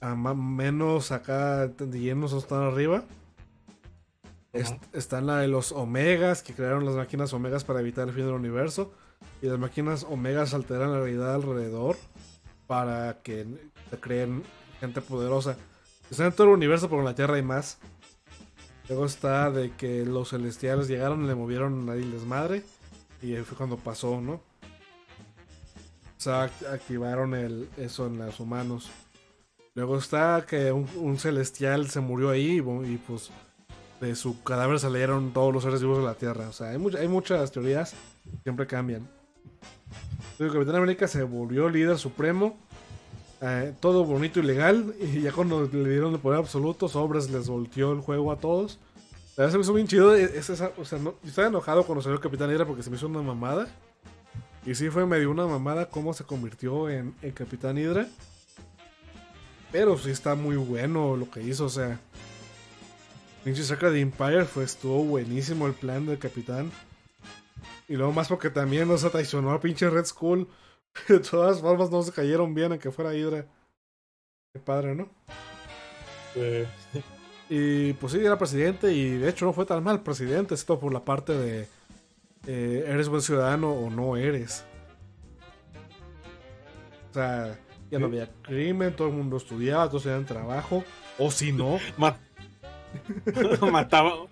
[0.00, 3.04] a ma- menos acá de llenos están arriba.
[4.94, 8.34] Están la de los Omegas, que crearon las máquinas Omegas para evitar el fin del
[8.34, 8.92] universo.
[9.42, 11.96] y las máquinas omegas alteran la realidad alrededor
[12.66, 13.46] para que
[14.00, 14.42] creen
[14.80, 15.56] gente poderosa.
[16.10, 17.78] Está en todo el universo, pero en la Tierra hay más.
[18.88, 22.62] Luego está de que los celestiales llegaron y le movieron ahí el desmadre.
[23.22, 24.34] Y ahí fue cuando pasó, ¿no?
[24.34, 24.42] O
[26.18, 28.90] sea, act- activaron el, eso en los humanos.
[29.74, 33.30] Luego está que un, celestial se murió ahí y, pues
[34.00, 36.48] de su cadáver salieron todos los seres vivos de la Tierra.
[36.48, 37.94] O sea, hay, much- hay muchas teorías,
[38.42, 39.08] siempre cambian.
[40.38, 42.58] Luego Capitán América se volvió líder supremo.
[43.40, 44.94] Eh, todo bonito y legal.
[45.00, 48.78] Y ya cuando le dieron el poder absoluto, Sobres les volteó el juego a todos.
[49.36, 50.14] La verdad se me hizo bien chido.
[50.14, 52.82] es- es esa- o sea, no- yo estaba enojado cuando salió el Capitán Hydra porque
[52.82, 53.68] se me hizo una mamada.
[54.64, 58.08] Y sí fue medio una mamada cómo se convirtió en, en Capitán Hydra.
[59.72, 62.00] Pero sí está muy bueno lo que hizo, o sea.
[63.44, 66.72] Pinche saca de Empire fue, estuvo buenísimo el plan del capitán.
[67.88, 70.48] Y luego más porque también no se traicionó a pinche Red Skull.
[71.08, 73.46] De todas formas no se cayeron bien aunque fuera Hydra.
[74.52, 75.08] Qué padre, ¿no?
[76.34, 76.66] Eh,
[77.48, 80.92] Y pues sí, era presidente y de hecho no fue tan mal presidente, esto por
[80.92, 81.68] la parte de
[82.46, 84.64] eh, eres buen ciudadano o no eres.
[87.10, 87.58] O sea,
[87.90, 90.84] ya no había crimen, todo el mundo estudiaba, todos tenían trabajo.
[91.18, 92.18] O si no, ma-
[93.72, 94.26] mataba.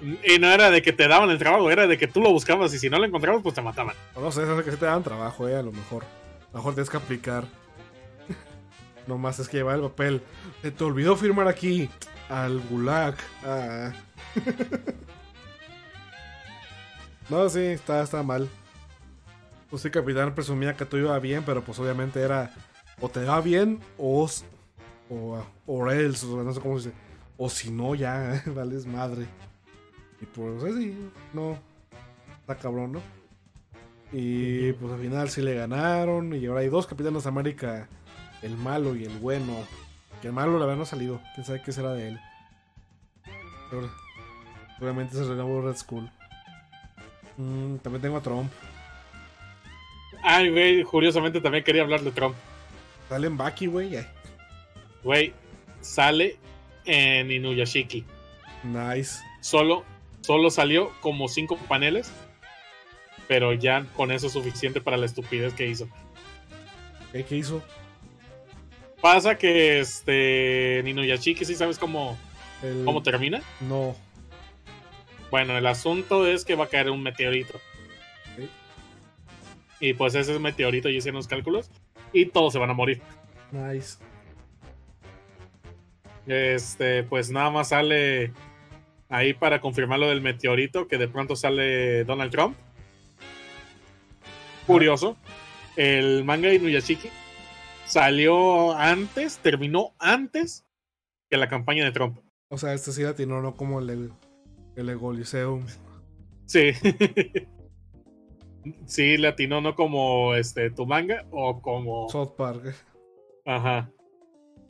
[0.00, 2.74] Y no era de que te daban el trabajo, era de que tú lo buscabas
[2.74, 3.94] y si no lo encontrabas, pues te mataban.
[4.14, 6.04] no sé, es que sí te dan trabajo, eh, a lo mejor.
[6.04, 7.44] A lo mejor tienes que aplicar.
[9.06, 10.22] no más es que llevar el papel.
[10.62, 11.88] Se te olvidó firmar aquí.
[12.28, 13.16] Al gulag.
[13.44, 13.92] Ah.
[17.28, 18.48] no, sí, está, está mal.
[19.70, 22.52] Pues sí, capitán presumía que todo iba bien, pero pues obviamente era
[23.00, 24.28] o te va bien o
[25.10, 27.03] o, o else, no sé cómo se dice.
[27.36, 29.26] O si no, ya, vales madre.
[30.20, 30.96] Y pues así,
[31.32, 31.58] no.
[32.40, 33.02] Está cabrón, ¿no?
[34.12, 36.34] Y pues al final sí le ganaron.
[36.34, 37.88] Y ahora hay dos capitanes de América:
[38.42, 39.56] el malo y el bueno.
[40.20, 41.20] Que el malo la verdad no ha salido.
[41.34, 42.20] Quién sabe qué será de él.
[43.70, 43.90] Pero,
[44.74, 46.10] seguramente se renovó Red Skull.
[47.36, 48.50] Mm, también tengo a Trump.
[50.22, 52.34] Ay, güey, curiosamente también quería hablar de Trump.
[53.08, 53.98] Sale en Baki, güey.
[55.02, 55.34] Güey,
[55.80, 56.38] sale
[56.86, 58.04] en Inuyashiki.
[58.62, 59.20] Nice.
[59.40, 59.84] Solo,
[60.22, 62.10] solo salió como cinco paneles,
[63.28, 65.88] pero ya con eso es suficiente para la estupidez que hizo.
[67.12, 67.62] ¿Qué, qué hizo?
[69.00, 72.16] Pasa que este Inuyashiki, ¿sí sabes cómo,
[72.62, 73.42] El- cómo termina?
[73.60, 73.94] No.
[75.30, 77.60] Bueno, el asunto es que va a caer un meteorito.
[79.80, 81.68] Y pues ese meteorito ya hicieron los cálculos
[82.12, 83.02] y todos se van a morir.
[83.52, 83.98] Nice.
[86.26, 88.32] Este, pues nada más sale
[89.08, 92.56] ahí para confirmar lo del meteorito, que de pronto sale Donald Trump.
[94.66, 95.16] Curioso.
[95.76, 97.10] El manga de Inuyashiki
[97.84, 100.64] salió antes, terminó antes
[101.28, 102.18] que la campaña de Trump.
[102.48, 104.12] O sea, este sí latino, no como el,
[104.76, 105.66] el Egoliseum.
[106.46, 106.72] Sí.
[108.86, 112.08] sí, latino, no como este tu manga o como.
[112.08, 112.74] South Park.
[113.44, 113.90] Ajá.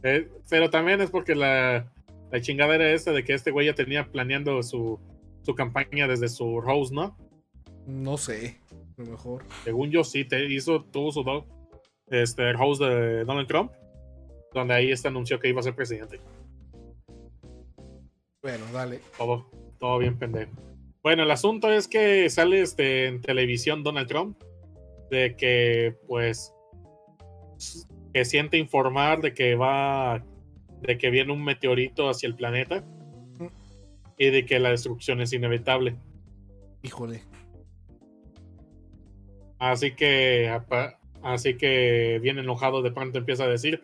[0.04, 1.90] Eh, pero también es porque la,
[2.30, 5.00] la chingadera esta de que este güey ya tenía planeando su,
[5.42, 7.16] su campaña desde su Rose, ¿no?
[7.86, 8.58] No sé.
[8.98, 9.44] A lo mejor.
[9.64, 11.46] Según yo sí, te hizo, tuvo su do-
[12.10, 13.72] este, Rose de Donald Trump,
[14.52, 16.20] donde ahí este anunció que iba a ser presidente.
[18.42, 19.00] Bueno, dale.
[19.16, 19.46] Todo,
[19.78, 20.52] todo bien pendejo.
[21.02, 24.42] Bueno, el asunto es que sale este, en televisión Donald Trump
[25.10, 26.52] de que, pues,
[28.14, 30.24] que siente informar de que va,
[30.80, 32.84] de que viene un meteorito hacia el planeta
[34.16, 35.96] y de que la destrucción es inevitable.
[36.82, 37.22] Híjole.
[39.58, 40.56] Así que,
[41.22, 43.82] así que bien enojado de pronto empieza a decir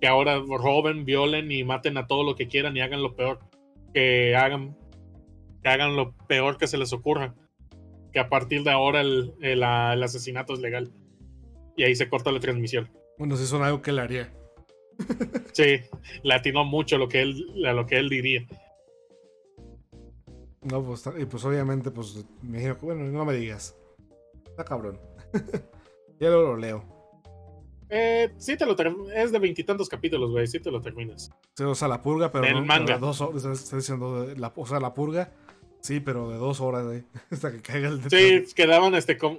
[0.00, 3.38] que ahora roben, violen y maten a todo lo que quieran y hagan lo peor
[3.92, 4.76] que hagan,
[5.62, 7.34] que hagan lo peor que se les ocurra.
[8.12, 10.92] Que a partir de ahora el, el- el asesinato es legal.
[11.76, 12.88] Y ahí se corta la transmisión.
[13.18, 14.32] Bueno, si son algo que él haría.
[15.52, 15.80] Sí,
[16.22, 18.46] le atinó mucho lo que él, a lo que él diría.
[20.62, 23.76] No, pues, y pues obviamente, pues, me imagino que, bueno, no me digas.
[24.46, 24.98] Está cabrón.
[26.20, 26.94] ya luego lo leo.
[27.90, 28.74] Eh, sí te lo
[29.12, 31.30] es de veintitantos capítulos, güey, sí te lo terminas.
[31.56, 32.98] Sí, O sea, la purga, pero Del no, manga.
[32.98, 33.44] dos horas.
[33.44, 35.32] Está diciendo, la, o sea, la purga,
[35.80, 39.38] sí, pero de dos horas, eh, hasta que caiga el Sí, quedaban este como.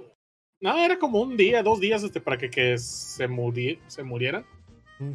[0.60, 4.44] No, era como un día, dos días este, para que, que se, muri- se murieran.
[4.98, 5.12] Mm.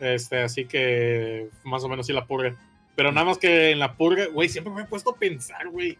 [0.00, 2.56] Este, así que más o menos sí la purga.
[2.96, 5.98] Pero nada más que en la purga, güey, siempre me he puesto a pensar, güey.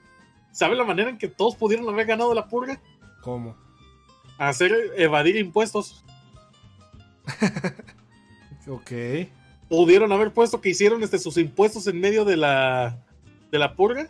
[0.53, 2.81] ¿Sabe la manera en que todos pudieron haber ganado la purga?
[3.23, 3.57] ¿Cómo?
[4.39, 6.05] Hacer evadir impuestos.
[8.69, 8.93] Ok.
[9.69, 13.03] Pudieron haber puesto que hicieron este, sus impuestos en medio de la,
[13.51, 14.09] de la purga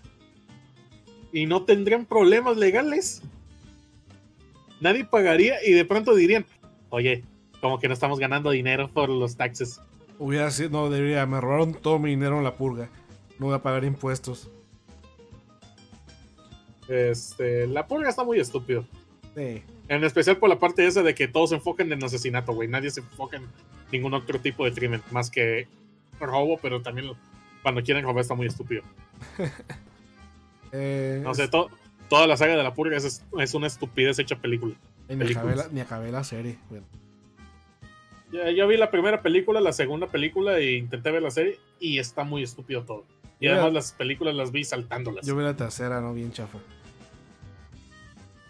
[1.32, 3.22] y no tendrían problemas legales.
[4.80, 6.44] Nadie pagaría y de pronto dirían,
[6.88, 7.22] oye,
[7.60, 9.80] como que no estamos ganando dinero por los taxes.
[10.18, 12.88] Hubiera sido, no, debería, me robaron todo mi dinero en la purga.
[13.38, 14.50] No voy a pagar impuestos.
[16.88, 18.84] Este, la purga está muy estúpido.
[19.36, 19.62] Sí.
[19.88, 22.68] En especial por la parte esa de que todos se enfocan en asesinato, güey.
[22.68, 23.44] Nadie se enfoca en
[23.92, 25.68] ningún otro tipo de crimen, más que
[26.20, 27.10] robo, pero también
[27.62, 28.82] cuando quieren robar está muy estúpido.
[30.72, 31.68] Eh, No sé, to-
[32.10, 34.74] toda la saga de la purga es, es una estupidez hecha película.
[35.08, 36.58] y ni, acabé la, ni acabé la serie.
[36.68, 36.84] Bueno,
[38.32, 41.98] Ya, yo vi la primera película, la segunda película e intenté ver la serie y
[41.98, 43.04] está muy estúpido todo.
[43.38, 43.54] Y Mira.
[43.54, 45.24] además las películas las vi saltándolas.
[45.24, 46.12] yo vi la tercera, ¿no?
[46.12, 46.58] Bien chafa.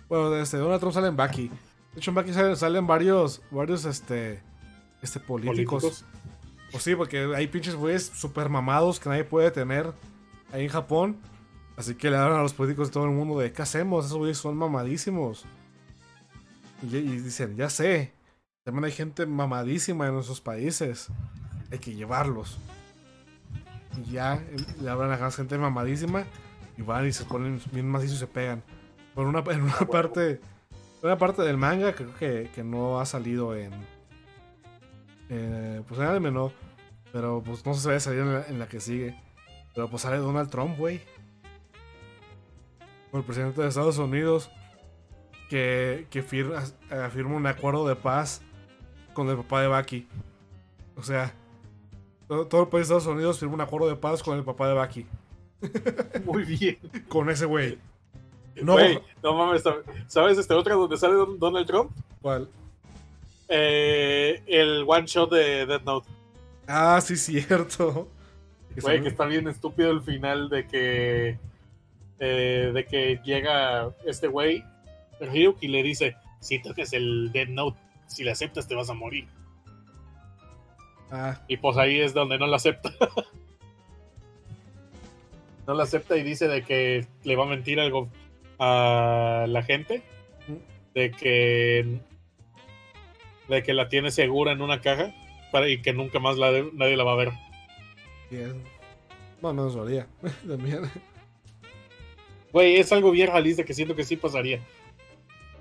[0.08, 1.48] Bueno, desde Donald Trump sale en Bucky.
[1.48, 4.42] De hecho, en Bucky salen, salen varios, varios, este,
[5.02, 5.82] este, políticos.
[5.82, 6.04] políticos.
[6.72, 9.92] Pues sí, porque hay pinches güeyes super mamados que nadie puede tener
[10.52, 11.16] ahí en Japón.
[11.76, 14.06] Así que le hablan a los políticos de todo el mundo de ¿qué hacemos?
[14.06, 15.46] Esos güeyes son mamadísimos.
[16.82, 18.12] Y, dicen, ya sé.
[18.64, 21.08] También hay gente mamadísima en nuestros países.
[21.70, 22.58] Hay que llevarlos.
[23.96, 26.24] Y ya eh, le hablan a la gente mamadísima.
[26.76, 28.62] Y van y se ponen bien macizos y se pegan.
[29.14, 30.40] Por una, en una parte.
[31.02, 33.72] Una parte del manga creo que, que no ha salido en.
[35.30, 36.52] eh, pues en anime no.
[37.12, 39.18] Pero pues no si va a salir en la, en la que sigue.
[39.74, 41.00] Pero pues sale Donald Trump, güey.
[43.10, 44.50] Como el presidente de Estados Unidos.
[45.48, 46.62] Que, que firma,
[47.12, 48.40] firma un acuerdo de paz
[49.14, 50.06] con el papá de Bucky.
[50.96, 51.34] O sea,
[52.28, 54.68] todo, todo el país de Estados Unidos firma un acuerdo de paz con el papá
[54.68, 55.06] de Bucky.
[56.24, 56.78] Muy bien.
[57.08, 57.78] Con ese güey.
[58.62, 59.62] No, Güey, no mames,
[60.06, 61.90] ¿sabes este otra donde sale Don- Donald Trump?
[62.20, 62.48] ¿cuál?
[63.48, 66.08] Eh, el one shot de Death Note.
[66.66, 68.08] Ah, sí, cierto.
[68.80, 71.38] Güey, que está bien estúpido el final de que.
[72.20, 74.62] Eh, de que llega este güey,
[75.20, 78.94] Ryuk, y le dice: Si tocas el Dead Note, si le aceptas, te vas a
[78.94, 79.26] morir.
[81.10, 82.92] Ah, Y pues ahí es donde no lo acepta.
[85.66, 88.08] no lo acepta y dice de que le va a mentir algo
[88.58, 90.02] a la gente.
[90.94, 92.00] De que.
[93.48, 95.12] De que la tiene segura en una caja
[95.50, 97.30] para, y que nunca más la de- nadie la va a ver.
[99.42, 100.06] No, no nos valía.
[100.48, 100.82] También.
[102.52, 104.60] Güey, es algo bien realista que siento que sí pasaría.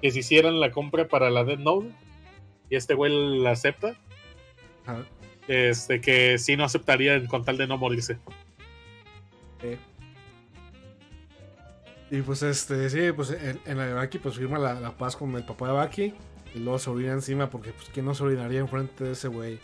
[0.01, 1.89] Que si hicieran la compra para la Dead Note
[2.69, 3.95] y este güey la acepta,
[4.85, 5.05] Ajá.
[5.47, 8.17] este que sí no aceptaría con tal de no morirse.
[9.61, 9.77] Eh.
[12.11, 15.15] Y pues este, sí, pues en, en la de Baki pues firma la, la paz
[15.15, 16.13] con el papá de Baki.
[16.55, 19.59] Y luego se orina encima porque pues quién no se orinaría enfrente de ese güey.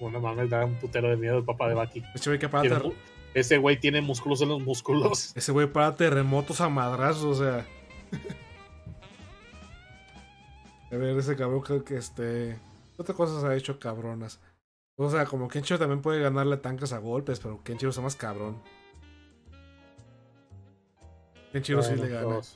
[0.00, 2.02] Bueno, mames, da un putero de miedo el papá de Baki.
[2.14, 2.92] Ese güey que mu-
[3.34, 5.32] Ese güey tiene músculos en los músculos.
[5.36, 7.66] ese güey para terremotos a madrazos, o sea.
[10.90, 12.58] a ver, ese cabrón creo que este.
[12.96, 14.40] ¿Qué otras cosas ha hecho cabronas?
[14.96, 18.60] O sea, como Kenchiro también puede ganarle tanques a golpes, pero Kenchiro está más cabrón.
[21.52, 22.26] Kenchiro sí Bueno, le gana.
[22.34, 22.54] pues,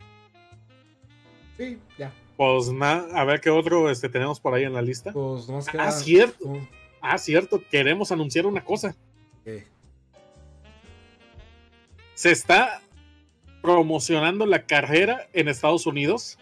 [1.56, 2.12] Sí, ya.
[2.36, 5.12] Pues nada, a ver qué otro este, tenemos por ahí en la lista.
[5.12, 5.86] Pues no más queda.
[5.86, 6.44] Ah, cierto.
[6.48, 6.58] Oh,
[7.00, 8.96] Ah, cierto, queremos anunciar una cosa.
[9.44, 9.66] ¿qué?
[12.14, 12.80] Se está
[13.62, 16.38] promocionando la carrera en Estados Unidos.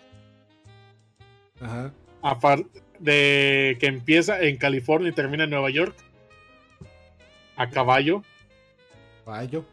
[1.61, 1.93] Ajá.
[2.23, 5.95] aparte de que empieza en California y termina en Nueva York
[7.57, 8.23] a caballo,
[9.25, 9.65] Bayo.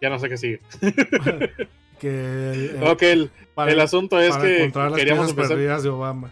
[0.00, 0.60] ya no sé qué sigue.
[2.00, 5.56] que el, Ok, el, para, el asunto es para que encontrar las queríamos piezas empezar
[5.56, 6.30] perdidas de Obama.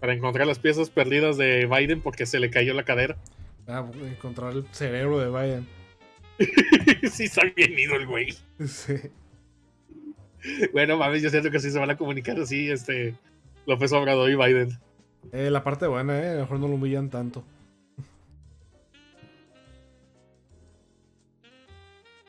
[0.00, 3.16] para encontrar las piezas perdidas de Biden porque se le cayó la cadera.
[3.66, 5.81] Ah, encontrar el cerebro de Biden.
[7.10, 8.32] sí, está bien ido el güey.
[8.66, 8.94] Sí.
[10.72, 13.14] Bueno, mames, yo siento que sí se van a comunicar así, este
[13.66, 14.78] López Obrador y Biden.
[15.32, 16.30] Eh, la parte buena, eh.
[16.30, 17.44] A lo mejor no lo humillan tanto.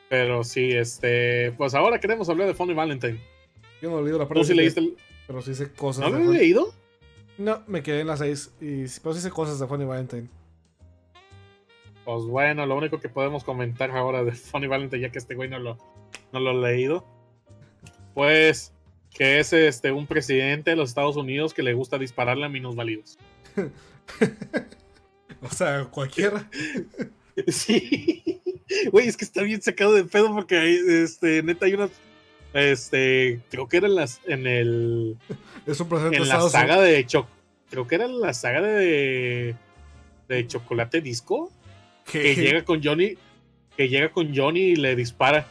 [0.08, 3.18] Pero sí, este, pues ahora queremos hablar de Funny Valentine.
[3.82, 4.96] Yo no he leído la parte ¿Tú sí de- leíste el...
[5.26, 6.10] Pero sí sé cosas.
[6.10, 6.72] ¿No lo he leído?
[7.38, 8.52] No, me quedé en las 6.
[8.60, 10.28] Y pero sí sé cosas de Funny Valentine.
[12.04, 15.48] Pues bueno, lo único que podemos comentar ahora de Funny Valentine, ya que este güey
[15.48, 15.78] no lo,
[16.32, 17.04] no lo ha leído,
[18.14, 18.72] pues
[19.10, 23.18] que es este un presidente de los Estados Unidos que le gusta dispararle a minusválidos.
[25.42, 26.48] O sea, cualquiera.
[27.48, 28.40] Sí,
[28.92, 31.90] güey, es que está bien sacado de pedo porque hay, este, neta hay unas
[32.52, 35.16] Este, creo que era en, las, en el.
[35.66, 37.26] Es un En la saga de Choc.
[37.70, 39.56] Creo que era en la saga de.
[40.28, 41.50] De Chocolate Disco.
[42.04, 43.16] Que que llega con Johnny.
[43.76, 45.46] Que llega con Johnny y le dispara.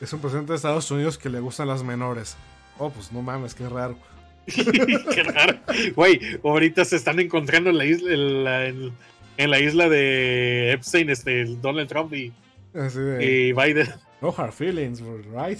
[0.00, 2.36] es un presidente de Estados Unidos que le gustan las menores.
[2.78, 3.96] Oh, pues no mames, qué raro.
[4.46, 5.58] Qué raro.
[5.94, 8.12] Güey, ahorita se están encontrando en la isla.
[8.12, 8.92] En la, en-
[9.38, 12.30] en la isla de Epstein, este, Donald Trump y,
[12.74, 13.88] Así de, y Biden.
[14.20, 15.00] no hard feelings,
[15.34, 15.58] right?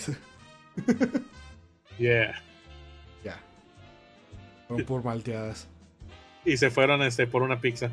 [1.98, 2.35] Yeah.
[3.24, 3.39] ya.
[4.69, 5.69] Fueron por malteadas.
[6.44, 7.90] Y se fueron este, por una pizza.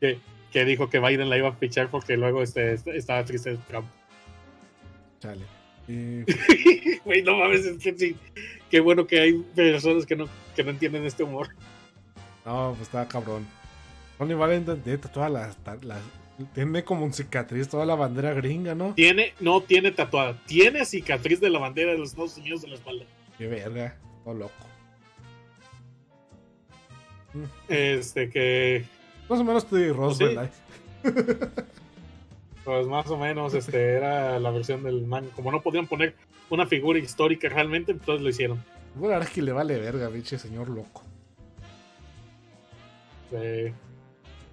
[0.00, 0.18] Que,
[0.52, 3.86] que dijo que Biden la iba a fichar porque luego este, estaba triste Trump.
[5.20, 5.44] chale.
[5.88, 6.22] Y
[7.04, 8.16] Güey, no mames, es que sí.
[8.70, 11.48] Qué bueno que hay personas que no, que no entienden este humor.
[12.44, 13.46] No, pues estaba cabrón.
[14.18, 16.00] Tony Valentine tiene toda la, la-
[16.54, 18.94] Tiene como un cicatriz toda la bandera gringa, ¿no?
[18.94, 22.76] Tiene, no tiene tatuada, tiene cicatriz de la bandera de los Estados Unidos en la
[22.76, 23.04] espalda.
[23.38, 23.96] Qué verga.
[24.24, 24.66] Todo loco.
[27.68, 28.84] Este que,
[29.30, 30.50] Más o menos Teddy Roosevelt.
[30.52, 31.08] Sí.
[31.08, 31.12] ¿eh?
[32.64, 35.30] pues más o menos, este era la versión del man.
[35.34, 36.14] Como no podían poner
[36.50, 38.62] una figura histórica realmente, entonces lo hicieron.
[38.94, 41.04] Bueno, la verdad es que le vale verga, pinche señor loco.
[43.30, 43.40] La-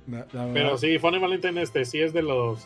[0.08, 2.66] la verdad- Pero sí, Funny Valentine este sí es de los.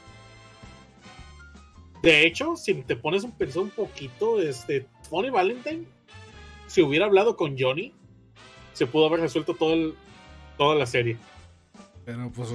[2.03, 5.85] De hecho, si te pones un pensar un poquito, este Funny Valentine,
[6.67, 7.93] si hubiera hablado con Johnny,
[8.73, 9.95] se pudo haber resuelto todo el,
[10.57, 11.17] toda la serie.
[12.05, 12.53] Pero pues,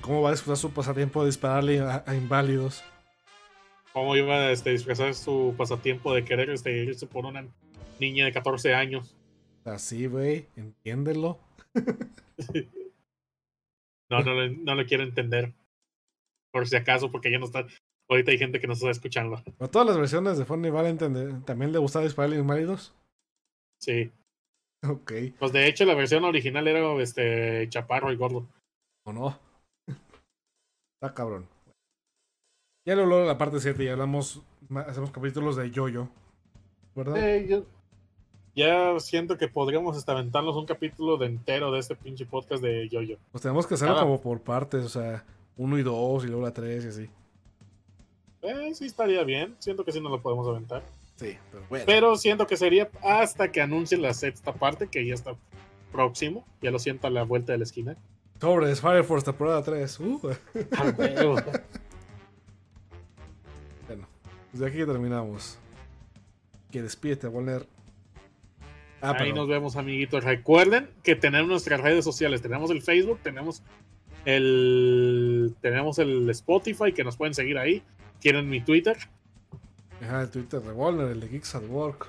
[0.00, 2.82] ¿cómo va a disfrutar su pasatiempo de dispararle a, a inválidos?
[3.92, 7.46] Cómo iba a este, disfrazar su pasatiempo de querer este, irse por una
[7.98, 9.16] niña de 14 años.
[9.64, 11.38] Así, güey, entiéndelo.
[14.08, 15.52] No, no, no lo quiero entender.
[16.52, 17.66] Por si acaso, porque ya no está.
[18.08, 19.42] Ahorita hay gente que nos está escuchando.
[19.58, 22.94] ¿A todas las versiones de Funny Valentine también le gustaba dispararle a inválidos?
[23.80, 24.12] Sí.
[24.88, 28.46] Ok, Pues de hecho, la versión original era este chaparro y gordo.
[29.06, 29.38] O no.
[31.00, 31.46] Está cabrón.
[32.84, 34.42] Ya luego la parte 7 y hablamos,
[34.86, 36.08] hacemos capítulos de Yoyo.
[36.94, 37.16] ¿Verdad?
[37.18, 37.64] Eh, yo-
[38.54, 42.88] ya siento que podríamos hasta aventarnos un capítulo de entero de este pinche podcast de
[42.88, 43.18] Yoyo.
[43.32, 45.24] Pues tenemos que hacerlo Cada- como por partes, o sea,
[45.56, 47.10] uno y dos y luego la tres y así.
[48.42, 49.56] Eh, sí estaría bien.
[49.58, 50.82] Siento que sí nos lo podemos aventar.
[51.16, 51.84] Sí, pero bueno.
[51.86, 55.34] Pero siento que sería hasta que anuncien la sexta parte, que ya está
[55.92, 56.44] próximo.
[56.62, 57.96] Ya lo siento a la vuelta de la esquina.
[58.40, 60.00] Sobres, Fire Force temporada 3.
[60.00, 60.20] Uh.
[63.86, 64.08] Bueno,
[64.50, 65.58] pues de aquí terminamos.
[66.70, 67.66] Que despídete, Warner.
[69.00, 70.24] Ah, Ahí pero nos vemos, amiguitos.
[70.24, 72.42] Recuerden que tenemos nuestras redes sociales.
[72.42, 73.62] Tenemos el Facebook, tenemos
[74.24, 77.82] el tenemos el Spotify, que nos pueden seguir ahí.
[78.18, 78.96] Tienen mi Twitter.
[80.02, 82.08] Ajá, el Twitter de Warner, el de Geeks at Work.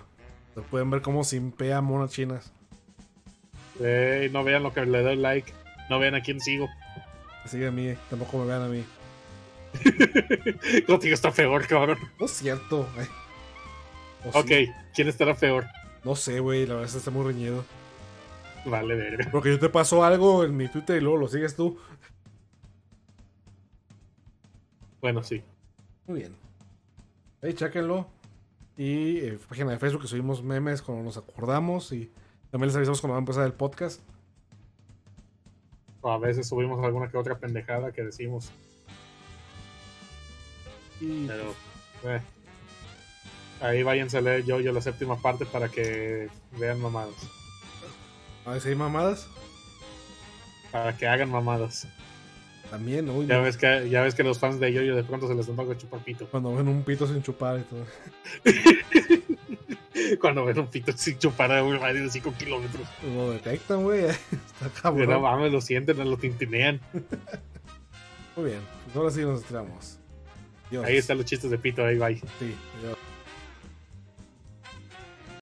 [0.55, 2.51] Lo pueden ver cómo simpea monas chinas.
[3.79, 5.53] Eh, no vean lo que le doy like.
[5.89, 6.69] No vean a quién sigo.
[7.45, 8.83] Sigue a mí, tampoco me vean a mí.
[10.87, 11.97] Contigo está peor, cabrón.
[12.19, 13.07] No es cierto, güey.
[14.33, 14.71] Ok, sí.
[14.93, 15.65] ¿quién estará peor?
[16.03, 17.63] No sé, güey, la verdad está muy reñido.
[18.65, 19.29] Vale, verga.
[19.31, 21.77] Porque yo te paso algo en mi Twitter y luego lo sigues tú.
[25.01, 25.41] Bueno, sí.
[26.05, 26.35] Muy bien.
[27.41, 28.07] Ahí, chéquenlo.
[28.75, 31.91] Y eh, página de Facebook que subimos memes cuando nos acordamos.
[31.93, 32.11] Y
[32.51, 34.01] también les avisamos cuando va a empezar el podcast.
[36.01, 38.51] O a veces subimos alguna que otra pendejada que decimos.
[41.01, 41.53] Y Pero,
[42.05, 42.21] eh.
[43.61, 46.29] Ahí váyanse a leer yo, yo la séptima parte para que
[46.59, 47.15] vean mamadas.
[48.45, 49.27] a ver si hay mamadas.
[50.71, 51.87] Para que hagan mamadas.
[52.69, 53.43] También, uy, Ya no.
[53.43, 56.01] ves que, ya ves que los fans de Yoyo de pronto se les antoja chupar
[56.03, 56.27] pito.
[56.27, 57.85] cuando ven un pito sin chupar y todo.
[60.21, 62.87] Cuando ven un pito sin chupar a un radio de 5 kilómetros.
[63.15, 64.05] Lo detectan, güey.
[64.05, 64.21] Está
[64.61, 65.21] Que No cabrón.
[65.21, 66.79] mames, lo sienten, lo tintinean.
[68.35, 68.59] Muy bien.
[68.85, 69.99] Pues ahora sí nos estiramos.
[70.69, 70.85] Dios.
[70.85, 72.09] Ahí están los chistes de pito, ahí va.
[72.09, 72.21] Sí,
[72.79, 72.97] adiós.